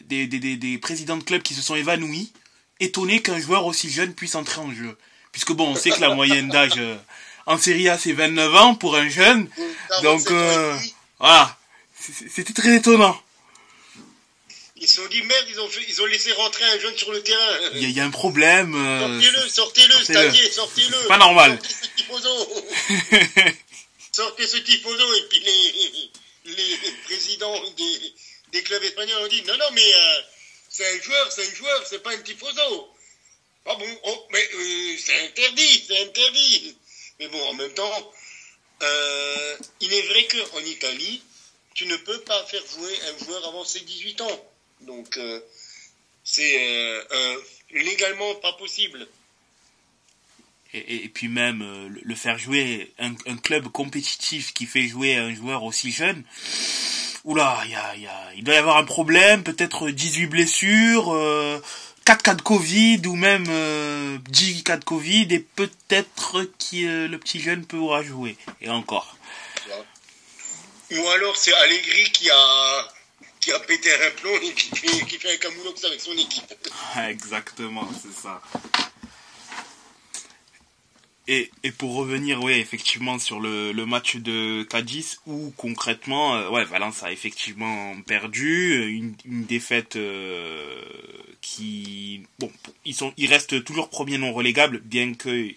des, 0.01 0.27
des, 0.27 0.39
des, 0.39 0.55
des 0.55 0.77
présidents 0.77 1.17
de 1.17 1.23
clubs 1.23 1.41
qui 1.41 1.53
se 1.53 1.61
sont 1.61 1.75
évanouis 1.75 2.31
étonné 2.79 3.21
qu'un 3.21 3.39
joueur 3.39 3.65
aussi 3.65 3.89
jeune 3.89 4.13
puisse 4.13 4.35
entrer 4.35 4.61
en 4.61 4.73
jeu. 4.73 4.97
Puisque 5.31 5.51
bon, 5.51 5.69
on 5.69 5.75
sait 5.75 5.91
que 5.91 6.01
la 6.01 6.13
moyenne 6.13 6.49
d'âge 6.49 6.77
euh, 6.77 6.95
en 7.45 7.57
Serie 7.57 7.89
A, 7.89 7.97
c'est 7.97 8.13
29 8.13 8.55
ans 8.55 8.75
pour 8.75 8.95
un 8.95 9.09
jeune. 9.09 9.49
Donc, 10.01 10.31
euh, 10.31 10.77
voilà. 11.19 11.57
C'était 11.99 12.53
très 12.53 12.75
étonnant. 12.75 13.19
Ils 14.77 14.87
se 14.87 15.01
sont 15.01 15.07
dit 15.07 15.21
merde, 15.21 15.45
ils 15.49 16.01
ont, 16.01 16.05
laissé 16.05 16.31
rentrer 16.33 16.65
un 16.65 16.79
jeune 16.79 16.95
sur 16.97 17.11
le 17.11 17.23
terrain. 17.23 17.57
Il 17.73 17.89
y, 17.89 17.93
y, 17.93 17.99
a 17.99 18.05
un 18.05 18.11
problème. 18.11 18.75
Euh, 18.75 19.21
sortez-le, 19.21 19.49
sortez-le, 19.49 19.93
sortez-le. 19.93 20.51
sortez-le. 20.51 21.07
Pas 21.07 21.17
normal. 21.17 21.57
Sortez 24.11 24.47
ce 24.47 24.57
tifoso. 24.57 25.13
et 25.15 25.23
puis 25.29 25.39
les, 26.45 26.77
présidents 27.05 27.55
des 28.51 28.63
clubs 28.63 28.83
espagnols 28.83 29.23
ont 29.23 29.27
dit 29.27 29.43
non, 29.43 29.53
non, 29.57 29.65
mais 29.73 29.81
euh, 29.81 30.21
c'est 30.75 30.85
un 30.85 31.01
joueur, 31.01 31.31
c'est 31.31 31.47
un 31.47 31.55
joueur, 31.55 31.87
c'est 31.87 32.03
pas 32.03 32.11
un 32.11 32.17
tifoso. 32.17 32.93
Ah 33.65 33.75
bon, 33.75 33.99
oh, 34.03 34.27
mais 34.31 34.45
euh, 34.55 34.97
c'est 34.97 35.25
interdit, 35.25 35.85
c'est 35.87 36.01
interdit. 36.03 36.75
Mais 37.17 37.29
bon, 37.29 37.41
en 37.47 37.53
même 37.53 37.73
temps, 37.73 38.13
euh, 38.83 39.57
il 39.79 39.93
est 39.93 40.01
vrai 40.01 40.27
qu'en 40.27 40.59
Italie, 40.59 41.23
tu 41.75 41.85
ne 41.85 41.95
peux 41.95 42.19
pas 42.21 42.43
faire 42.47 42.61
jouer 42.67 42.93
un 43.07 43.25
joueur 43.25 43.47
avant 43.47 43.63
ses 43.63 43.79
18 43.79 44.19
ans. 44.19 44.45
Donc, 44.81 45.15
euh, 45.15 45.39
c'est 46.25 47.05
légalement 47.71 48.35
pas 48.35 48.53
possible. 48.53 49.07
Et, 50.73 51.07
puis 51.07 51.29
même 51.29 51.87
le 52.03 52.15
faire 52.15 52.37
jouer 52.37 52.91
un, 52.99 53.15
club 53.37 53.69
compétitif 53.69 54.53
qui 54.53 54.65
fait 54.65 54.89
jouer 54.89 55.15
un 55.15 55.33
joueur 55.33 55.63
aussi 55.63 55.93
jeune, 55.93 56.25
oula, 57.25 57.63
y 57.65 58.07
il 58.37 58.43
doit 58.43 58.55
y 58.55 58.57
avoir 58.57 58.77
un 58.77 58.83
problème, 58.83 59.43
peut-être 59.43 59.89
18 59.89 60.27
blessures, 60.27 61.13
euh, 61.13 61.59
4 62.05 62.21
cas 62.21 62.35
de 62.35 62.41
Covid 62.41 63.01
ou 63.07 63.15
même 63.15 63.45
euh, 63.49 64.17
10 64.29 64.63
cas 64.63 64.77
de 64.77 64.83
Covid 64.83 65.27
et 65.31 65.39
peut-être 65.39 66.43
que 66.43 66.85
euh, 66.85 67.07
le 67.07 67.17
petit 67.17 67.41
jeune 67.41 67.65
pourra 67.65 68.03
jouer. 68.03 68.37
Et 68.61 68.69
encore. 68.69 69.17
Ou 70.91 71.07
alors 71.09 71.35
c'est 71.35 71.53
Allegri 71.53 72.11
qui 72.11 72.29
a 72.29 72.87
qui 73.39 73.51
a 73.51 73.59
pété 73.59 73.89
un 73.93 74.11
plomb 74.11 74.35
et 74.41 74.53
qui 74.53 75.17
fait, 75.19 75.33
un 75.33 75.37
camoulox 75.37 75.83
avec 75.83 76.01
son 76.01 76.13
équipe. 76.13 76.53
Exactement, 77.09 77.87
c'est 78.01 78.13
ça. 78.13 78.41
Et, 81.27 81.49
et 81.63 81.71
pour 81.71 81.95
revenir, 81.95 82.43
oui, 82.43 82.53
effectivement, 82.53 83.17
sur 83.17 83.39
le, 83.39 83.71
le 83.71 83.85
match 83.87 84.17
de 84.17 84.61
Cadiz, 84.63 85.19
où 85.25 85.51
concrètement, 85.57 86.35
euh, 86.35 86.49
ouais, 86.49 86.65
Valence 86.65 87.01
a 87.01 87.11
effectivement 87.11 87.95
perdu, 88.05 88.73
euh, 88.73 88.87
une, 88.89 89.15
une 89.25 89.43
défaite 89.45 89.95
euh, 89.95 90.79
qui... 91.41 92.21
Bon, 92.37 92.51
ils, 92.85 92.93
sont, 92.93 93.11
ils 93.17 93.27
restent 93.27 93.63
toujours 93.63 93.89
premiers 93.89 94.19
non 94.19 94.33
relégables, 94.33 94.81
bien 94.81 95.15
que 95.15 95.49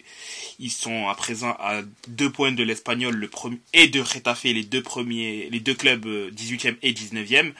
ils 0.57 0.71
sont 0.71 1.07
à 1.07 1.13
présent 1.13 1.55
à 1.59 1.83
deux 2.07 2.31
points 2.31 2.51
de 2.51 2.63
l'Espagnol 2.63 3.15
le 3.15 3.27
premier, 3.27 3.59
et 3.73 3.87
de 3.87 3.99
Retafe, 3.99 4.45
les 4.45 4.63
deux 4.63 4.81
premiers, 4.81 5.49
les 5.51 5.59
deux 5.59 5.75
clubs 5.75 6.05
euh, 6.07 6.31
18e 6.31 6.77
et 6.81 6.93
19e 6.93 7.53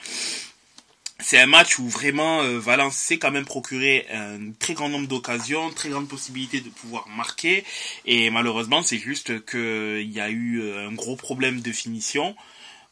c'est 1.22 1.38
un 1.38 1.46
match 1.46 1.78
où 1.78 1.88
vraiment 1.88 2.42
euh, 2.42 2.58
Valence 2.58 2.96
s'est 2.96 3.18
quand 3.18 3.30
même 3.30 3.44
procuré 3.44 4.06
un 4.12 4.52
très 4.58 4.74
grand 4.74 4.88
nombre 4.88 5.08
d'occasions, 5.08 5.70
très 5.70 5.88
grande 5.88 6.08
possibilité 6.08 6.60
de 6.60 6.68
pouvoir 6.68 7.08
marquer. 7.08 7.64
Et 8.06 8.30
malheureusement, 8.30 8.82
c'est 8.82 8.98
juste 8.98 9.44
qu'il 9.46 9.60
euh, 9.60 10.02
y 10.02 10.20
a 10.20 10.30
eu 10.30 10.60
euh, 10.60 10.88
un 10.88 10.92
gros 10.92 11.16
problème 11.16 11.60
de 11.60 11.72
finition. 11.72 12.34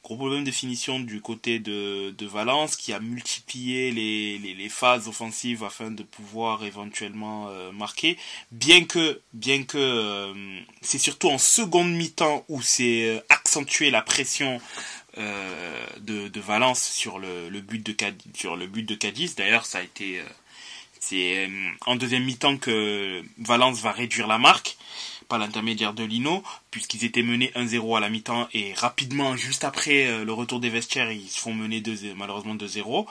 Gros 0.04 0.16
problème 0.16 0.44
de 0.44 0.50
finition 0.50 1.00
du 1.00 1.20
côté 1.20 1.58
de, 1.58 2.14
de 2.16 2.26
Valence 2.26 2.76
qui 2.76 2.92
a 2.92 3.00
multiplié 3.00 3.90
les, 3.90 4.38
les, 4.38 4.68
phases 4.68 5.08
offensives 5.08 5.64
afin 5.64 5.90
de 5.90 6.02
pouvoir 6.02 6.64
éventuellement 6.64 7.50
marquer. 7.72 8.16
Bien 8.52 8.84
que, 8.84 9.20
bien 9.34 9.64
que 9.64 10.32
c'est 10.80 10.98
surtout 10.98 11.28
en 11.28 11.36
seconde 11.36 11.90
mi-temps 11.90 12.44
où 12.48 12.62
c'est 12.62 13.22
accentué 13.28 13.90
la 13.90 14.00
pression 14.00 14.60
euh, 15.18 15.86
de, 16.00 16.40
Valence 16.40 16.80
sur 16.80 17.18
le, 17.18 17.60
but 17.60 17.84
de 17.84 18.94
Cadiz. 18.94 19.34
D'ailleurs, 19.34 19.66
ça 19.66 19.78
a 19.78 19.82
été 19.82 20.20
euh, 20.20 20.24
c'est 21.00 21.46
euh, 21.46 21.70
en 21.86 21.96
deuxième 21.96 22.24
mi-temps 22.24 22.56
que 22.56 23.22
Valence 23.38 23.80
va 23.80 23.90
réduire 23.90 24.28
la 24.28 24.38
marque 24.38 24.76
par 25.28 25.38
l'intermédiaire 25.38 25.92
de 25.92 26.04
Lino, 26.04 26.42
puisqu'ils 26.70 27.04
étaient 27.04 27.22
menés 27.22 27.50
1-0 27.56 27.96
à 27.96 28.00
la 28.00 28.08
mi-temps 28.08 28.48
et 28.54 28.72
rapidement, 28.74 29.36
juste 29.36 29.64
après 29.64 30.24
le 30.24 30.32
retour 30.32 30.60
des 30.60 30.70
vestiaires, 30.70 31.10
ils 31.10 31.28
se 31.28 31.40
font 31.40 31.52
mener 31.52 31.82
malheureusement 32.16 32.54
2-0. 32.54 33.06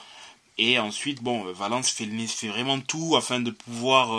Et 0.58 0.80
ensuite, 0.80 1.22
bon, 1.22 1.43
Valence 1.52 1.91
fait, 1.91 2.08
fait, 2.28 2.48
vraiment 2.48 2.80
tout 2.80 3.15
afin 3.17 3.39
de 3.39 3.52
pouvoir 3.52 4.10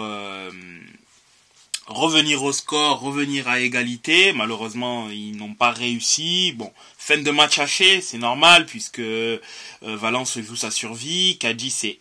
revenir 1.88 2.42
au 2.42 2.52
score, 2.52 3.00
revenir 3.00 3.48
à 3.48 3.60
égalité. 3.60 4.32
Malheureusement, 4.32 5.08
ils 5.10 5.36
n'ont 5.36 5.54
pas 5.54 5.70
réussi. 5.70 6.52
Bon, 6.52 6.72
fin 6.98 7.18
de 7.18 7.30
match 7.30 7.58
haché, 7.58 8.00
c'est 8.00 8.18
normal 8.18 8.66
puisque 8.66 9.00
euh, 9.00 9.40
Valence 9.82 10.38
joue 10.40 10.56
sa 10.56 10.70
survie. 10.70 11.38
Kadji 11.38 11.70
s'est 11.70 11.98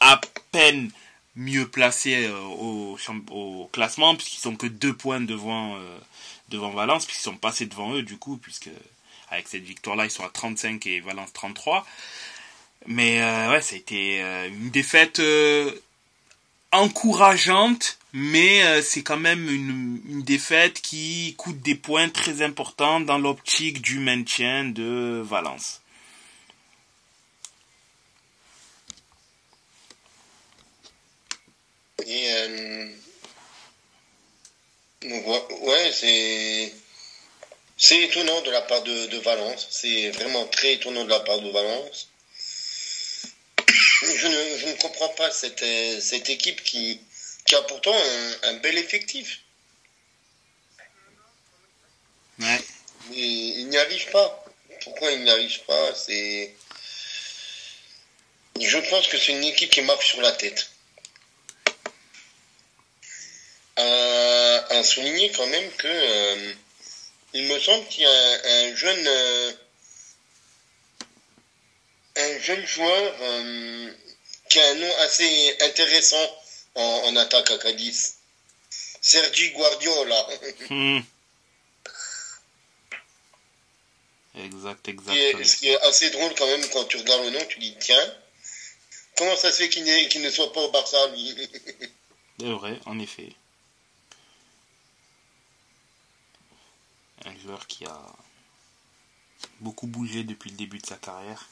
à 0.00 0.20
peine 0.50 0.90
mieux 1.36 1.68
placé 1.68 2.26
euh, 2.26 2.40
au, 2.40 3.68
classement 3.72 4.16
puisqu'ils 4.16 4.40
sont 4.40 4.56
que 4.56 4.66
deux 4.66 4.94
points 4.94 5.20
devant 5.20 5.76
euh, 5.76 5.98
devant 6.48 6.70
Valence 6.70 7.04
puisqu'ils 7.04 7.24
sont 7.24 7.36
passés 7.36 7.66
devant 7.66 7.94
eux 7.94 8.02
du 8.02 8.16
coup 8.16 8.38
puisque 8.38 8.70
avec 9.30 9.46
cette 9.46 9.62
victoire-là, 9.62 10.06
ils 10.06 10.10
sont 10.10 10.24
à 10.24 10.30
35 10.30 10.86
et 10.86 11.00
Valence 11.00 11.32
33. 11.34 11.86
Mais 12.86 13.20
ouais, 13.48 13.60
ça 13.60 13.74
a 13.74 13.78
été 13.78 14.20
une 14.48 14.70
défaite 14.70 15.20
encourageante, 16.72 17.98
mais 18.12 18.62
euh, 18.64 18.82
c'est 18.82 19.02
quand 19.02 19.16
même 19.16 19.48
une, 19.48 20.22
défaite 20.22 20.80
qui 20.82 21.34
coûte 21.38 21.60
des 21.60 21.74
points 21.74 22.08
très 22.08 22.42
importants 22.42 23.00
dans 23.00 23.18
l'optique 23.18 23.80
du 23.80 23.98
maintien 23.98 24.64
de 24.64 25.22
Valence. 25.24 25.80
Euh, 32.06 32.88
ouais, 35.04 35.92
c'est. 35.92 36.72
C'est 37.80 38.02
étonnant 38.02 38.40
de 38.42 38.50
la 38.50 38.62
part 38.62 38.82
de, 38.82 39.06
de 39.06 39.18
Valence. 39.18 39.68
C'est 39.70 40.10
vraiment 40.10 40.44
très 40.46 40.74
étonnant 40.74 41.04
de 41.04 41.10
la 41.10 41.20
part 41.20 41.40
de 41.40 41.48
Valence. 41.48 42.08
Je, 44.00 44.28
ne, 44.28 44.58
je, 44.58 44.66
ne, 44.66 44.72
comprends 44.74 45.08
pas 45.08 45.30
cette, 45.32 45.62
euh, 45.62 46.00
cette 46.00 46.30
équipe 46.30 46.62
qui, 46.62 47.00
qui, 47.44 47.54
a 47.56 47.62
pourtant 47.62 47.94
un, 47.94 48.48
un 48.50 48.54
bel 48.54 48.78
effectif. 48.78 49.40
Ouais. 52.38 52.60
Mais 53.10 53.16
il 53.16 53.68
n'y 53.68 53.76
arrive 53.76 54.08
pas. 54.10 54.44
Pourquoi 54.82 55.10
il 55.10 55.24
n'y 55.24 55.30
arrive 55.30 55.60
pas 55.64 55.94
C'est. 55.94 56.54
Je 58.60 58.78
pense 58.90 59.08
que 59.08 59.18
c'est 59.18 59.32
une 59.32 59.44
équipe 59.44 59.70
qui 59.70 59.82
marche 59.82 60.06
sur 60.06 60.20
la 60.20 60.32
tête. 60.32 60.70
À, 63.76 64.66
à 64.70 64.82
souligner 64.84 65.30
quand 65.32 65.46
même 65.46 65.70
que 65.72 65.88
euh, 65.88 66.52
il 67.34 67.44
me 67.44 67.58
semble 67.60 67.86
qu'il 67.88 68.02
y 68.02 68.06
a 68.06 68.10
un, 68.10 68.70
un 68.72 68.76
jeune. 68.76 69.06
Euh, 69.06 69.52
un 72.18 72.38
jeune 72.40 72.66
joueur 72.66 73.14
euh, 73.20 73.92
qui 74.48 74.60
a 74.60 74.70
un 74.70 74.74
nom 74.74 74.92
assez 75.00 75.56
intéressant 75.60 76.36
en, 76.74 77.16
attaque 77.16 77.50
à 77.50 77.58
Cadiz. 77.58 78.16
Sergi 79.00 79.50
Guardiola. 79.50 80.28
Hmm. 80.70 81.00
Exact, 84.36 84.88
exact. 84.88 85.16
Et, 85.16 85.44
ce 85.44 85.56
qui 85.56 85.68
est 85.68 85.80
assez 85.82 86.10
drôle 86.10 86.32
quand 86.36 86.46
même 86.46 86.68
quand 86.70 86.84
tu 86.84 86.96
regardes 86.98 87.24
le 87.24 87.30
nom, 87.30 87.44
tu 87.48 87.58
dis 87.58 87.74
tiens, 87.80 88.14
comment 89.16 89.36
ça 89.36 89.50
se 89.50 89.56
fait 89.56 89.68
qu'il, 89.68 90.22
ne 90.22 90.30
soit 90.30 90.52
pas 90.52 90.60
au 90.60 90.70
Barça 90.70 91.06
lui? 91.08 91.34
C'est 92.40 92.52
vrai, 92.52 92.78
en 92.86 92.98
effet. 93.00 93.32
Un 97.24 97.36
joueur 97.40 97.66
qui 97.66 97.84
a 97.84 98.00
beaucoup 99.60 99.88
bougé 99.88 100.22
depuis 100.22 100.50
le 100.50 100.56
début 100.56 100.78
de 100.78 100.86
sa 100.86 100.96
carrière. 100.96 101.48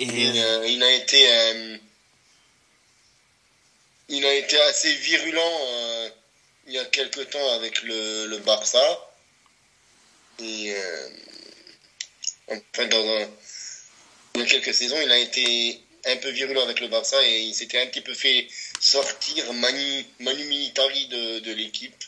Euh, 0.00 0.66
il, 0.66 0.82
a 0.82 0.92
été, 0.92 1.30
euh, 1.30 1.76
il 4.08 4.26
a 4.26 4.34
été 4.34 4.60
assez 4.62 4.92
virulent 4.94 5.58
euh, 5.66 6.10
il 6.66 6.72
y 6.72 6.78
a 6.78 6.84
quelque 6.86 7.20
temps 7.20 7.52
avec 7.52 7.82
le, 7.82 8.26
le 8.26 8.38
Barça. 8.38 9.10
Et 10.40 10.74
enfin, 12.48 12.86
dans 12.86 13.08
un, 13.08 13.28
il 14.34 14.40
y 14.40 14.44
a 14.44 14.46
quelques 14.46 14.74
saisons, 14.74 15.00
il 15.00 15.12
a 15.12 15.18
été 15.18 15.80
un 16.06 16.16
peu 16.16 16.30
virulent 16.30 16.62
avec 16.62 16.80
le 16.80 16.88
Barça 16.88 17.22
et 17.24 17.42
il 17.42 17.54
s'était 17.54 17.80
un 17.80 17.86
petit 17.86 18.00
peu 18.00 18.14
fait 18.14 18.48
sortir 18.80 19.52
Manu, 19.52 20.04
Manu 20.18 20.44
Militari 20.44 21.06
de, 21.06 21.38
de 21.38 21.52
l'équipe 21.52 22.04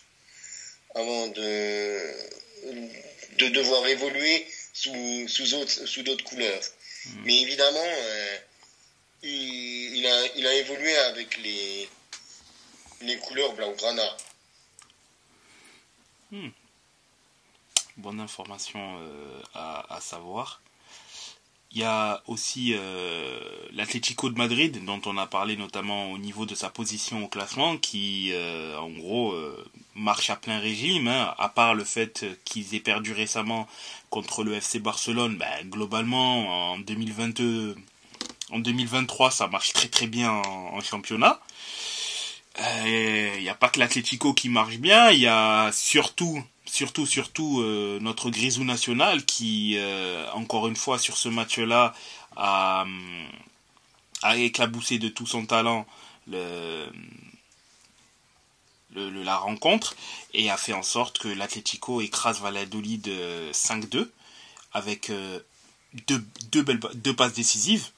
avant 0.95 1.29
de, 1.29 2.01
de 3.39 3.49
devoir 3.49 3.87
évoluer 3.87 4.47
sous, 4.77 5.27
sous, 5.29 5.55
autres, 5.55 5.87
sous 5.87 6.03
d'autres 6.03 6.25
couleurs. 6.25 6.63
Hmm. 7.07 7.23
Mais 7.25 7.41
évidemment, 7.41 7.79
euh, 7.83 8.39
il, 9.23 9.97
il, 9.97 10.07
a, 10.07 10.27
il 10.37 10.47
a 10.47 10.55
évolué 10.55 10.95
avec 10.99 11.39
les, 11.39 11.89
les 13.01 13.17
couleurs 13.19 13.55
Blaugrana. 13.55 14.17
Hmm. 16.31 16.51
Bonne 17.97 18.21
information 18.21 18.99
euh, 19.01 19.43
à, 19.55 19.97
à 19.97 20.01
savoir. 20.03 20.61
Il 21.77 21.81
y 21.81 21.85
a 21.85 22.23
aussi 22.27 22.73
euh, 22.73 23.39
l'Atlético 23.75 24.31
de 24.31 24.39
Madrid, 24.39 24.83
dont 24.87 25.03
on 25.05 25.19
a 25.19 25.27
parlé 25.27 25.59
notamment 25.59 26.11
au 26.11 26.17
niveau 26.17 26.47
de 26.47 26.55
sa 26.55 26.71
position 26.71 27.23
au 27.23 27.29
classement, 27.29 27.77
qui 27.77 28.31
euh, 28.33 28.79
en 28.79 28.89
gros 28.89 29.33
euh, 29.33 29.63
marche 29.95 30.31
à 30.31 30.37
plein 30.37 30.59
régime, 30.59 31.07
hein, 31.07 31.35
à 31.37 31.51
part 31.51 31.75
le 31.75 31.85
fait 31.85 32.25
qu'ils 32.47 32.75
aient 32.75 32.81
perdu 32.81 33.13
récemment 33.13 33.69
contre 34.09 34.43
le 34.43 34.55
FC 34.55 34.79
Barcelone. 34.79 35.37
Ben, 35.37 35.69
globalement, 35.69 36.73
en 36.73 36.79
2022, 36.79 37.77
en 38.53 38.59
2023, 38.59 39.31
ça 39.31 39.47
marche 39.47 39.75
très 39.75 39.89
très 39.89 40.07
bien 40.07 40.33
en, 40.33 40.81
championnat. 40.81 41.43
Il 42.87 43.43
n'y 43.43 43.51
a 43.51 43.55
pas 43.55 43.69
que 43.69 43.81
l'Atlético 43.81 44.33
qui 44.33 44.49
marche 44.49 44.79
bien, 44.79 45.11
il 45.11 45.21
y 45.21 45.27
a 45.27 45.71
surtout 45.73 46.43
surtout 46.67 47.07
surtout 47.07 47.61
euh, 47.61 47.99
notre 48.01 48.31
Grisou 48.31 48.65
national 48.65 49.25
qui 49.25 49.77
euh, 49.79 50.31
encore 50.33 50.69
une 50.69 50.77
fois 50.77 50.99
sur 50.99 51.17
ce 51.17 51.29
match-là 51.29 51.95
a, 52.37 52.85
a 54.23 54.37
éclaboussé 54.37 54.99
de 54.99 55.09
tout 55.09 55.27
son 55.27 55.47
talent 55.47 55.87
le, 56.29 56.89
la 58.95 59.37
rencontre 59.37 59.95
et 60.35 60.51
a 60.51 60.57
fait 60.57 60.73
en 60.73 60.83
sorte 60.83 61.19
que 61.19 61.29
l'Atlético 61.29 62.01
écrase 62.01 62.41
Valladolid 62.41 63.09
5-2 63.53 64.09
avec 64.73 65.11
euh, 65.11 65.41
deux, 66.07 66.23
deux, 66.53 66.63
belles, 66.63 66.81
passes 67.17 67.33
décisives 67.33 67.89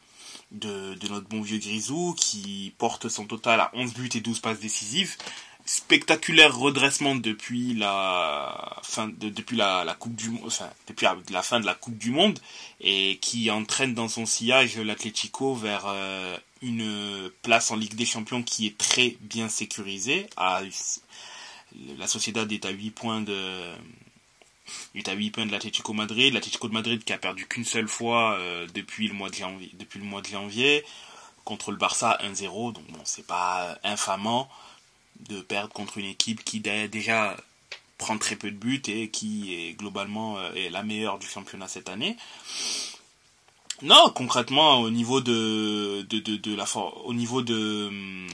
de, 0.52 0.94
de 0.94 1.08
notre 1.08 1.28
bon 1.28 1.42
vieux 1.42 1.58
Grisou 1.58 2.14
qui 2.16 2.72
porte 2.78 3.08
son 3.08 3.26
total 3.26 3.60
à 3.60 3.70
11 3.74 3.94
buts 3.94 4.10
et 4.14 4.20
12 4.20 4.38
passes 4.40 4.60
décisives 4.60 5.16
spectaculaire 5.68 6.56
redressement 6.56 7.14
depuis 7.14 7.74
la 7.74 8.80
fin 8.82 9.08
de, 9.08 9.28
depuis 9.28 9.54
la, 9.54 9.94
coupe 9.98 10.14
du 10.14 10.30
depuis 10.88 11.06
la, 11.30 11.42
fin 11.42 11.60
de 11.60 11.66
la 11.66 11.74
coupe 11.74 11.98
du 11.98 12.10
monde 12.10 12.38
et 12.80 13.18
qui 13.20 13.50
entraîne 13.50 13.92
dans 13.92 14.08
son 14.08 14.24
sillage 14.24 14.78
l'Atlético 14.78 15.54
vers 15.54 15.84
euh, 15.86 16.38
une 16.62 17.30
place 17.42 17.70
en 17.70 17.76
Ligue 17.76 17.96
des 17.96 18.06
Champions 18.06 18.42
qui 18.42 18.66
est 18.66 18.78
très 18.78 19.18
bien 19.20 19.50
sécurisée. 19.50 20.26
La 20.38 22.06
Sociedad 22.06 22.50
est 22.50 22.64
à 22.64 22.70
8 22.70 22.90
points 22.92 23.20
de 23.20 23.60
est 24.94 25.08
à 25.08 25.12
8 25.12 25.30
points 25.32 25.46
de 25.46 25.52
l'Atlético 25.52 25.92
Madrid. 25.92 26.32
l'Atlético 26.32 26.68
de 26.68 26.72
Madrid 26.72 27.04
qui 27.04 27.12
a 27.12 27.18
perdu 27.18 27.46
qu'une 27.46 27.66
seule 27.66 27.88
fois 27.88 28.38
euh, 28.38 28.66
depuis 28.72 29.06
le 29.06 29.12
mois 29.12 29.28
de 29.28 29.34
janvier 29.34 29.70
depuis 29.74 29.98
le 29.98 30.06
mois 30.06 30.22
de 30.22 30.28
janvier 30.28 30.82
contre 31.44 31.72
le 31.72 31.76
Barça 31.76 32.18
1-0 32.22 32.72
donc 32.72 32.86
bon 32.90 33.00
c'est 33.04 33.26
pas 33.26 33.78
infamant 33.84 34.48
de 35.28 35.40
perdre 35.40 35.72
contre 35.72 35.98
une 35.98 36.06
équipe 36.06 36.44
qui 36.44 36.60
déjà 36.60 37.36
prend 37.98 38.16
très 38.16 38.36
peu 38.36 38.50
de 38.50 38.56
buts 38.56 38.82
et 38.86 39.08
qui 39.08 39.54
est 39.54 39.72
globalement 39.74 40.38
euh, 40.38 40.52
est 40.54 40.70
la 40.70 40.82
meilleure 40.82 41.18
du 41.18 41.26
championnat 41.26 41.68
cette 41.68 41.88
année. 41.88 42.16
Non, 43.82 44.10
concrètement, 44.14 44.80
au 44.80 44.90
niveau 44.90 45.20
de, 45.20 46.02
de, 46.08 46.18
de, 46.18 46.54
la 46.56 46.64
au 47.04 47.14
niveau 47.14 47.42
de 47.42 47.86
hum, 47.88 48.28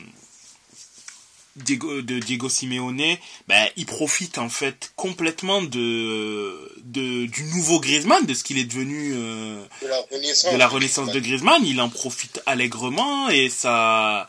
Diego, 1.56 2.02
de 2.02 2.18
Diego 2.18 2.48
Simeone, 2.48 3.16
ben, 3.46 3.68
il 3.76 3.86
profite 3.86 4.38
en 4.38 4.48
fait 4.48 4.92
complètement 4.96 5.62
de, 5.62 6.72
de 6.84 7.26
du 7.26 7.44
nouveau 7.44 7.78
Griezmann, 7.78 8.24
de 8.24 8.34
ce 8.34 8.42
qu'il 8.42 8.58
est 8.58 8.64
devenu 8.64 9.12
euh, 9.14 9.62
de 9.82 9.86
la 9.86 10.00
renaissance 10.10 10.52
de, 10.52 10.58
la 10.58 10.68
renaissance 10.68 11.12
de 11.12 11.20
Griezmann. 11.20 11.64
Il 11.64 11.80
en 11.80 11.90
profite 11.90 12.42
allègrement 12.46 13.28
et 13.28 13.50
ça 13.50 14.26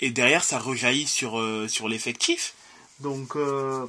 et 0.00 0.10
derrière 0.10 0.44
ça 0.44 0.58
rejaillit 0.58 1.06
sur, 1.06 1.38
euh, 1.38 1.68
sur 1.68 1.88
l'effectif. 1.88 2.54
Donc 3.00 3.36
euh, 3.36 3.86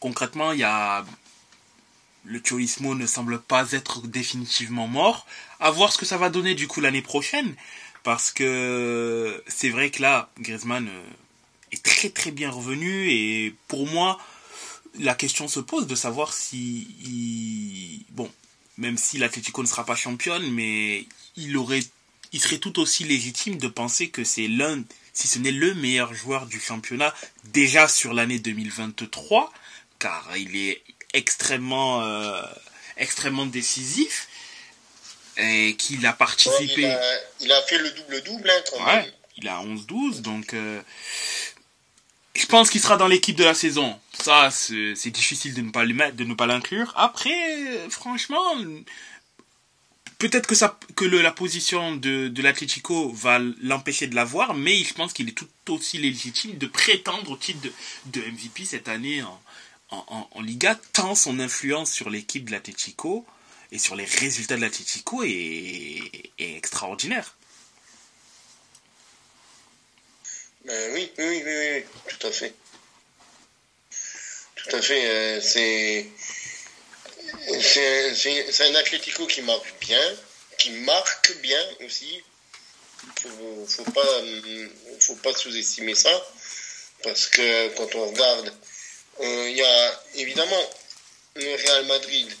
concrètement, 0.00 0.52
il 0.52 0.60
y 0.60 0.64
a 0.64 1.04
le 2.24 2.40
Cholismo 2.44 2.94
ne 2.94 3.06
semble 3.06 3.40
pas 3.40 3.72
être 3.72 4.02
définitivement 4.02 4.86
mort. 4.86 5.26
À 5.60 5.70
voir 5.70 5.92
ce 5.92 5.98
que 5.98 6.06
ça 6.06 6.18
va 6.18 6.30
donner 6.30 6.54
du 6.54 6.68
coup 6.68 6.80
l'année 6.80 7.02
prochaine. 7.02 7.54
Parce 8.02 8.32
que 8.32 9.42
c'est 9.46 9.70
vrai 9.70 9.90
que 9.90 10.02
là, 10.02 10.30
Griezmann 10.38 10.88
euh, 10.88 11.02
est 11.70 11.82
très 11.82 12.10
très 12.10 12.30
bien 12.30 12.50
revenu. 12.50 13.10
Et 13.10 13.54
pour 13.68 13.86
moi, 13.86 14.18
la 14.98 15.14
question 15.14 15.48
se 15.48 15.60
pose 15.60 15.86
de 15.86 15.94
savoir 15.94 16.32
si... 16.32 18.04
bon, 18.10 18.30
même 18.76 18.98
si 18.98 19.18
l'Atletico 19.18 19.62
ne 19.62 19.68
sera 19.68 19.84
pas 19.84 19.94
championne, 19.94 20.50
mais 20.50 21.06
il 21.36 21.56
aurait 21.56 21.82
il 22.32 22.40
serait 22.40 22.58
tout 22.58 22.78
aussi 22.78 23.04
légitime 23.04 23.58
de 23.58 23.68
penser 23.68 24.08
que 24.10 24.24
c'est 24.24 24.48
l'un, 24.48 24.82
si 25.12 25.28
ce 25.28 25.38
n'est 25.38 25.52
le 25.52 25.74
meilleur 25.74 26.14
joueur 26.14 26.46
du 26.46 26.60
championnat 26.60 27.14
déjà 27.44 27.88
sur 27.88 28.14
l'année 28.14 28.38
2023, 28.38 29.52
car 29.98 30.36
il 30.36 30.56
est 30.56 30.82
extrêmement, 31.12 32.02
euh, 32.02 32.42
extrêmement 32.96 33.46
décisif 33.46 34.28
et 35.36 35.76
qu'il 35.76 36.04
a 36.06 36.12
participé. 36.12 36.94
il, 37.40 37.52
a, 37.52 37.62
fait 37.62 37.78
le 37.78 37.90
double-double, 37.90 38.50
hein, 38.50 38.84
ouais, 38.86 39.12
Il 39.36 39.48
a 39.48 39.62
11-12, 39.62 40.20
donc 40.20 40.54
euh, 40.54 40.80
je 42.34 42.46
pense 42.46 42.70
qu'il 42.70 42.80
sera 42.80 42.96
dans 42.96 43.08
l'équipe 43.08 43.36
de 43.36 43.44
la 43.44 43.54
saison. 43.54 43.98
Ça, 44.22 44.50
c'est 44.50 45.10
difficile 45.10 45.54
de 45.54 45.62
ne 45.62 45.70
pas 45.70 45.84
le 45.84 45.94
mettre, 45.94 46.16
de 46.16 46.24
ne 46.24 46.34
pas 46.34 46.46
l'inclure. 46.46 46.92
Après, 46.96 47.88
franchement, 47.90 48.42
peut-être 50.22 50.46
que 50.46 50.54
ça 50.54 50.78
que 50.94 51.04
la 51.04 51.32
position 51.32 51.96
de, 51.96 52.28
de 52.28 52.42
l'Atlético 52.42 53.10
va 53.10 53.40
l'empêcher 53.60 54.06
de 54.06 54.14
l'avoir, 54.14 54.54
mais 54.54 54.76
je 54.84 54.94
pense 54.94 55.12
qu'il 55.12 55.28
est 55.28 55.32
tout 55.32 55.48
aussi 55.68 55.98
légitime 55.98 56.56
de 56.58 56.66
prétendre 56.68 57.32
au 57.32 57.36
titre 57.36 57.60
de, 57.60 57.72
de 58.06 58.20
MVP 58.30 58.64
cette 58.64 58.86
année 58.86 59.20
en, 59.24 59.42
en, 59.90 60.40
Liga, 60.40 60.78
tant 60.92 61.16
son 61.16 61.40
influence 61.40 61.90
sur 61.92 62.08
l'équipe 62.08 62.44
de 62.44 62.52
l'Atlético 62.52 63.26
et 63.72 63.78
sur 63.78 63.96
les 63.96 64.04
résultats 64.04 64.54
de 64.54 64.60
l'Atlético 64.60 65.24
est, 65.24 66.30
est, 66.38 66.56
extraordinaire. 66.56 67.36
Ben 70.64 70.92
oui, 70.94 71.10
oui, 71.18 71.42
oui, 71.44 71.52
oui, 71.74 71.84
tout 72.08 72.26
à 72.28 72.30
fait. 72.30 72.54
Tout 74.54 74.76
à 74.76 74.80
fait. 74.80 75.10
Euh, 75.10 75.40
c'est 75.40 76.06
c'est 77.60 78.60
un 78.60 78.74
Atlético 78.74 79.26
qui 79.26 79.42
marche 79.42 79.74
bien, 79.80 80.16
qui 80.58 80.70
marque 80.70 81.36
bien 81.38 81.64
aussi. 81.84 82.22
Il 83.24 83.30
ne 83.60 83.66
faut, 83.66 83.84
pas, 83.84 84.22
faut 85.00 85.16
pas 85.16 85.34
sous-estimer 85.34 85.94
ça. 85.94 86.10
Parce 87.02 87.26
que 87.26 87.68
quand 87.76 87.94
on 87.96 88.06
regarde, 88.08 88.52
euh, 89.20 89.50
il 89.50 89.56
y 89.56 89.62
a 89.62 90.02
évidemment 90.14 90.70
le 91.34 91.54
Real 91.54 91.86
Madrid 91.86 92.32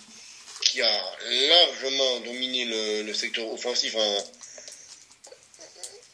qui 0.60 0.80
a 0.80 1.18
largement 1.28 2.20
dominé 2.20 2.64
le, 3.02 3.12
secteur 3.12 3.52
offensif 3.52 3.94
en, 3.96 4.32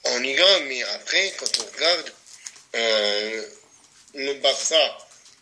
en 0.04 0.18
Liga, 0.18 0.60
mais 0.60 0.82
après, 0.82 1.34
quand 1.38 1.50
on 1.60 1.76
regarde 1.76 2.12
euh, 2.74 3.48
le 4.14 4.34
Barça, 4.34 4.98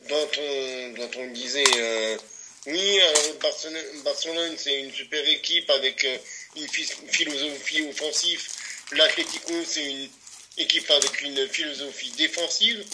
dont 0.09 0.29
on, 0.39 0.93
dont 0.95 1.11
on 1.19 1.27
disait 1.29 1.65
euh, 1.77 2.17
oui, 2.67 3.01
alors 3.01 3.35
Barcelone, 4.05 4.57
c'est 4.59 4.81
une 4.81 4.93
super 4.93 5.25
équipe 5.29 5.71
avec 5.71 6.05
euh, 6.05 6.19
une 6.57 6.69
philosophie 6.69 7.83
offensive. 7.83 8.43
L'Atlético, 8.93 9.53
c'est 9.65 9.85
une 9.85 10.09
équipe 10.59 10.91
avec 10.91 11.23
une 11.23 11.49
philosophie 11.49 12.11
défensive. 12.13 12.85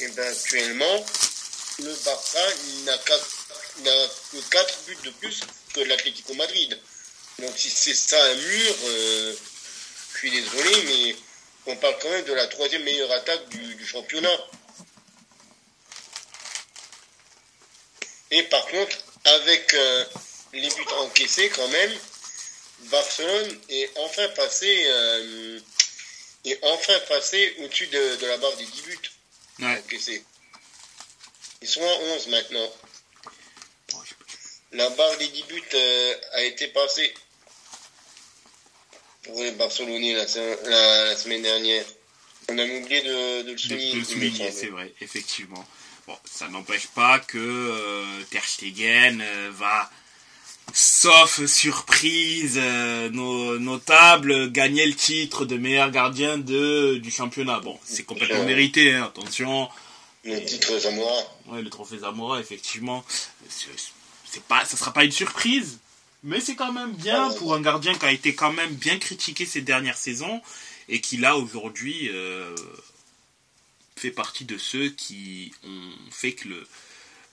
Et 0.00 0.08
bien 0.08 0.24
actuellement, 0.24 1.06
le 1.78 1.94
Barça 2.04 2.44
n'a 2.84 2.98
que 2.98 4.50
4 4.50 4.84
buts 4.86 4.96
de 5.04 5.10
plus 5.10 5.40
que 5.72 5.80
l'Atlético 5.80 6.34
Madrid. 6.34 6.76
Donc 7.38 7.52
si 7.56 7.70
c'est 7.70 7.94
ça 7.94 8.22
un 8.24 8.34
mur, 8.34 8.74
euh, 8.84 9.34
je 10.12 10.18
suis 10.18 10.30
désolé, 10.30 10.82
mais 10.86 11.16
on 11.66 11.76
parle 11.76 11.96
quand 12.02 12.10
même 12.10 12.24
de 12.24 12.32
la 12.32 12.48
troisième 12.48 12.82
meilleure 12.82 13.12
attaque 13.12 13.48
du 13.48 13.86
championnat. 13.86 14.38
Et 18.32 18.42
par 18.44 18.66
contre, 18.66 18.96
avec 19.24 19.74
euh, 19.74 20.04
les 20.54 20.68
buts 20.68 20.92
encaissés 21.00 21.50
quand 21.50 21.68
même, 21.68 21.92
Barcelone 22.90 23.60
est 23.68 23.90
enfin 23.98 24.26
passé 24.30 24.84
euh, 24.86 25.60
est 26.46 26.58
enfin 26.62 26.98
passé 27.08 27.54
au-dessus 27.60 27.86
de, 27.88 28.26
la 28.26 28.38
barre 28.38 28.56
des 28.56 28.64
10 28.64 28.82
buts. 28.82 28.98
Ouais. 29.60 29.82
Ils 31.60 31.68
sont 31.68 31.82
à 31.82 31.98
11 32.16 32.26
maintenant. 32.28 32.72
La 34.72 34.88
barre 34.88 35.18
des 35.18 35.28
10 35.28 35.42
buts 35.44 35.62
euh, 35.74 36.14
a 36.32 36.42
été 36.42 36.68
passée 36.68 37.12
pour 39.24 39.42
les 39.42 39.52
Barcelonais 39.52 40.14
la, 40.14 40.26
semaine 41.16 41.42
dernière. 41.42 41.84
On 42.48 42.58
a 42.58 42.64
oublié 42.64 43.02
de, 43.02 43.42
le 43.42 43.58
souligner. 43.58 44.50
c'est 44.50 44.68
vrai, 44.68 44.90
effectivement. 45.02 45.64
Bon, 46.06 46.16
ça 46.24 46.48
n'empêche 46.48 46.88
pas 46.88 47.18
que 47.18 47.38
euh, 47.38 48.22
Ter 48.30 48.44
Stegen 48.44 49.20
euh, 49.20 49.50
va, 49.52 49.90
sauf 50.72 51.44
surprise 51.46 52.58
notable, 53.10 54.50
gagner 54.50 54.86
le 54.86 54.94
titre 54.94 55.44
de 55.44 55.56
meilleur 55.56 55.90
gardien 55.90 56.38
de, 56.38 56.96
du 56.96 57.10
championnat. 57.10 57.60
Bon, 57.60 57.78
c'est 57.84 58.04
complètement 58.04 58.44
mérité, 58.44 58.94
hein, 58.94 59.04
attention. 59.04 59.68
Le 60.24 60.44
titre 60.44 60.78
Zamora. 60.78 61.22
Ouais, 61.48 61.62
le 61.62 61.70
trophée 61.70 61.98
Zamora, 61.98 62.40
effectivement 62.40 63.04
c'est 64.32 64.42
pas, 64.44 64.64
ça 64.64 64.76
sera 64.78 64.92
pas 64.92 65.04
une 65.04 65.12
surprise, 65.12 65.78
mais 66.24 66.40
c'est 66.40 66.54
quand 66.54 66.72
même 66.72 66.92
bien 66.92 67.30
pour 67.34 67.54
un 67.54 67.60
gardien 67.60 67.94
qui 67.94 68.06
a 68.06 68.12
été 68.12 68.34
quand 68.34 68.52
même 68.52 68.74
bien 68.74 68.98
critiqué 68.98 69.44
ces 69.44 69.60
dernières 69.60 69.98
saisons 69.98 70.40
et 70.88 71.00
qui 71.02 71.18
là 71.18 71.36
aujourd'hui 71.36 72.08
euh, 72.08 72.54
fait 73.96 74.10
partie 74.10 74.44
de 74.44 74.58
ceux 74.58 74.90
qui 74.90 75.52
ont 75.64 75.92
fait 76.10 76.32
que 76.34 76.48
le, 76.48 76.66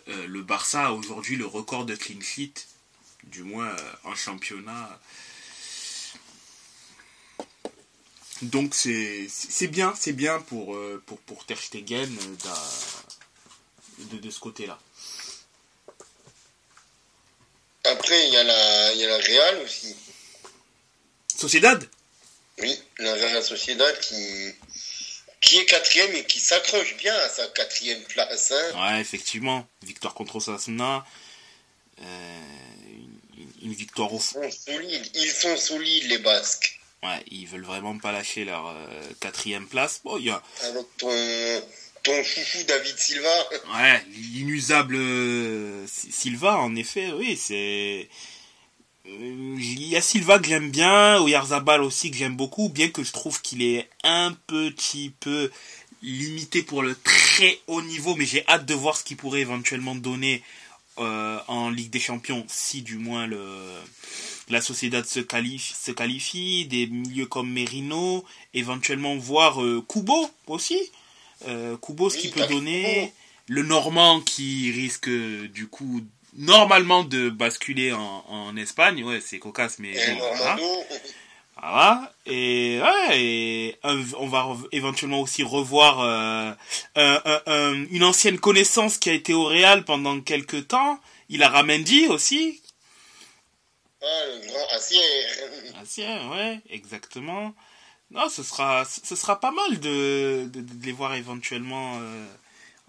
euh, 0.10 0.28
le 0.28 0.42
Barça 0.42 0.88
a 0.88 0.92
aujourd'hui 0.92 1.36
le 1.36 1.46
record 1.46 1.86
de 1.86 1.96
clean 1.96 2.22
sheet, 2.22 2.68
du 3.24 3.44
moins 3.44 3.68
euh, 3.68 3.94
en 4.04 4.16
championnat. 4.16 5.00
Donc 8.42 8.74
c'est 8.74 9.28
bien, 9.68 9.94
c'est 10.00 10.14
bien 10.14 10.40
pour, 10.40 10.78
pour, 11.06 11.18
pour 11.20 11.46
Ter 11.46 11.62
Stegen 11.62 12.10
de, 14.12 14.18
de 14.18 14.30
ce 14.30 14.40
côté-là. 14.40 14.80
Après, 17.86 18.28
il 18.28 18.34
y, 18.34 18.38
a 18.38 18.44
la, 18.44 18.94
il 18.94 19.00
y 19.00 19.06
a 19.06 19.08
la 19.08 19.18
Real 19.18 19.58
aussi. 19.64 19.96
Sociedad? 21.36 21.90
Oui, 22.60 22.78
la 23.00 23.14
Real 23.14 23.44
Sociedad 23.44 24.00
qui, 24.00 24.54
qui 25.42 25.58
est 25.58 25.66
quatrième 25.66 26.16
et 26.16 26.26
qui 26.26 26.40
s'accroche 26.40 26.96
bien 26.98 27.16
à 27.16 27.30
sa 27.30 27.48
quatrième 27.48 28.04
place. 28.04 28.52
Hein. 28.52 28.94
Ouais, 28.94 29.02
effectivement. 29.02 29.68
Victoire 29.84 30.14
contre 30.14 30.38
Osasuna. 30.38 31.06
Euh, 32.02 32.06
une, 33.62 33.74
victoire 33.74 34.14
au 34.14 34.20
fond. 34.20 34.42
Ils 34.68 35.32
sont 35.32 35.58
solides, 35.58 36.06
les 36.06 36.18
Basques. 36.18 36.80
Ouais, 37.04 37.24
ils 37.32 37.48
veulent 37.48 37.66
vraiment 37.66 37.98
pas 37.98 38.12
lâcher 38.12 38.44
leur 38.44 38.68
euh, 38.68 39.02
quatrième 39.22 39.68
place. 39.68 40.02
Bon, 40.04 40.18
y 40.18 40.30
a... 40.30 40.42
Avec 40.64 40.86
ton, 40.98 41.62
ton 42.04 42.24
chouchou 42.24 42.64
David 42.64 42.98
Silva. 42.98 43.50
Ouais, 43.74 44.04
l'inusable 44.34 44.96
euh, 44.98 45.86
Silva, 45.88 46.58
en 46.58 46.76
effet, 46.76 47.12
oui, 47.14 47.38
c'est. 47.38 48.10
Euh, 49.10 49.56
il 49.60 49.88
y 49.88 49.96
a 49.96 50.02
Silva 50.02 50.40
que 50.40 50.48
j'aime 50.48 50.72
bien, 50.72 51.20
Oyarzabal 51.22 51.82
aussi 51.82 52.12
que 52.12 52.18
j'aime 52.18 52.36
beaucoup, 52.36 52.70
bien 52.70 52.90
que 52.90 53.04
je 53.04 53.12
trouve 53.12 53.42
qu'il 53.42 53.62
est 53.62 53.90
un 54.04 54.36
petit 54.48 55.12
peu 55.20 55.52
limité 56.02 56.64
pour 56.64 56.82
le 56.82 56.96
très 56.96 57.60
haut 57.68 57.82
niveau, 57.82 58.16
mais 58.16 58.26
j'ai 58.26 58.48
hâte 58.48 58.66
de 58.66 58.74
voir 58.74 58.96
ce 58.96 59.04
qu'il 59.04 59.18
pourrait 59.18 59.42
éventuellement 59.42 59.96
donner 59.96 60.44
euh, 61.00 61.40
en 61.48 61.70
Ligue 61.70 61.90
des 61.90 62.00
Champions, 62.00 62.46
si 62.48 62.82
du 62.82 62.98
moins 62.98 63.26
le, 63.26 63.40
la 64.50 64.62
Sociedad 64.62 65.06
se 65.06 65.20
qualifie, 65.20 65.74
se 65.74 65.92
qualifie, 65.92 66.66
des 66.66 66.88
milieux 66.88 67.26
comme 67.26 67.52
Merino, 67.52 68.24
éventuellement 68.54 69.16
voir 69.18 69.60
Kubo 69.88 70.30
aussi, 70.48 70.80
euh, 71.48 71.78
Kubo, 71.78 72.10
ce 72.10 72.18
qui 72.18 72.30
peut 72.30 72.46
donner 72.48 73.14
le 73.48 73.64
Normand 73.64 74.22
qui 74.22 74.72
risque 74.72 75.10
du 75.10 75.68
coup 75.68 76.02
normalement 76.34 77.04
de 77.04 77.30
basculer 77.30 77.94
en, 77.94 78.56
Espagne. 78.58 79.04
Ouais, 79.04 79.22
c'est 79.22 79.40
cocasse, 79.40 79.80
mais 79.80 79.94
bon, 79.94 80.24
voilà. 81.56 82.14
Et, 82.26 82.80
ouais, 82.82 83.20
et 83.20 83.80
on 83.84 84.28
va 84.28 84.48
éventuellement 84.72 85.22
aussi 85.22 85.44
revoir 85.44 86.00
euh, 86.02 87.86
une 87.92 88.04
ancienne 88.04 88.40
connaissance 88.40 88.98
qui 88.98 89.10
a 89.10 89.14
été 89.14 89.34
au 89.34 89.46
Real 89.46 89.86
pendant 89.86 90.20
quelques 90.22 90.68
temps. 90.68 91.00
Il 91.30 91.44
a 91.44 91.50
Ramendi 91.50 92.08
aussi. 92.08 92.62
Ah, 94.02 94.06
le 94.28 94.48
grand 94.48 94.78
Ancien. 94.78 95.82
Ancien, 95.82 96.30
ouais, 96.32 96.60
exactement. 96.70 97.54
Non, 98.12 98.30
ce 98.30 98.42
sera, 98.42 98.86
ce 98.86 99.16
sera 99.16 99.40
pas 99.40 99.52
mal 99.52 99.80
de, 99.80 100.50
de, 100.52 100.86
les 100.86 100.92
voir 100.92 101.14
éventuellement 101.14 102.00
euh, 102.00 102.26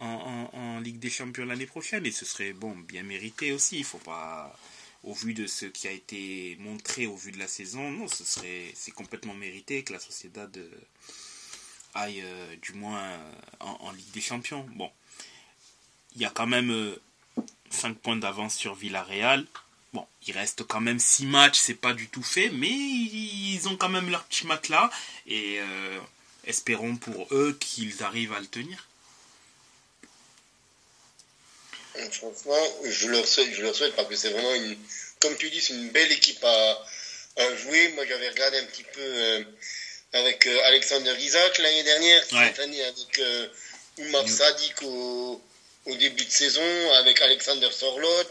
en, 0.01 0.81
Ligue 0.81 0.99
des 0.99 1.11
Champions 1.11 1.45
l'année 1.45 1.67
prochaine. 1.67 2.07
Et 2.07 2.11
ce 2.11 2.25
serait 2.25 2.53
bon, 2.53 2.75
bien 2.75 3.03
mérité 3.03 3.53
aussi. 3.53 3.79
Il 3.79 3.85
faut 3.85 3.99
pas, 3.99 4.57
au 5.05 5.15
vu 5.15 5.35
de 5.35 5.47
ce 5.47 5.67
qui 5.67 5.89
a 5.89 5.93
été 5.93 6.57
montré 6.61 7.07
au 7.07 7.17
vu 7.17 7.33
de 7.33 7.39
la 7.39 7.49
saison, 7.49 7.91
non, 7.91 8.09
ce 8.09 8.25
serait, 8.25 8.73
c'est 8.75 8.93
complètement 8.93 9.35
mérité 9.35 9.83
que 9.83 9.93
la 9.93 10.01
Sociedad 10.01 10.55
euh, 10.57 10.71
aille 11.95 12.23
euh, 12.23 12.57
du 12.57 12.73
moins 12.73 13.19
en, 13.61 13.73
en, 13.81 13.93
Ligue 13.93 14.11
des 14.13 14.21
Champions. 14.21 14.67
Bon, 14.75 14.91
il 16.15 16.23
y 16.23 16.25
a 16.25 16.31
quand 16.31 16.47
même 16.47 16.97
5 17.71 17.97
points 17.99 18.17
d'avance 18.17 18.55
sur 18.55 18.75
Villarreal. 18.75 19.47
Bon, 19.93 20.07
il 20.27 20.33
reste 20.33 20.65
quand 20.65 20.81
même 20.81 21.01
6 21.01 21.27
matchs, 21.27 21.59
c'est 21.59 21.75
pas 21.75 21.95
du 21.95 22.09
tout 22.09 22.23
fait, 22.23 22.51
mais 22.51 22.71
ils 22.71 23.69
ont 23.69 23.77
quand 23.77 23.89
même 23.89 24.09
leur 24.11 24.25
petit 24.25 24.47
matelas 24.47 24.91
et 25.27 25.59
euh, 25.61 25.99
espérons 26.45 26.97
pour 26.97 27.27
eux 27.33 27.57
qu'ils 27.59 28.03
arrivent 28.03 28.33
à 28.33 28.41
le 28.41 28.47
tenir. 28.47 28.87
Franchement, 32.13 32.83
je 32.85 33.09
leur 33.09 33.27
souhaite, 33.27 33.53
je 33.53 33.63
leur 33.63 33.75
souhaite 33.75 33.95
parce 33.97 34.09
que 34.09 34.17
c'est 34.17 34.31
vraiment 34.31 34.55
une, 34.55 34.77
comme 35.21 35.37
tu 35.37 35.51
dis, 35.51 35.61
c'est 35.61 35.75
une 35.75 35.91
belle 35.91 36.11
équipe 36.13 36.43
à, 36.45 36.87
jouer. 37.57 37.89
Moi, 37.95 38.05
j'avais 38.07 38.29
regardé 38.29 38.59
un 38.59 38.65
petit 38.67 38.85
peu 38.85 39.01
euh, 39.01 39.43
avec 40.13 40.47
euh, 40.47 40.61
Alexander 40.67 41.15
Isaac 41.19 41.59
l'année 41.59 41.83
dernière, 41.83 42.25
cette 42.25 42.59
année 42.59 42.83
avec 42.85 43.21
Oumar 43.99 44.29
Sadik 44.29 44.83
au, 44.83 45.41
au, 45.87 45.95
début 45.97 46.25
de 46.25 46.31
saison, 46.31 46.93
avec 46.95 47.21
Alexander 47.23 47.71
Sorlot 47.73 48.27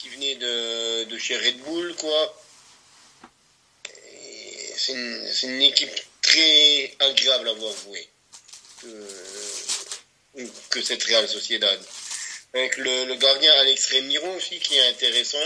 qui 0.00 0.08
venait 0.08 0.34
de, 0.36 1.04
de 1.04 1.18
chez 1.18 1.36
Red 1.36 1.58
Bull, 1.58 1.94
quoi. 1.96 2.42
C'est 4.76 4.92
une, 4.92 5.30
une, 5.42 5.62
équipe 5.62 5.94
très 6.22 6.94
agréable 7.00 7.50
à 7.50 7.52
voir 7.52 7.74
jouer 7.84 8.08
que, 8.80 8.86
que 10.70 10.82
cette 10.82 11.02
Real 11.04 11.28
Sociedad. 11.28 11.80
Avec 12.54 12.76
le, 12.78 13.14
gardien 13.16 13.52
Alex 13.60 13.92
Remiro 13.92 14.36
aussi 14.36 14.58
qui 14.58 14.76
est 14.76 14.88
intéressant. 14.88 15.38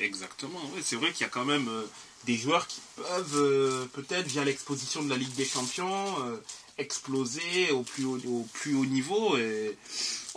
Exactement, 0.00 0.60
c'est 0.84 0.96
vrai 0.96 1.12
qu'il 1.12 1.20
y 1.20 1.24
a 1.24 1.28
quand 1.28 1.44
même 1.44 1.68
euh, 1.68 1.84
des 2.24 2.36
joueurs 2.36 2.66
qui 2.66 2.80
peuvent 2.96 3.36
euh, 3.36 3.86
peut-être 3.92 4.26
via 4.26 4.44
l'exposition 4.44 5.04
de 5.04 5.08
la 5.10 5.16
Ligue 5.16 5.34
des 5.34 5.44
Champions 5.44 6.26
euh, 6.26 6.42
exploser 6.78 7.70
au 7.70 7.84
plus 7.84 8.04
haut, 8.04 8.18
au 8.26 8.48
plus 8.52 8.74
haut 8.74 8.86
niveau 8.86 9.36
et 9.36 9.76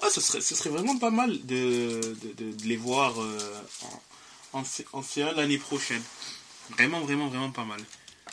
ouais, 0.01 0.09
ce 0.11 0.21
serait, 0.21 0.41
ce 0.41 0.53
serait 0.53 0.69
vraiment 0.69 0.97
pas 0.97 1.09
mal 1.09 1.43
de, 1.45 2.01
de, 2.21 2.51
de, 2.51 2.67
les 2.67 2.77
voir 2.77 3.17
en, 3.17 4.59
en, 4.59 4.63
en 4.93 5.01
C1 5.01 5.35
l'année 5.35 5.57
prochaine. 5.57 6.03
Vraiment, 6.71 6.99
vraiment, 6.99 7.27
vraiment 7.27 7.51
pas 7.51 7.65
mal. 7.65 7.83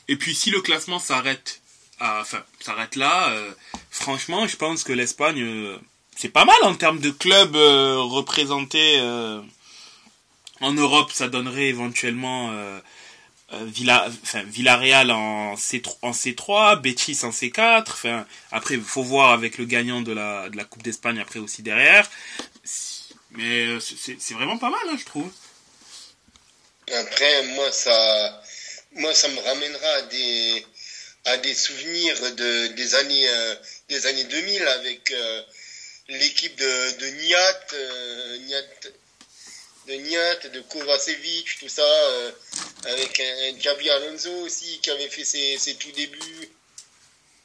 Et 0.08 0.16
puis 0.16 0.34
si 0.34 0.50
le 0.50 0.60
classement 0.60 0.98
s'arrête, 0.98 1.62
enfin, 2.00 2.42
s'arrête 2.60 2.96
là, 2.96 3.30
euh, 3.30 3.50
franchement, 3.90 4.46
je 4.46 4.56
pense 4.56 4.84
que 4.84 4.92
l'Espagne, 4.92 5.42
euh, 5.42 5.78
c'est 6.16 6.28
pas 6.28 6.44
mal 6.44 6.56
en 6.62 6.74
termes 6.74 7.00
de 7.00 7.10
clubs 7.10 7.54
représentés 7.54 9.00
en 10.60 10.72
Europe. 10.72 11.12
Ça 11.12 11.28
donnerait 11.28 11.66
éventuellement 11.66 12.50
euh, 13.54 13.64
Villa, 13.64 14.06
Villarreal 14.44 15.10
en, 15.10 15.54
C3, 15.54 15.96
en 16.02 16.10
C3, 16.10 16.80
Betis 16.82 17.20
en 17.22 17.30
C4. 17.30 17.84
Enfin, 17.88 18.26
après, 18.52 18.74
il 18.74 18.82
faut 18.82 19.02
voir 19.02 19.32
avec 19.32 19.56
le 19.56 19.64
gagnant 19.64 20.02
de 20.02 20.12
la, 20.12 20.64
Coupe 20.68 20.82
d'Espagne 20.82 21.18
après 21.18 21.38
aussi 21.38 21.62
derrière. 21.62 22.10
Mais 23.30 23.66
euh, 23.66 23.80
c'est 23.80 24.34
vraiment 24.34 24.58
pas 24.58 24.68
mal, 24.70 24.80
hein, 24.90 24.96
je 24.98 25.04
trouve. 25.04 25.30
Après, 26.92 27.42
moi, 27.54 27.72
ça, 27.72 28.42
moi, 28.96 29.14
ça 29.14 29.28
me 29.28 29.40
ramènera 29.40 29.88
à 29.88 30.02
des, 30.02 30.66
à 31.24 31.36
des 31.38 31.54
souvenirs 31.54 32.34
de, 32.34 32.68
des 32.68 32.94
années, 32.94 33.28
euh, 33.28 33.54
des 33.88 34.06
années 34.06 34.24
2000 34.24 34.62
avec 34.68 35.14
l'équipe 36.08 36.56
de, 36.56 36.98
de 36.98 37.06
Niat, 37.06 37.66
Niat 38.46 38.92
de 39.88 39.94
Niat, 39.94 40.48
de 40.52 40.60
Kovacevic, 40.60 41.58
tout 41.58 41.68
ça, 41.68 41.82
euh, 41.82 42.30
avec 42.84 43.20
un, 43.20 43.58
Javier 43.58 43.90
Alonso 43.90 44.30
aussi 44.44 44.78
qui 44.82 44.90
avait 44.90 45.08
fait 45.08 45.24
ses, 45.24 45.56
ses 45.56 45.74
tout 45.76 45.90
débuts 45.92 46.50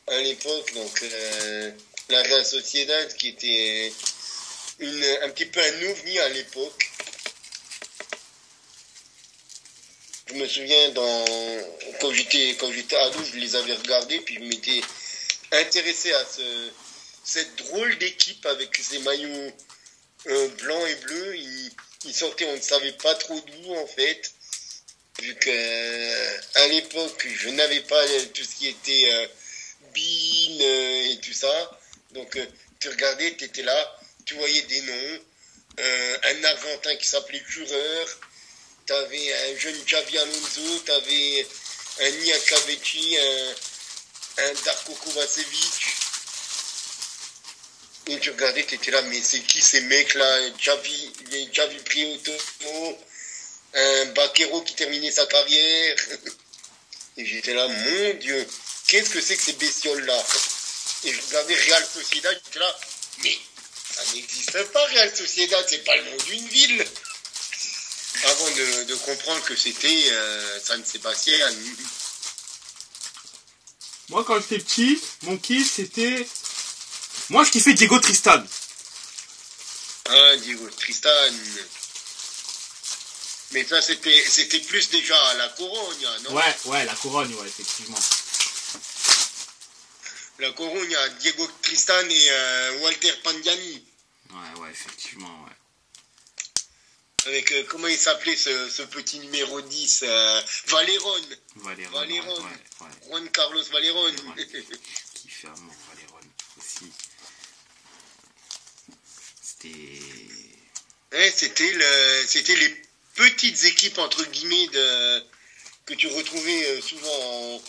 à 0.07 0.19
l'époque, 0.19 0.73
donc 0.73 1.03
euh, 1.03 1.71
la 2.09 2.21
Real 2.21 2.45
Sociedad 2.45 3.13
qui 3.15 3.29
était 3.29 3.93
une, 4.79 5.03
un 5.21 5.29
petit 5.29 5.45
peu 5.45 5.61
un 5.61 5.89
ovni 5.89 6.19
à 6.19 6.29
l'époque. 6.29 6.89
Je 10.27 10.33
me 10.35 10.47
souviens 10.47 10.89
dans, 10.89 11.25
quand 11.99 12.13
j'étais, 12.13 12.55
j'étais 12.73 12.95
ado, 12.95 13.19
je 13.23 13.37
les 13.37 13.55
avais 13.55 13.73
regardés, 13.73 14.19
puis 14.21 14.35
je 14.35 14.39
m'étais 14.41 14.81
intéressé 15.51 16.11
à 16.13 16.25
ce, 16.25 16.71
cette 17.23 17.55
drôle 17.57 17.97
d'équipe 17.97 18.45
avec 18.45 18.75
ces 18.75 18.99
maillots 18.99 19.51
euh, 20.27 20.47
blancs 20.59 20.87
et 20.89 20.95
bleus. 20.95 21.37
Ils, 22.05 22.13
sortaient, 22.13 22.45
on 22.45 22.55
ne 22.55 22.61
savait 22.61 22.93
pas 22.93 23.15
trop 23.15 23.39
d'où 23.39 23.75
en 23.75 23.87
fait. 23.87 24.31
Vu 25.21 25.35
que 25.35 25.49
euh, 25.49 26.37
à 26.55 26.67
l'époque, 26.67 27.27
je 27.27 27.49
n'avais 27.49 27.81
pas 27.81 28.05
tout 28.33 28.43
ce 28.43 28.55
qui 28.55 28.67
était 28.67 29.11
euh, 29.11 29.27
euh, 29.95 31.11
et 31.11 31.19
tout 31.21 31.33
ça. 31.33 31.79
Donc, 32.11 32.35
euh, 32.35 32.45
tu 32.79 32.89
regardais, 32.89 33.35
tu 33.35 33.45
étais 33.45 33.63
là, 33.63 33.99
tu 34.25 34.35
voyais 34.35 34.61
des 34.63 34.81
noms. 34.81 35.19
Un 35.77 36.43
Argentin 36.43 36.95
qui 36.97 37.07
s'appelait 37.07 37.41
Jureur. 37.47 38.19
Tu 38.93 38.99
avais 38.99 39.33
un 39.33 39.57
jeune 39.57 39.87
Javi 39.87 40.17
Alonso. 40.19 40.79
Tu 40.85 40.91
avais 40.91 41.47
un 42.01 42.09
Nia 42.11 42.37
Cavecchi, 42.39 43.17
un, 43.17 44.43
un 44.43 44.53
Darko 44.65 44.93
Kovacevic. 44.93 45.85
Et 48.07 48.19
tu 48.19 48.29
regardais, 48.31 48.63
tu 48.65 48.75
étais 48.75 48.91
là, 48.91 49.01
mais 49.03 49.19
c'est 49.21 49.39
qui 49.39 49.61
ces 49.61 49.81
mecs-là? 49.81 50.51
Javi, 50.59 51.11
Javi 51.53 51.77
Prioto, 51.77 52.33
un 53.73 54.05
Baquero 54.07 54.61
qui 54.61 54.75
terminait 54.75 55.11
sa 55.11 55.25
carrière. 55.25 55.95
Et 57.17 57.25
j'étais 57.25 57.53
là, 57.53 57.67
mon 57.67 58.13
Dieu, 58.15 58.47
qu'est-ce 58.87 59.11
que 59.11 59.21
c'est 59.21 59.37
que 59.37 59.43
ces 59.43 59.53
bestioles-là? 59.53 60.23
Et 61.05 61.13
je 61.13 61.21
regardais 61.21 61.55
Real 61.55 61.85
Sociedad, 61.85 62.41
j'étais 62.45 62.59
là, 62.59 62.79
mais 63.23 63.37
ça 63.95 64.01
n'existe 64.13 64.63
pas, 64.71 64.85
Real 64.87 65.15
Sociedad, 65.15 65.65
c'est 65.69 65.83
pas 65.83 65.95
le 65.95 66.03
nom 66.03 66.17
d'une 66.25 66.47
ville. 66.47 66.85
Avant 68.25 68.51
de, 68.51 68.83
de 68.85 68.95
comprendre 68.95 69.43
que 69.43 69.55
c'était 69.55 70.11
euh, 70.11 70.59
San 70.63 70.83
Sébastien. 70.85 71.37
Moi, 74.09 74.23
quand 74.23 74.39
j'étais 74.39 74.59
petit, 74.59 75.01
mon 75.23 75.37
kiff, 75.37 75.73
c'était... 75.75 76.27
Moi, 77.29 77.43
je 77.43 77.51
kiffais 77.51 77.73
Diego 77.73 77.99
Tristan. 77.99 78.43
Ah, 80.05 80.37
Diego 80.37 80.69
Tristan. 80.69 81.09
Mais 83.51 83.65
ça, 83.65 83.81
c'était, 83.81 84.23
c'était 84.27 84.59
plus 84.59 84.89
déjà 84.89 85.21
à 85.27 85.33
la 85.35 85.49
Corogne, 85.49 86.07
non? 86.23 86.33
Ouais, 86.33 86.55
ouais, 86.65 86.85
la 86.85 86.95
couronne, 86.95 87.33
ouais, 87.35 87.47
effectivement. 87.47 87.99
La 90.39 90.51
Corogne, 90.53 90.97
Diego 91.19 91.47
Tristan 91.61 92.09
et 92.09 92.27
euh, 92.31 92.79
Walter 92.79 93.13
Pandiani. 93.23 93.85
Ouais, 94.31 94.61
ouais, 94.61 94.71
effectivement, 94.71 95.43
ouais. 95.45 95.51
Avec, 97.25 97.51
euh, 97.53 97.63
comment 97.69 97.87
il 97.87 97.97
s'appelait 97.97 98.35
ce, 98.35 98.69
ce 98.69 98.83
petit 98.83 99.19
numéro 99.19 99.61
10 99.61 100.03
euh, 100.03 100.41
Valéron. 100.67 101.09
Valéron, 101.55 101.91
Valéron. 101.91 102.27
ouais, 102.35 102.41
ouais, 102.41 102.47
ouais. 102.81 103.07
Juan 103.07 103.29
Carlos 103.31 103.63
Valéron. 103.71 104.03
Valéron. 104.03 104.35
Kiffé 105.13 105.47
à 105.47 105.51
mort, 105.51 105.75
Valéron, 105.89 106.19
aussi. 106.57 106.91
C'était... 109.41 109.99
Ouais, 111.13 111.31
c'était, 111.33 111.71
le, 111.71 112.25
c'était 112.27 112.55
les 112.55 112.81
petites 113.15 113.63
équipes, 113.65 113.99
entre 113.99 114.25
guillemets, 114.25 114.67
de, 114.67 115.23
que 115.85 115.93
tu 115.93 116.07
retrouvais 116.07 116.65
euh, 116.65 116.81
souvent 116.81 117.55
en, 117.55 117.61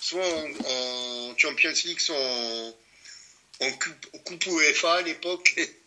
soit 0.00 0.26
en, 0.26 1.30
en 1.32 1.36
Champions 1.38 1.72
League, 1.84 2.00
soit 2.00 2.16
en, 2.16 2.74
en 3.60 3.72
coupe, 3.72 4.22
coupe 4.24 4.46
UEFA 4.46 4.94
à 4.94 5.02
l'époque. 5.02 5.56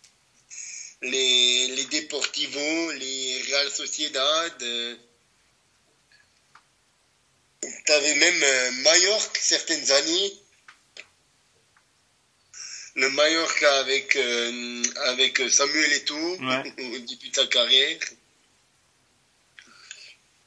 Les, 1.11 1.67
les 1.75 1.85
Deportivo, 1.85 2.91
les 2.93 3.41
Real 3.47 3.69
Sociedad. 3.71 4.53
euh. 4.63 4.95
T'avais 7.85 8.15
même 8.15 8.43
euh, 8.43 8.71
Mallorca 8.83 9.39
certaines 9.41 9.91
années. 9.91 10.33
Le 12.95 13.09
Mallorca 13.09 13.79
avec, 13.79 14.15
euh, 14.15 14.83
avec 15.11 15.41
Samuel 15.49 15.93
Eto'o 15.93 16.37
Ouais. 16.41 16.73
au 16.95 16.99
début 16.99 17.29
de 17.29 17.35
sa 17.35 17.45
carrière. 17.47 17.99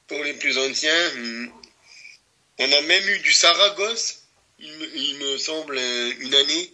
Pour 0.07 0.25
les 0.25 0.35
plus 0.35 0.57
anciens, 0.59 1.15
hmm. 1.15 1.53
on 2.59 2.73
a 2.73 2.81
même 2.83 3.09
eu 3.09 3.19
du 3.19 3.33
Saragosse, 3.33 4.23
il 4.59 4.73
me, 4.73 4.97
il 4.97 5.19
me 5.19 5.37
semble, 5.39 5.77
euh, 5.77 6.15
une 6.21 6.35
année. 6.35 6.73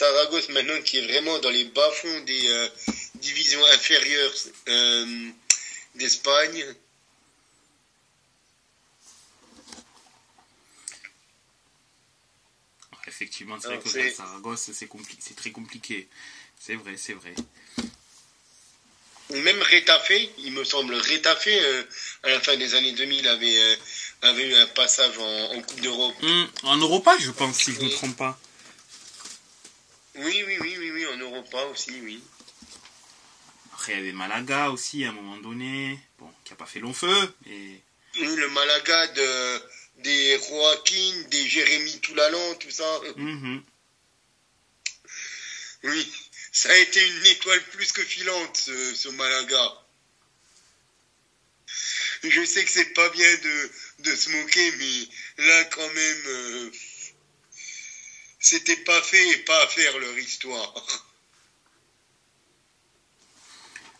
Saragosse 0.00 0.48
maintenant 0.48 0.80
qui 0.80 0.96
est 0.96 1.02
vraiment 1.06 1.38
dans 1.40 1.50
les 1.50 1.64
bas-fonds 1.66 2.20
des 2.20 2.48
euh, 2.48 2.68
divisions 3.16 3.62
inférieures 3.66 4.32
euh, 4.68 5.28
d'Espagne. 5.94 6.64
Effectivement, 13.06 13.58
c'est 13.60 13.68
vrai 13.68 13.78
que 13.78 14.10
Saragosse, 14.14 14.70
c'est 14.72 14.86
compli- 14.86 15.34
très 15.36 15.50
compliqué. 15.50 16.08
C'est 16.58 16.76
vrai, 16.76 16.96
c'est 16.96 17.12
vrai. 17.12 17.34
Même 19.30 19.60
Retafe, 19.60 20.12
il 20.38 20.52
me 20.52 20.64
semble, 20.64 20.94
Retafe, 20.94 21.46
euh, 21.48 21.82
à 22.22 22.30
la 22.30 22.40
fin 22.40 22.56
des 22.56 22.74
années 22.74 22.92
2000, 22.92 23.28
avait, 23.28 23.78
avait 24.22 24.48
eu 24.48 24.54
un 24.54 24.66
passage 24.68 25.18
en, 25.18 25.52
en 25.56 25.60
Coupe 25.62 25.80
d'Europe. 25.82 26.14
Hum, 26.22 26.48
en 26.62 26.76
Europa, 26.78 27.16
je 27.20 27.30
pense, 27.32 27.58
si 27.58 27.74
je 27.74 27.80
me 27.82 27.90
trompe 27.90 28.16
pas. 28.16 28.40
Oui, 30.22 30.44
oui, 30.46 30.58
oui, 30.60 30.76
oui, 30.78 30.90
oui, 30.90 31.06
en 31.06 31.16
Europa 31.16 31.64
aussi, 31.72 31.92
oui. 32.02 32.22
Après, 33.72 33.92
il 33.92 33.96
y 33.96 34.00
avait 34.00 34.12
Malaga 34.12 34.70
aussi, 34.70 35.02
à 35.04 35.08
un 35.08 35.12
moment 35.12 35.38
donné. 35.38 35.98
Bon, 36.18 36.30
qui 36.44 36.52
a 36.52 36.56
pas 36.56 36.66
fait 36.66 36.80
long 36.80 36.92
feu, 36.92 37.34
mais... 37.46 37.80
Oui, 38.16 38.36
le 38.36 38.48
Malaga 38.50 39.06
de, 39.06 39.62
des 39.98 40.38
Joaquin, 40.38 41.22
des 41.30 41.48
Jérémy 41.48 42.00
Toulalan, 42.00 42.54
tout 42.56 42.70
ça. 42.70 43.00
Mhm. 43.16 43.62
Oui, 45.84 46.12
ça 46.52 46.70
a 46.70 46.76
été 46.76 47.06
une 47.06 47.26
étoile 47.26 47.62
plus 47.72 47.90
que 47.92 48.02
filante, 48.02 48.56
ce, 48.58 48.94
ce 48.94 49.08
Malaga. 49.08 49.72
Je 52.24 52.44
sais 52.44 52.62
que 52.62 52.70
c'est 52.70 52.92
pas 52.92 53.08
bien 53.08 53.34
de, 53.36 53.70
de 54.00 54.14
se 54.14 54.28
moquer, 54.28 54.70
mais 54.72 55.08
là, 55.46 55.64
quand 55.64 55.94
même, 55.94 56.22
euh, 56.26 56.70
c'était 58.40 58.76
pas 58.78 59.00
fait 59.02 59.28
et 59.30 59.36
pas 59.38 59.62
à 59.62 59.68
faire 59.68 59.96
leur 59.98 60.18
histoire. 60.18 60.74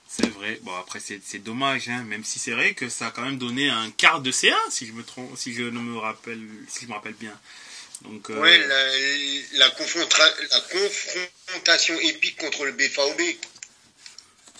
C'est 0.09 0.29
vrai. 0.31 0.59
Bon, 0.63 0.75
après, 0.75 0.99
c'est 1.01 1.39
dommage, 1.39 1.89
hein. 1.89 2.03
Même 2.03 2.25
si 2.25 2.41
c'est 2.41 2.51
vrai 2.51 2.75
que 2.75 2.89
ça 2.89 3.07
a 3.07 3.11
quand 3.13 3.23
même 3.23 3.39
donné 3.39 3.71
un 3.71 3.91
quart 3.93 4.21
de 4.21 4.33
C1, 4.33 4.53
si 4.69 4.87
je 4.87 4.93
me 4.93 5.05
trompe, 5.05 5.37
si 5.39 5.55
je 5.55 5.63
ne 5.63 5.71
me 5.79 5.99
rappelle, 5.99 6.41
si 6.69 6.83
je 6.85 6.89
me 6.89 6.95
rappelle 6.95 7.15
bien. 7.15 7.39
Donc, 8.03 8.29
euh, 8.31 8.41
Ouais, 8.41 8.59
la, 8.59 9.59
la, 9.59 9.71
confrontra- 9.71 10.35
la 10.51 10.61
confrontation 10.63 11.99
épique 12.01 12.37
contre 12.39 12.65
le 12.65 12.73
BVB. 12.73 13.39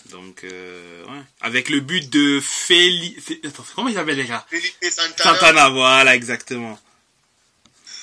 donc, 0.05 0.43
euh, 0.45 1.03
ouais. 1.05 1.23
Avec 1.41 1.69
le 1.69 1.81
but 1.81 2.09
de 2.09 2.39
Feli... 2.39 3.19
Fé- 3.19 3.41
Attends, 3.43 3.65
comment 3.75 3.89
il 3.89 3.95
s'appelle 3.95 4.15
déjà? 4.15 4.47
Felipe 4.49 4.75
Santana, 4.89 5.33
Santana, 5.33 5.69
voilà, 5.69 6.15
exactement. 6.15 6.79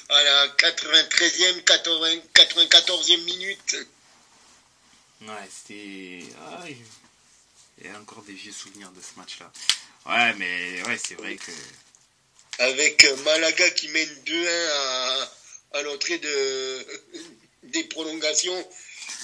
À 0.08 0.22
la 0.22 0.48
93e, 0.48 1.62
80, 1.64 2.16
94e 2.34 3.24
minute. 3.24 3.76
Ouais, 5.22 5.48
c'était... 5.50 6.24
Ah, 6.40 6.64
il 7.80 7.86
y 7.86 7.90
a 7.90 7.98
encore 7.98 8.22
des 8.22 8.32
vieux 8.32 8.52
souvenirs 8.52 8.90
de 8.92 9.00
ce 9.00 9.18
match-là. 9.18 9.52
Ouais, 10.06 10.32
mais 10.34 10.82
ouais, 10.84 10.98
c'est 10.98 11.14
vrai 11.14 11.36
que... 11.36 11.52
avec 12.58 13.04
euh, 13.04 13.16
Malaga 13.24 13.70
qui 13.70 13.88
mène 13.88 14.08
2-1 14.24 14.46
à, 14.70 15.32
à 15.74 15.82
l'entrée 15.82 16.18
de, 16.18 16.86
des 17.64 17.84
prolongations 17.84 18.68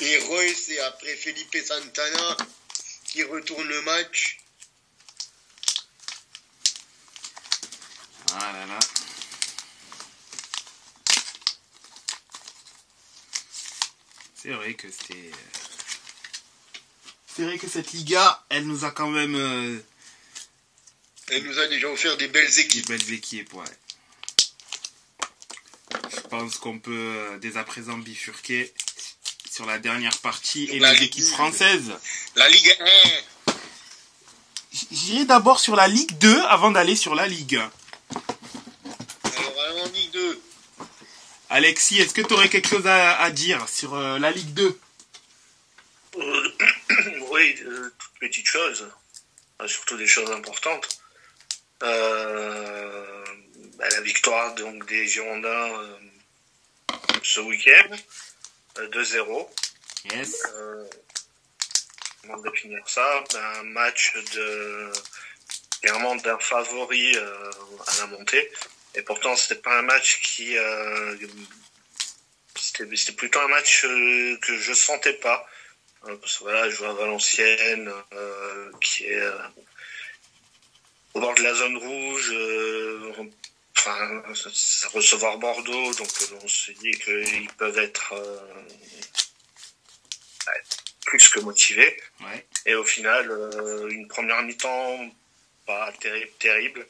et 0.01 0.19
Royce 0.19 0.69
et 0.69 0.81
après 0.81 1.17
Felipe 1.17 1.57
Santana 1.65 2.37
qui 3.07 3.23
retourne 3.23 3.67
le 3.67 3.81
match. 3.83 4.41
Ah 8.33 8.53
là 8.53 8.67
là. 8.67 8.79
C'est 14.45 14.51
vrai 14.53 14.75
que 14.75 14.89
c'était... 14.91 15.31
euh, 15.33 15.37
C'est 17.35 17.45
vrai 17.45 17.57
que 17.57 17.67
cette 17.67 17.93
Liga, 17.93 18.45
elle 18.51 18.67
nous 18.67 18.85
a 18.85 18.91
quand 18.91 19.09
même 19.09 19.35
euh, 19.35 19.79
Elle 21.29 21.45
nous 21.45 21.59
a 21.59 21.67
déjà 21.69 21.89
offert 21.89 22.17
des 22.19 22.29
belles 22.29 22.47
des 22.47 22.61
équipes. 22.61 22.87
belles 22.89 23.13
équipes, 23.13 23.55
ouais. 23.55 23.65
Je 26.15 26.21
pense 26.29 26.59
qu'on 26.59 26.79
peut 26.79 26.93
euh, 26.93 27.39
dès 27.39 27.57
à 27.57 27.65
présent 27.65 27.97
bifurquer 27.97 28.73
sur 29.51 29.65
la 29.65 29.79
dernière 29.79 30.17
partie 30.19 30.65
et 30.65 30.79
La 30.79 30.93
les 30.93 30.99
Ligue 31.01 31.09
équipes 31.09 31.25
1. 31.25 31.33
françaises. 31.33 31.93
La 32.37 32.47
Ligue 32.49 32.77
1, 32.81 33.53
J'irai 34.93 35.25
d'abord 35.25 35.59
sur 35.61 35.75
la 35.77 35.89
Ligue 35.89 36.19
2 36.19 36.41
avant 36.43 36.71
d'aller 36.73 36.97
sur 36.97 37.15
la 37.15 37.29
Ligue 37.29 37.57
1. 37.57 37.71
alors 39.39 39.63
allons 39.69 39.85
en 39.85 39.89
Ligue 39.93 40.11
2. 40.13 40.43
Alexis, 41.55 42.01
est-ce 42.01 42.13
que 42.13 42.21
tu 42.21 42.35
aurais 42.35 42.49
quelque 42.49 42.67
chose 42.67 42.85
à, 42.89 43.17
à 43.21 43.31
dire 43.31 43.69
sur 43.69 43.95
euh, 43.95 44.19
la 44.19 44.33
Ligue 44.33 44.55
2 44.55 44.77
Euh, 46.17 46.49
oui, 47.31 47.57
euh, 47.65 47.93
toutes 47.97 48.19
petites 48.19 48.49
choses, 48.49 48.91
surtout 49.65 49.97
des 49.97 50.09
choses 50.09 50.33
importantes. 50.33 50.99
Bah, 51.79 51.89
la 53.79 54.01
victoire 54.01 54.53
donc 54.57 54.85
des 54.89 55.07
Girondins 55.07 55.71
ce 57.23 57.39
week-end, 57.39 57.95
2-0. 58.77 59.49
Yes. 60.13 60.43
comment 62.23 62.39
définir 62.39 62.83
ça 62.89 63.23
ben, 63.33 63.61
Un 63.61 63.63
match 63.63 64.13
de 64.35 64.91
clairement 65.81 66.17
d'un 66.17 66.39
favori 66.41 67.17
à 67.17 68.01
la 68.01 68.07
montée. 68.09 68.51
Et 68.95 69.03
pourtant, 69.03 69.35
c'était 69.37 69.61
pas 69.61 69.79
un 69.79 69.83
match 69.83 70.21
qui 70.23 70.57
c'était 72.57 73.13
plutôt 73.13 73.41
un 73.41 73.49
match 73.49 73.83
que 73.83 74.57
je 74.57 74.73
sentais 74.73 75.15
pas. 75.15 75.47
Parce 76.03 76.39
que 76.39 76.45
voilà, 76.45 76.69
je 76.69 76.77
joue 76.77 76.85
à 76.85 76.93
Valenciennes, 76.93 77.93
qui 78.81 79.05
est 79.05 79.23
au 81.15 81.21
bord 81.21 81.35
de 81.35 81.43
la 81.43 81.55
zone 81.55 81.77
rouge, 81.77 82.33
euh, 82.33 83.13
enfin, 83.79 84.23
recevoir 84.93 85.39
Bordeaux, 85.39 85.95
donc 85.95 86.09
euh, 86.23 86.39
on 86.43 86.49
se 86.49 86.73
dit 86.73 86.91
qu'ils 86.91 87.49
peuvent 87.57 87.79
être 87.79 88.13
euh, 88.13 88.39
plus 91.07 91.29
que 91.29 91.41
motivés. 91.41 91.97
Et 92.67 92.75
au 92.75 92.85
final, 92.85 93.31
une 93.91 94.09
première 94.09 94.43
mi-temps 94.43 95.09
pas 95.67 95.93
terrible, 96.01 96.33
terrible. 96.39 96.87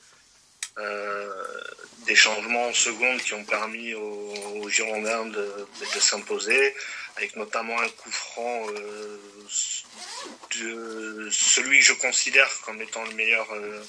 Des 2.06 2.14
changements 2.14 2.68
en 2.68 2.74
seconde 2.74 3.20
qui 3.22 3.34
ont 3.34 3.44
permis 3.44 3.94
aux, 3.94 4.68
Girondins 4.68 5.26
de, 5.26 5.66
s'imposer, 6.00 6.74
avec 7.16 7.36
notamment 7.36 7.78
un 7.80 7.88
coup 7.88 8.10
franc 8.10 8.66
de 10.56 11.28
celui 11.30 11.78
que 11.78 11.84
je 11.84 11.92
considère 11.92 12.50
comme 12.64 12.80
étant 12.80 13.04
le 13.04 13.12
meilleur 13.14 13.46
euh, 13.52 13.82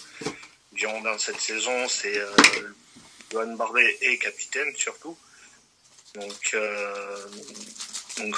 Girondin 0.76 1.18
cette 1.18 1.40
saison, 1.40 1.88
c'est 1.88 2.18
euh, 2.18 2.30
Johan 3.32 3.56
Bardet 3.56 3.98
et 4.02 4.18
capitaine 4.18 4.76
surtout. 4.76 5.18
Donc, 6.16 6.52
euh, 6.54 7.18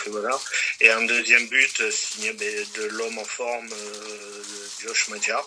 voilà. 0.08 0.40
Et 0.82 0.90
un 0.90 1.04
deuxième 1.06 1.48
but 1.48 1.92
signé 1.92 2.34
de 2.34 2.84
l'homme 2.86 3.18
en 3.18 3.26
forme, 3.26 3.70
euh, 3.72 4.44
Josh 4.82 5.10
Madja. 5.10 5.44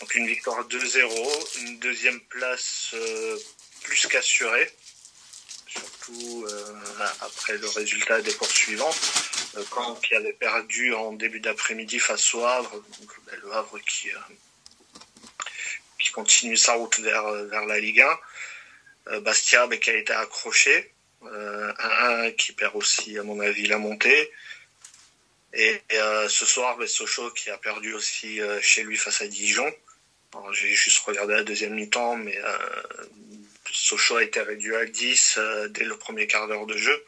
Donc 0.00 0.14
une 0.14 0.26
victoire 0.26 0.66
2-0, 0.66 1.60
une 1.60 1.78
deuxième 1.78 2.20
place 2.20 2.94
plus 3.82 4.06
qu'assurée 4.06 4.70
surtout 5.70 6.46
euh, 6.48 7.06
après 7.20 7.56
le 7.56 7.68
résultat 7.68 8.20
des 8.22 8.32
poursuivants. 8.32 8.94
Euh, 9.56 9.64
Caen 9.72 9.94
qui 9.96 10.14
avait 10.14 10.32
perdu 10.32 10.94
en 10.94 11.12
début 11.12 11.40
d'après-midi 11.40 11.98
face 11.98 12.34
au 12.34 12.44
Havre, 12.44 12.82
ben, 13.26 13.38
le 13.42 13.52
Havre 13.52 13.78
qui, 13.80 14.10
euh, 14.10 14.18
qui 15.98 16.10
continue 16.10 16.56
sa 16.56 16.74
route 16.74 16.98
vers, 17.00 17.30
la 17.66 17.78
Ligue 17.78 18.00
1. 18.00 19.20
Bastia 19.20 19.66
ben, 19.66 19.78
qui 19.78 19.90
a 19.90 19.96
été 19.96 20.12
accroché, 20.12 20.92
un 21.22 22.30
qui 22.32 22.52
perd 22.52 22.76
aussi 22.76 23.18
à 23.18 23.22
mon 23.22 23.40
avis 23.40 23.66
la 23.66 23.78
montée. 23.78 24.30
Et, 25.52 25.80
ce 26.28 26.46
soir, 26.46 26.76
ben, 26.76 26.86
Sochaux 26.86 27.30
qui 27.30 27.50
a 27.50 27.58
perdu 27.58 27.92
aussi 27.94 28.40
chez 28.60 28.82
lui 28.82 28.96
face 28.96 29.22
à 29.22 29.26
Dijon. 29.26 29.72
J'ai 30.52 30.74
juste 30.74 30.98
regardé 30.98 31.34
la 31.34 31.42
deuxième 31.42 31.74
mi-temps, 31.74 32.16
mais 32.16 32.38
Sochaux 33.72 34.16
a 34.16 34.22
été 34.22 34.40
réduit 34.40 34.74
à 34.74 34.84
10 34.84 35.34
euh, 35.38 35.68
dès 35.68 35.84
le 35.84 35.96
premier 35.96 36.26
quart 36.26 36.48
d'heure 36.48 36.66
de 36.66 36.76
jeu 36.76 37.04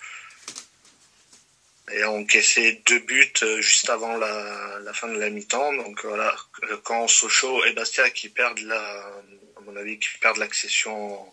et 1.91 2.03
a 2.03 2.11
encaissé 2.11 2.81
deux 2.87 3.01
buts 3.01 3.33
euh, 3.43 3.61
juste 3.61 3.91
avant 3.91 4.16
la, 4.16 4.93
fin 4.95 5.09
de 5.09 5.18
la 5.18 5.31
mi-temps. 5.31 5.73
Donc 5.75 6.05
voilà, 6.05 6.35
quand 6.85 7.09
Sochaux 7.09 7.64
et 7.64 7.73
Bastia 7.73 8.09
qui 8.11 8.29
perdent 8.29 8.61
la, 8.61 8.81
à 9.57 9.61
mon 9.62 9.77
avis, 9.77 9.99
qui 9.99 10.09
perdent 10.20 10.39
l'accession 10.39 11.33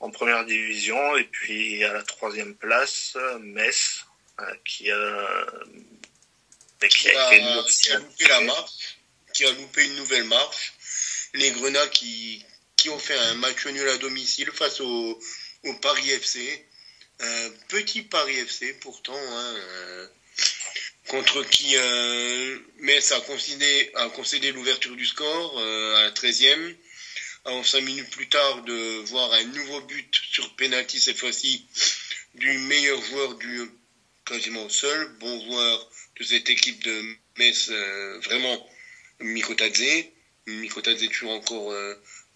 en, 0.00 0.10
première 0.10 0.44
division, 0.44 1.16
et 1.16 1.24
puis 1.24 1.84
à 1.84 1.92
la 1.92 2.02
troisième 2.02 2.54
place, 2.54 3.16
Metz, 3.40 4.04
euh, 4.40 4.54
qui 4.64 4.90
a, 4.90 5.46
qui 6.88 7.10
a, 7.10 7.98
loupé 7.98 8.28
la 8.28 8.40
marche, 8.40 8.96
qui 9.34 9.44
a 9.44 9.52
loupé 9.52 9.84
une 9.84 9.96
nouvelle 9.96 10.24
marche. 10.24 10.72
Les 11.34 11.50
Grenats 11.50 11.86
qui, 11.88 12.44
qui 12.76 12.90
ont 12.90 12.98
fait 12.98 13.16
un 13.16 13.34
match 13.34 13.66
nul 13.66 13.88
à 13.88 13.96
domicile 13.98 14.50
face 14.52 14.80
au, 14.80 15.18
Paris 15.80 16.10
FC. 16.10 16.66
Un 17.20 17.50
petit 17.68 18.02
Paris 18.02 18.36
FC 18.36 18.74
pourtant, 18.80 19.16
hein, 19.16 19.54
euh, 19.56 20.06
contre 21.06 21.42
qui 21.44 21.76
euh, 21.76 22.58
Metz 22.78 23.12
a 23.12 23.20
concédé, 23.20 23.90
a 23.94 24.08
concédé 24.08 24.52
l'ouverture 24.52 24.96
du 24.96 25.06
score 25.06 25.58
euh, 25.58 25.96
à 25.96 26.02
la 26.02 26.10
13e. 26.10 26.76
Avant 27.44 27.64
5 27.64 27.80
minutes 27.80 28.10
plus 28.10 28.28
tard 28.28 28.62
de 28.64 29.04
voir 29.06 29.32
un 29.32 29.44
nouveau 29.44 29.80
but 29.82 30.14
sur 30.32 30.54
penalty 30.56 31.00
cette 31.00 31.18
fois-ci 31.18 31.66
du 32.34 32.58
meilleur 32.58 33.00
joueur 33.02 33.34
du 33.36 33.70
quasiment 34.24 34.68
seul 34.68 35.08
bon 35.18 35.44
joueur 35.44 35.90
de 36.18 36.24
cette 36.24 36.50
équipe 36.50 36.82
de 36.84 37.16
Metz, 37.38 37.68
vraiment 38.24 38.68
Mikotadze. 39.20 40.12
Mikotadze 40.46 41.08
toujours 41.08 41.32
encore 41.32 41.72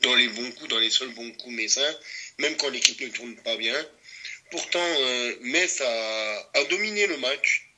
dans 0.03 0.15
les 0.15 0.29
bons 0.29 0.51
coups, 0.53 0.69
dans 0.69 0.79
les 0.79 0.91
seuls 0.91 1.13
bons 1.15 1.31
coups 1.33 1.55
messins, 1.55 1.95
même 2.39 2.57
quand 2.57 2.69
l'équipe 2.69 3.01
ne 3.01 3.09
tourne 3.09 3.35
pas 3.37 3.57
bien. 3.57 3.75
Pourtant, 4.51 4.79
euh, 5.01 5.37
Metz 5.41 5.81
a, 5.81 6.65
dominé 6.71 7.07
le 7.07 7.17
match. 7.19 7.69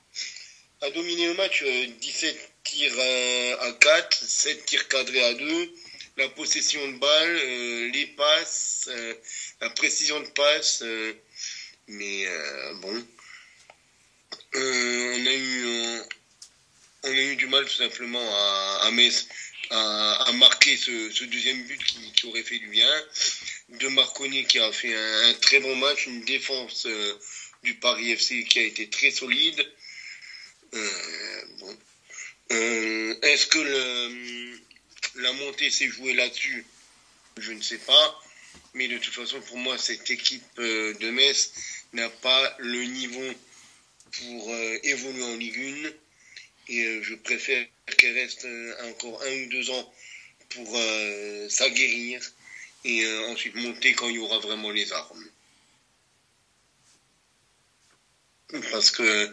A 0.82 0.90
dominé 0.90 1.26
le 1.26 1.34
match, 1.34 1.64
17 1.64 2.34
euh, 2.34 2.38
tirs 2.62 2.94
euh, 2.98 3.56
à 3.60 3.72
4, 3.72 4.14
7 4.14 4.66
tirs 4.66 4.88
cadrés 4.88 5.24
à 5.24 5.34
2, 5.34 5.72
la 6.18 6.28
possession 6.30 6.86
de 6.88 6.98
balle, 6.98 7.90
les 7.92 8.06
passes, 8.06 8.90
la 9.60 9.70
précision 9.70 10.20
de 10.20 10.28
passe. 10.28 10.82
mais 11.86 12.26
bon, 12.82 13.06
on 14.54 15.26
a 15.26 15.34
eu 15.34 16.02
on 17.04 17.10
a 17.10 17.20
eu 17.20 17.36
du 17.36 17.46
mal 17.46 17.64
tout 17.64 17.76
simplement 17.76 18.34
à, 18.34 18.86
à 18.86 18.90
Metz 18.90 19.28
a, 19.70 20.32
marqué 20.34 20.76
ce, 20.76 21.24
deuxième 21.24 21.62
but 21.64 21.82
qui, 22.14 22.26
aurait 22.26 22.42
fait 22.42 22.58
du 22.58 22.68
bien. 22.68 23.04
De 23.68 23.88
Marconi 23.88 24.46
qui 24.46 24.58
a 24.58 24.72
fait 24.72 24.94
un, 24.94 25.34
très 25.34 25.60
bon 25.60 25.76
match, 25.76 26.06
une 26.06 26.24
défense 26.24 26.86
euh, 26.86 27.18
du 27.62 27.74
Paris 27.74 28.12
FC 28.12 28.44
qui 28.44 28.58
a 28.58 28.62
été 28.62 28.88
très 28.88 29.10
solide. 29.10 29.72
Euh, 30.74 30.90
euh, 32.52 33.14
est-ce 33.22 33.46
que 33.46 33.58
la 35.16 35.32
montée 35.32 35.70
s'est 35.70 35.88
jouée 35.88 36.14
là-dessus? 36.14 36.64
Je 37.38 37.52
ne 37.52 37.62
sais 37.62 37.78
pas. 37.78 38.22
Mais 38.74 38.88
de 38.88 38.98
toute 38.98 39.14
façon, 39.14 39.40
pour 39.42 39.58
moi, 39.58 39.76
cette 39.76 40.10
équipe 40.10 40.56
de 40.56 41.10
Metz 41.10 41.52
n'a 41.92 42.08
pas 42.08 42.56
le 42.58 42.84
niveau 42.84 43.34
pour 44.12 44.54
évoluer 44.82 45.22
en 45.22 45.36
Ligue 45.36 45.84
1 45.84 45.90
et 46.68 46.84
euh, 46.84 47.02
je 47.02 47.14
préfère 47.14 47.66
qu'elle 47.96 48.14
reste 48.14 48.44
euh, 48.44 48.90
encore 48.90 49.22
un 49.22 49.42
ou 49.44 49.46
deux 49.48 49.70
ans 49.70 49.94
pour 50.50 50.76
euh, 50.76 51.48
s'aguerrir 51.48 52.20
et 52.84 53.06
ensuite 53.26 53.54
monter 53.56 53.92
quand 53.92 54.08
il 54.08 54.16
y 54.16 54.18
aura 54.18 54.38
vraiment 54.38 54.70
les 54.70 54.92
armes. 54.92 55.28
Parce 58.70 58.90
que 58.90 59.30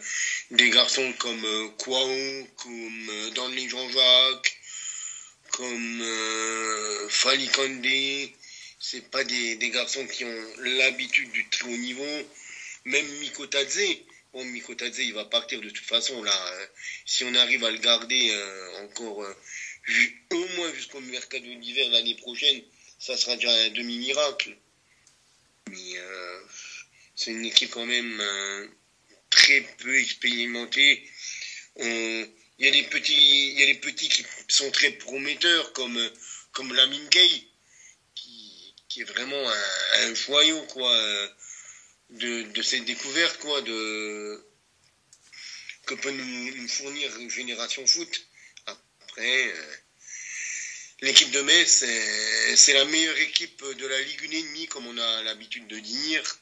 des 0.52 0.70
garçons 0.72 1.14
comme 1.20 1.46
euh, 1.46 1.70
Kwao, 1.78 2.48
comme 2.58 3.70
Jean-Jacques, 3.70 4.58
comme 5.52 6.02
euh, 6.02 7.08
Fali 7.10 7.50
c'est 8.78 9.10
pas 9.10 9.24
des, 9.24 9.56
des, 9.56 9.70
garçons 9.70 10.06
qui 10.06 10.26
ont 10.26 10.46
l'habitude 10.58 11.32
du 11.32 11.48
très 11.48 11.66
haut 11.66 11.78
niveau. 11.78 12.30
Même 12.84 13.08
Mikotadze, 13.20 13.80
Bon, 14.36 14.44
Mikotadze, 14.44 15.00
il 15.00 15.14
va 15.14 15.24
partir 15.24 15.62
de 15.62 15.70
toute 15.70 15.86
façon, 15.86 16.22
là. 16.22 16.34
Hein. 16.34 16.68
Si 17.06 17.24
on 17.24 17.34
arrive 17.36 17.64
à 17.64 17.72
le 17.72 17.78
garder 17.78 18.32
euh, 18.32 18.84
encore 18.84 19.24
euh, 19.24 19.34
au 20.32 20.48
moins 20.58 20.74
jusqu'au 20.74 21.00
mercado 21.00 21.46
d'hiver 21.56 21.90
l'année 21.92 22.16
prochaine, 22.16 22.62
ça 23.00 23.16
sera 23.16 23.38
déjà 23.38 23.50
un 23.50 23.70
demi-miracle. 23.70 24.58
Mais 25.70 25.98
euh, 26.00 26.40
c'est 27.16 27.32
une 27.32 27.46
équipe 27.46 27.70
quand 27.70 27.86
même 27.86 28.22
très 29.30 29.62
peu 29.78 29.98
expérimentée. 29.98 31.10
Il 31.78 32.28
y 32.60 32.68
a 32.68 32.72
des 32.72 32.84
petits, 32.84 33.52
il 33.54 33.58
y 33.58 33.64
a 33.64 33.68
des 33.68 33.80
petits 33.80 34.10
qui 34.10 34.26
sont 34.50 34.70
très 34.72 34.92
prometteurs 34.92 35.72
comme 35.72 36.12
comme 36.52 36.74
Lamine 36.74 37.08
qui 37.10 38.74
est 38.98 39.04
vraiment 39.06 39.50
un, 39.50 40.10
un 40.10 40.14
joyau 40.14 40.62
quoi 40.64 40.92
de, 42.16 42.61
cette 42.61 42.86
découverte, 42.86 43.39
quoi, 43.39 43.61
de 43.61 44.43
que 45.86 45.95
peut 45.95 46.11
nous, 46.11 46.68
fournir 46.68 47.30
génération 47.30 47.86
foot. 47.86 48.28
Après, 48.66 49.47
euh, 49.47 49.76
l'équipe 51.01 51.30
de 51.32 51.41
Metz, 51.41 51.86
c'est 52.55 52.74
la 52.74 52.86
meilleure 52.86 53.18
équipe 53.20 53.63
de 53.63 53.86
la 53.86 54.01
Ligue 54.01 54.32
1,5, 54.32 54.68
comme 54.68 54.88
on 54.88 54.97
a 54.97 55.24
l'habitude 55.24 55.68
de 55.68 55.80
dire. 55.80 56.39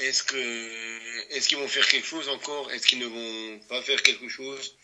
Est-ce 0.00 0.22
que 0.22 1.30
est-ce 1.30 1.48
qu'ils 1.48 1.58
vont 1.58 1.68
faire 1.68 1.88
quelque 1.88 2.06
chose 2.06 2.28
encore? 2.28 2.70
Est-ce 2.72 2.86
qu'ils 2.86 3.00
ne 3.00 3.06
vont 3.06 3.58
pas 3.68 3.82
faire 3.82 4.02
quelque 4.02 4.28
chose? 4.28 4.76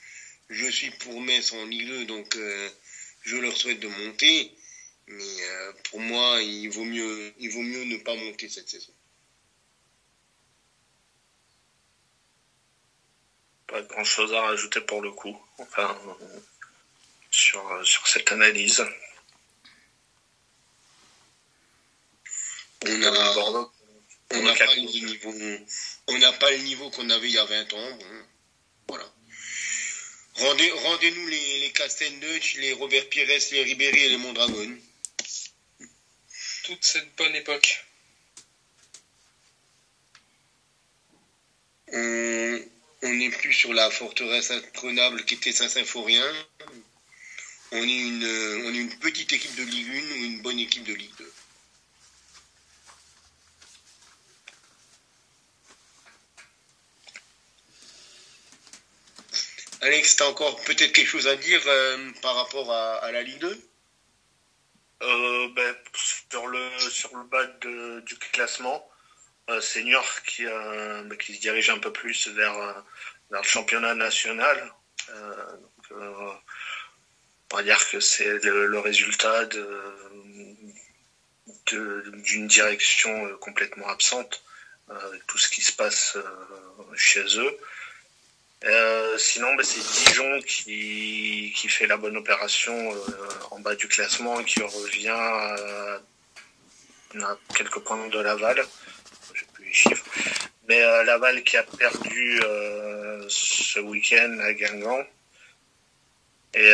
Je 0.50 0.68
suis 0.68 0.90
pour 0.90 1.20
Metz 1.20 1.52
en 1.52 1.64
Ligue 1.66 1.88
2, 1.88 2.04
donc 2.06 2.36
euh, 2.36 2.70
je 3.22 3.36
leur 3.36 3.56
souhaite 3.56 3.80
de 3.80 3.88
monter. 3.88 4.52
Mais 5.06 5.42
euh, 5.42 5.72
pour 5.90 6.00
moi, 6.00 6.40
il 6.42 6.68
vaut, 6.68 6.84
mieux, 6.84 7.32
il 7.38 7.50
vaut 7.50 7.62
mieux 7.62 7.84
ne 7.84 7.96
pas 7.98 8.14
monter 8.14 8.48
cette 8.48 8.68
saison. 8.68 8.92
Pas 13.74 13.82
grand 13.82 14.04
chose 14.04 14.32
à 14.32 14.40
rajouter 14.40 14.80
pour 14.82 15.02
le 15.02 15.10
coup. 15.10 15.36
Enfin, 15.58 15.98
sur, 17.28 17.60
sur 17.84 18.06
cette 18.06 18.30
analyse. 18.30 18.86
On 22.86 23.02
a, 23.02 23.70
on 24.30 24.42
n'a 24.42 24.54
pas, 24.54 24.74
le 24.76 24.80
niveau, 24.80 25.34
on 26.06 26.18
n'a 26.18 26.32
pas 26.34 26.52
le 26.52 26.58
niveau 26.58 26.88
qu'on 26.90 27.10
avait 27.10 27.26
il 27.26 27.34
y 27.34 27.38
a 27.38 27.44
20 27.44 27.72
ans. 27.72 27.98
voilà. 28.86 29.12
Rendez, 30.36 30.70
rendez-nous 30.70 31.26
les, 31.26 31.58
les 31.58 32.10
Dutch, 32.20 32.54
les 32.58 32.74
Robert 32.74 33.08
Pires, 33.08 33.26
les 33.26 33.62
Ribéry 33.64 34.04
et 34.04 34.08
les 34.10 34.18
Mondragon. 34.18 34.78
Toute 36.62 36.84
cette 36.84 37.12
bonne 37.16 37.34
époque. 37.34 37.84
On 43.04 43.12
n'est 43.12 43.28
plus 43.28 43.52
sur 43.52 43.74
la 43.74 43.90
forteresse 43.90 44.50
imprenable 44.50 45.26
qui 45.26 45.34
était 45.34 45.52
Saint-Symphorien. 45.52 46.24
On 47.70 47.76
est 47.76 48.00
une, 48.00 48.24
on 48.64 48.72
est 48.72 48.78
une 48.78 48.98
petite 48.98 49.30
équipe 49.30 49.54
de 49.56 49.62
Ligue 49.62 49.88
1 49.90 49.92
ou 49.92 50.24
une 50.24 50.40
bonne 50.40 50.58
équipe 50.58 50.84
de 50.84 50.94
Ligue 50.94 51.14
2. 51.18 51.32
Alex, 59.82 60.16
tu 60.16 60.22
as 60.22 60.28
encore 60.28 60.58
peut-être 60.62 60.94
quelque 60.94 61.06
chose 61.06 61.28
à 61.28 61.36
dire 61.36 61.60
euh, 61.66 62.10
par 62.22 62.36
rapport 62.36 62.72
à, 62.72 63.12
la 63.12 63.20
Ligue 63.20 63.38
2 63.38 63.68
euh, 65.02 65.48
ben, 65.54 65.76
sur, 65.92 66.46
le, 66.46 66.70
sur 66.78 67.14
le 67.14 67.24
bas 67.24 67.44
du 68.00 68.16
classement, 68.32 68.76
euh, 68.76 68.93
Senior 69.60 70.22
qui, 70.22 70.44
ben, 70.44 71.16
qui 71.16 71.34
se 71.34 71.40
dirige 71.40 71.70
un 71.70 71.78
peu 71.78 71.92
plus 71.92 72.28
vers, 72.28 72.54
vers 73.30 73.42
le 73.42 73.48
championnat 73.48 73.94
national. 73.94 74.72
on 75.90 77.56
va 77.56 77.62
dire 77.62 77.88
que 77.90 78.00
c'est 78.00 78.42
le, 78.44 78.78
résultat 78.78 79.44
d'une 81.66 82.46
direction 82.46 83.36
complètement 83.38 83.88
absente, 83.88 84.42
avec 84.88 85.26
tout 85.26 85.38
ce 85.38 85.48
qui 85.48 85.60
se 85.60 85.72
passe 85.72 86.16
chez 86.96 87.24
eux. 87.38 87.58
Euh, 88.64 89.18
sinon, 89.18 89.54
bah, 89.54 89.62
c'est 89.62 89.80
Dijon 89.80 90.40
qui, 90.40 91.52
qui 91.54 91.68
fait 91.68 91.86
la 91.86 91.98
bonne 91.98 92.16
opération 92.16 92.74
euh, 92.94 93.28
en 93.50 93.60
bas 93.60 93.74
du 93.74 93.88
classement 93.88 94.40
et 94.40 94.44
qui 94.44 94.62
revient 94.62 95.08
à, 95.08 96.00
quelques 97.54 97.80
points 97.80 98.08
de 98.08 98.18
Laval. 98.18 98.64
Chiffres. 99.74 100.04
Mais 100.68 100.82
euh, 100.82 101.02
Laval 101.04 101.42
qui 101.42 101.56
a 101.56 101.62
perdu 101.62 102.40
ce 103.28 103.80
week-end 103.80 104.38
à 104.40 104.52
Guingamp. 104.52 105.06
Et, 106.54 106.72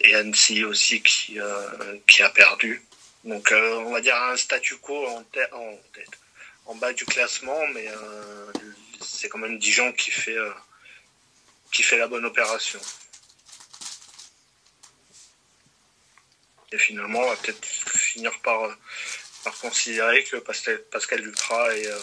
et 0.00 0.14
Annecy 0.14 0.64
aussi 0.64 1.02
qui, 1.02 1.38
qui 2.06 2.22
a 2.22 2.30
perdu. 2.30 2.80
Donc 3.24 3.52
on 3.52 3.90
va 3.90 4.00
dire 4.00 4.14
un 4.14 4.36
statu 4.36 4.76
quo 4.76 5.04
en, 5.06 5.24
en, 5.52 5.78
en 6.66 6.74
bas 6.76 6.92
du 6.92 7.04
classement, 7.04 7.66
mais 7.74 7.88
c'est 9.00 9.28
quand 9.28 9.38
même 9.38 9.58
Dijon 9.58 9.92
qui 9.92 10.10
fait, 10.10 10.36
euh, 10.36 10.52
qui 11.72 11.82
fait 11.82 11.98
la 11.98 12.06
bonne 12.06 12.24
opération. 12.24 12.80
Et 16.72 16.78
finalement, 16.78 17.20
on 17.20 17.28
va 17.28 17.36
peut-être 17.36 17.64
finir 17.64 18.32
par, 18.40 18.64
euh, 18.64 18.74
par 19.46 19.56
considérer 19.60 20.24
que 20.24 20.38
Pascal, 20.38 20.82
Pascal 20.90 21.20
est 21.20 21.86
euh, 21.86 22.00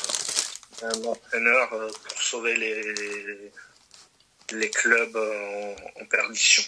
un 0.83 1.03
entraîneur 1.03 1.69
pour 2.07 2.21
sauver 2.21 2.55
les, 2.55 3.51
les, 4.53 4.69
clubs 4.69 5.17
en, 5.99 6.05
perdition. 6.05 6.63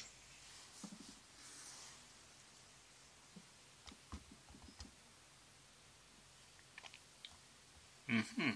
Mm-hmm. 8.10 8.56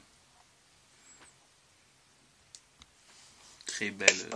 belle. 3.92 4.30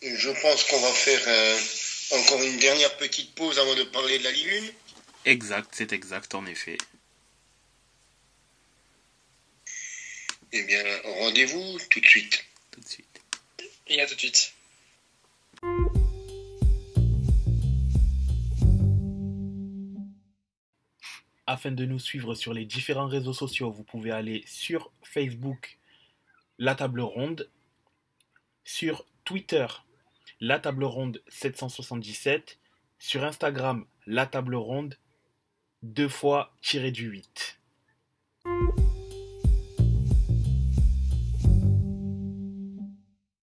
Je 0.00 0.30
pense 0.40 0.64
qu'on 0.64 0.80
va 0.80 0.92
faire 0.94 1.22
euh, 1.26 1.60
encore 2.12 2.42
une 2.42 2.58
dernière 2.58 2.96
petite 2.96 3.34
pause 3.34 3.58
avant 3.58 3.74
de 3.74 3.84
parler 3.84 4.18
de 4.18 4.24
la 4.24 4.30
Ligue 4.30 4.74
Exact, 5.24 5.70
c'est 5.72 5.92
exact 5.92 6.34
en 6.34 6.44
effet. 6.46 6.76
Eh 10.52 10.62
bien, 10.64 10.84
rendez-vous 11.04 11.78
tout 11.90 12.00
de 12.00 12.06
suite. 12.06 12.44
Tout 12.70 12.80
de 12.80 12.86
suite. 12.86 13.22
Et 13.86 14.00
à 14.00 14.06
tout 14.06 14.14
de 14.14 14.20
suite. 14.20 14.54
Afin 21.46 21.72
de 21.72 21.84
nous 21.84 21.98
suivre 21.98 22.34
sur 22.34 22.54
les 22.54 22.64
différents 22.64 23.08
réseaux 23.08 23.32
sociaux, 23.32 23.70
vous 23.70 23.82
pouvez 23.82 24.10
aller 24.10 24.44
sur 24.46 24.90
Facebook, 25.02 25.78
La 26.58 26.74
Table 26.74 27.00
Ronde, 27.00 27.50
sur 28.64 29.04
Twitter, 29.24 29.66
la 30.40 30.58
table 30.58 30.84
ronde 30.84 31.22
777. 31.28 32.58
Sur 32.98 33.24
Instagram, 33.24 33.86
la 34.06 34.26
table 34.26 34.54
ronde, 34.54 34.96
deux 35.84 36.08
fois 36.08 36.52
tiré 36.62 36.90
du 36.90 37.06
8. 37.08 37.53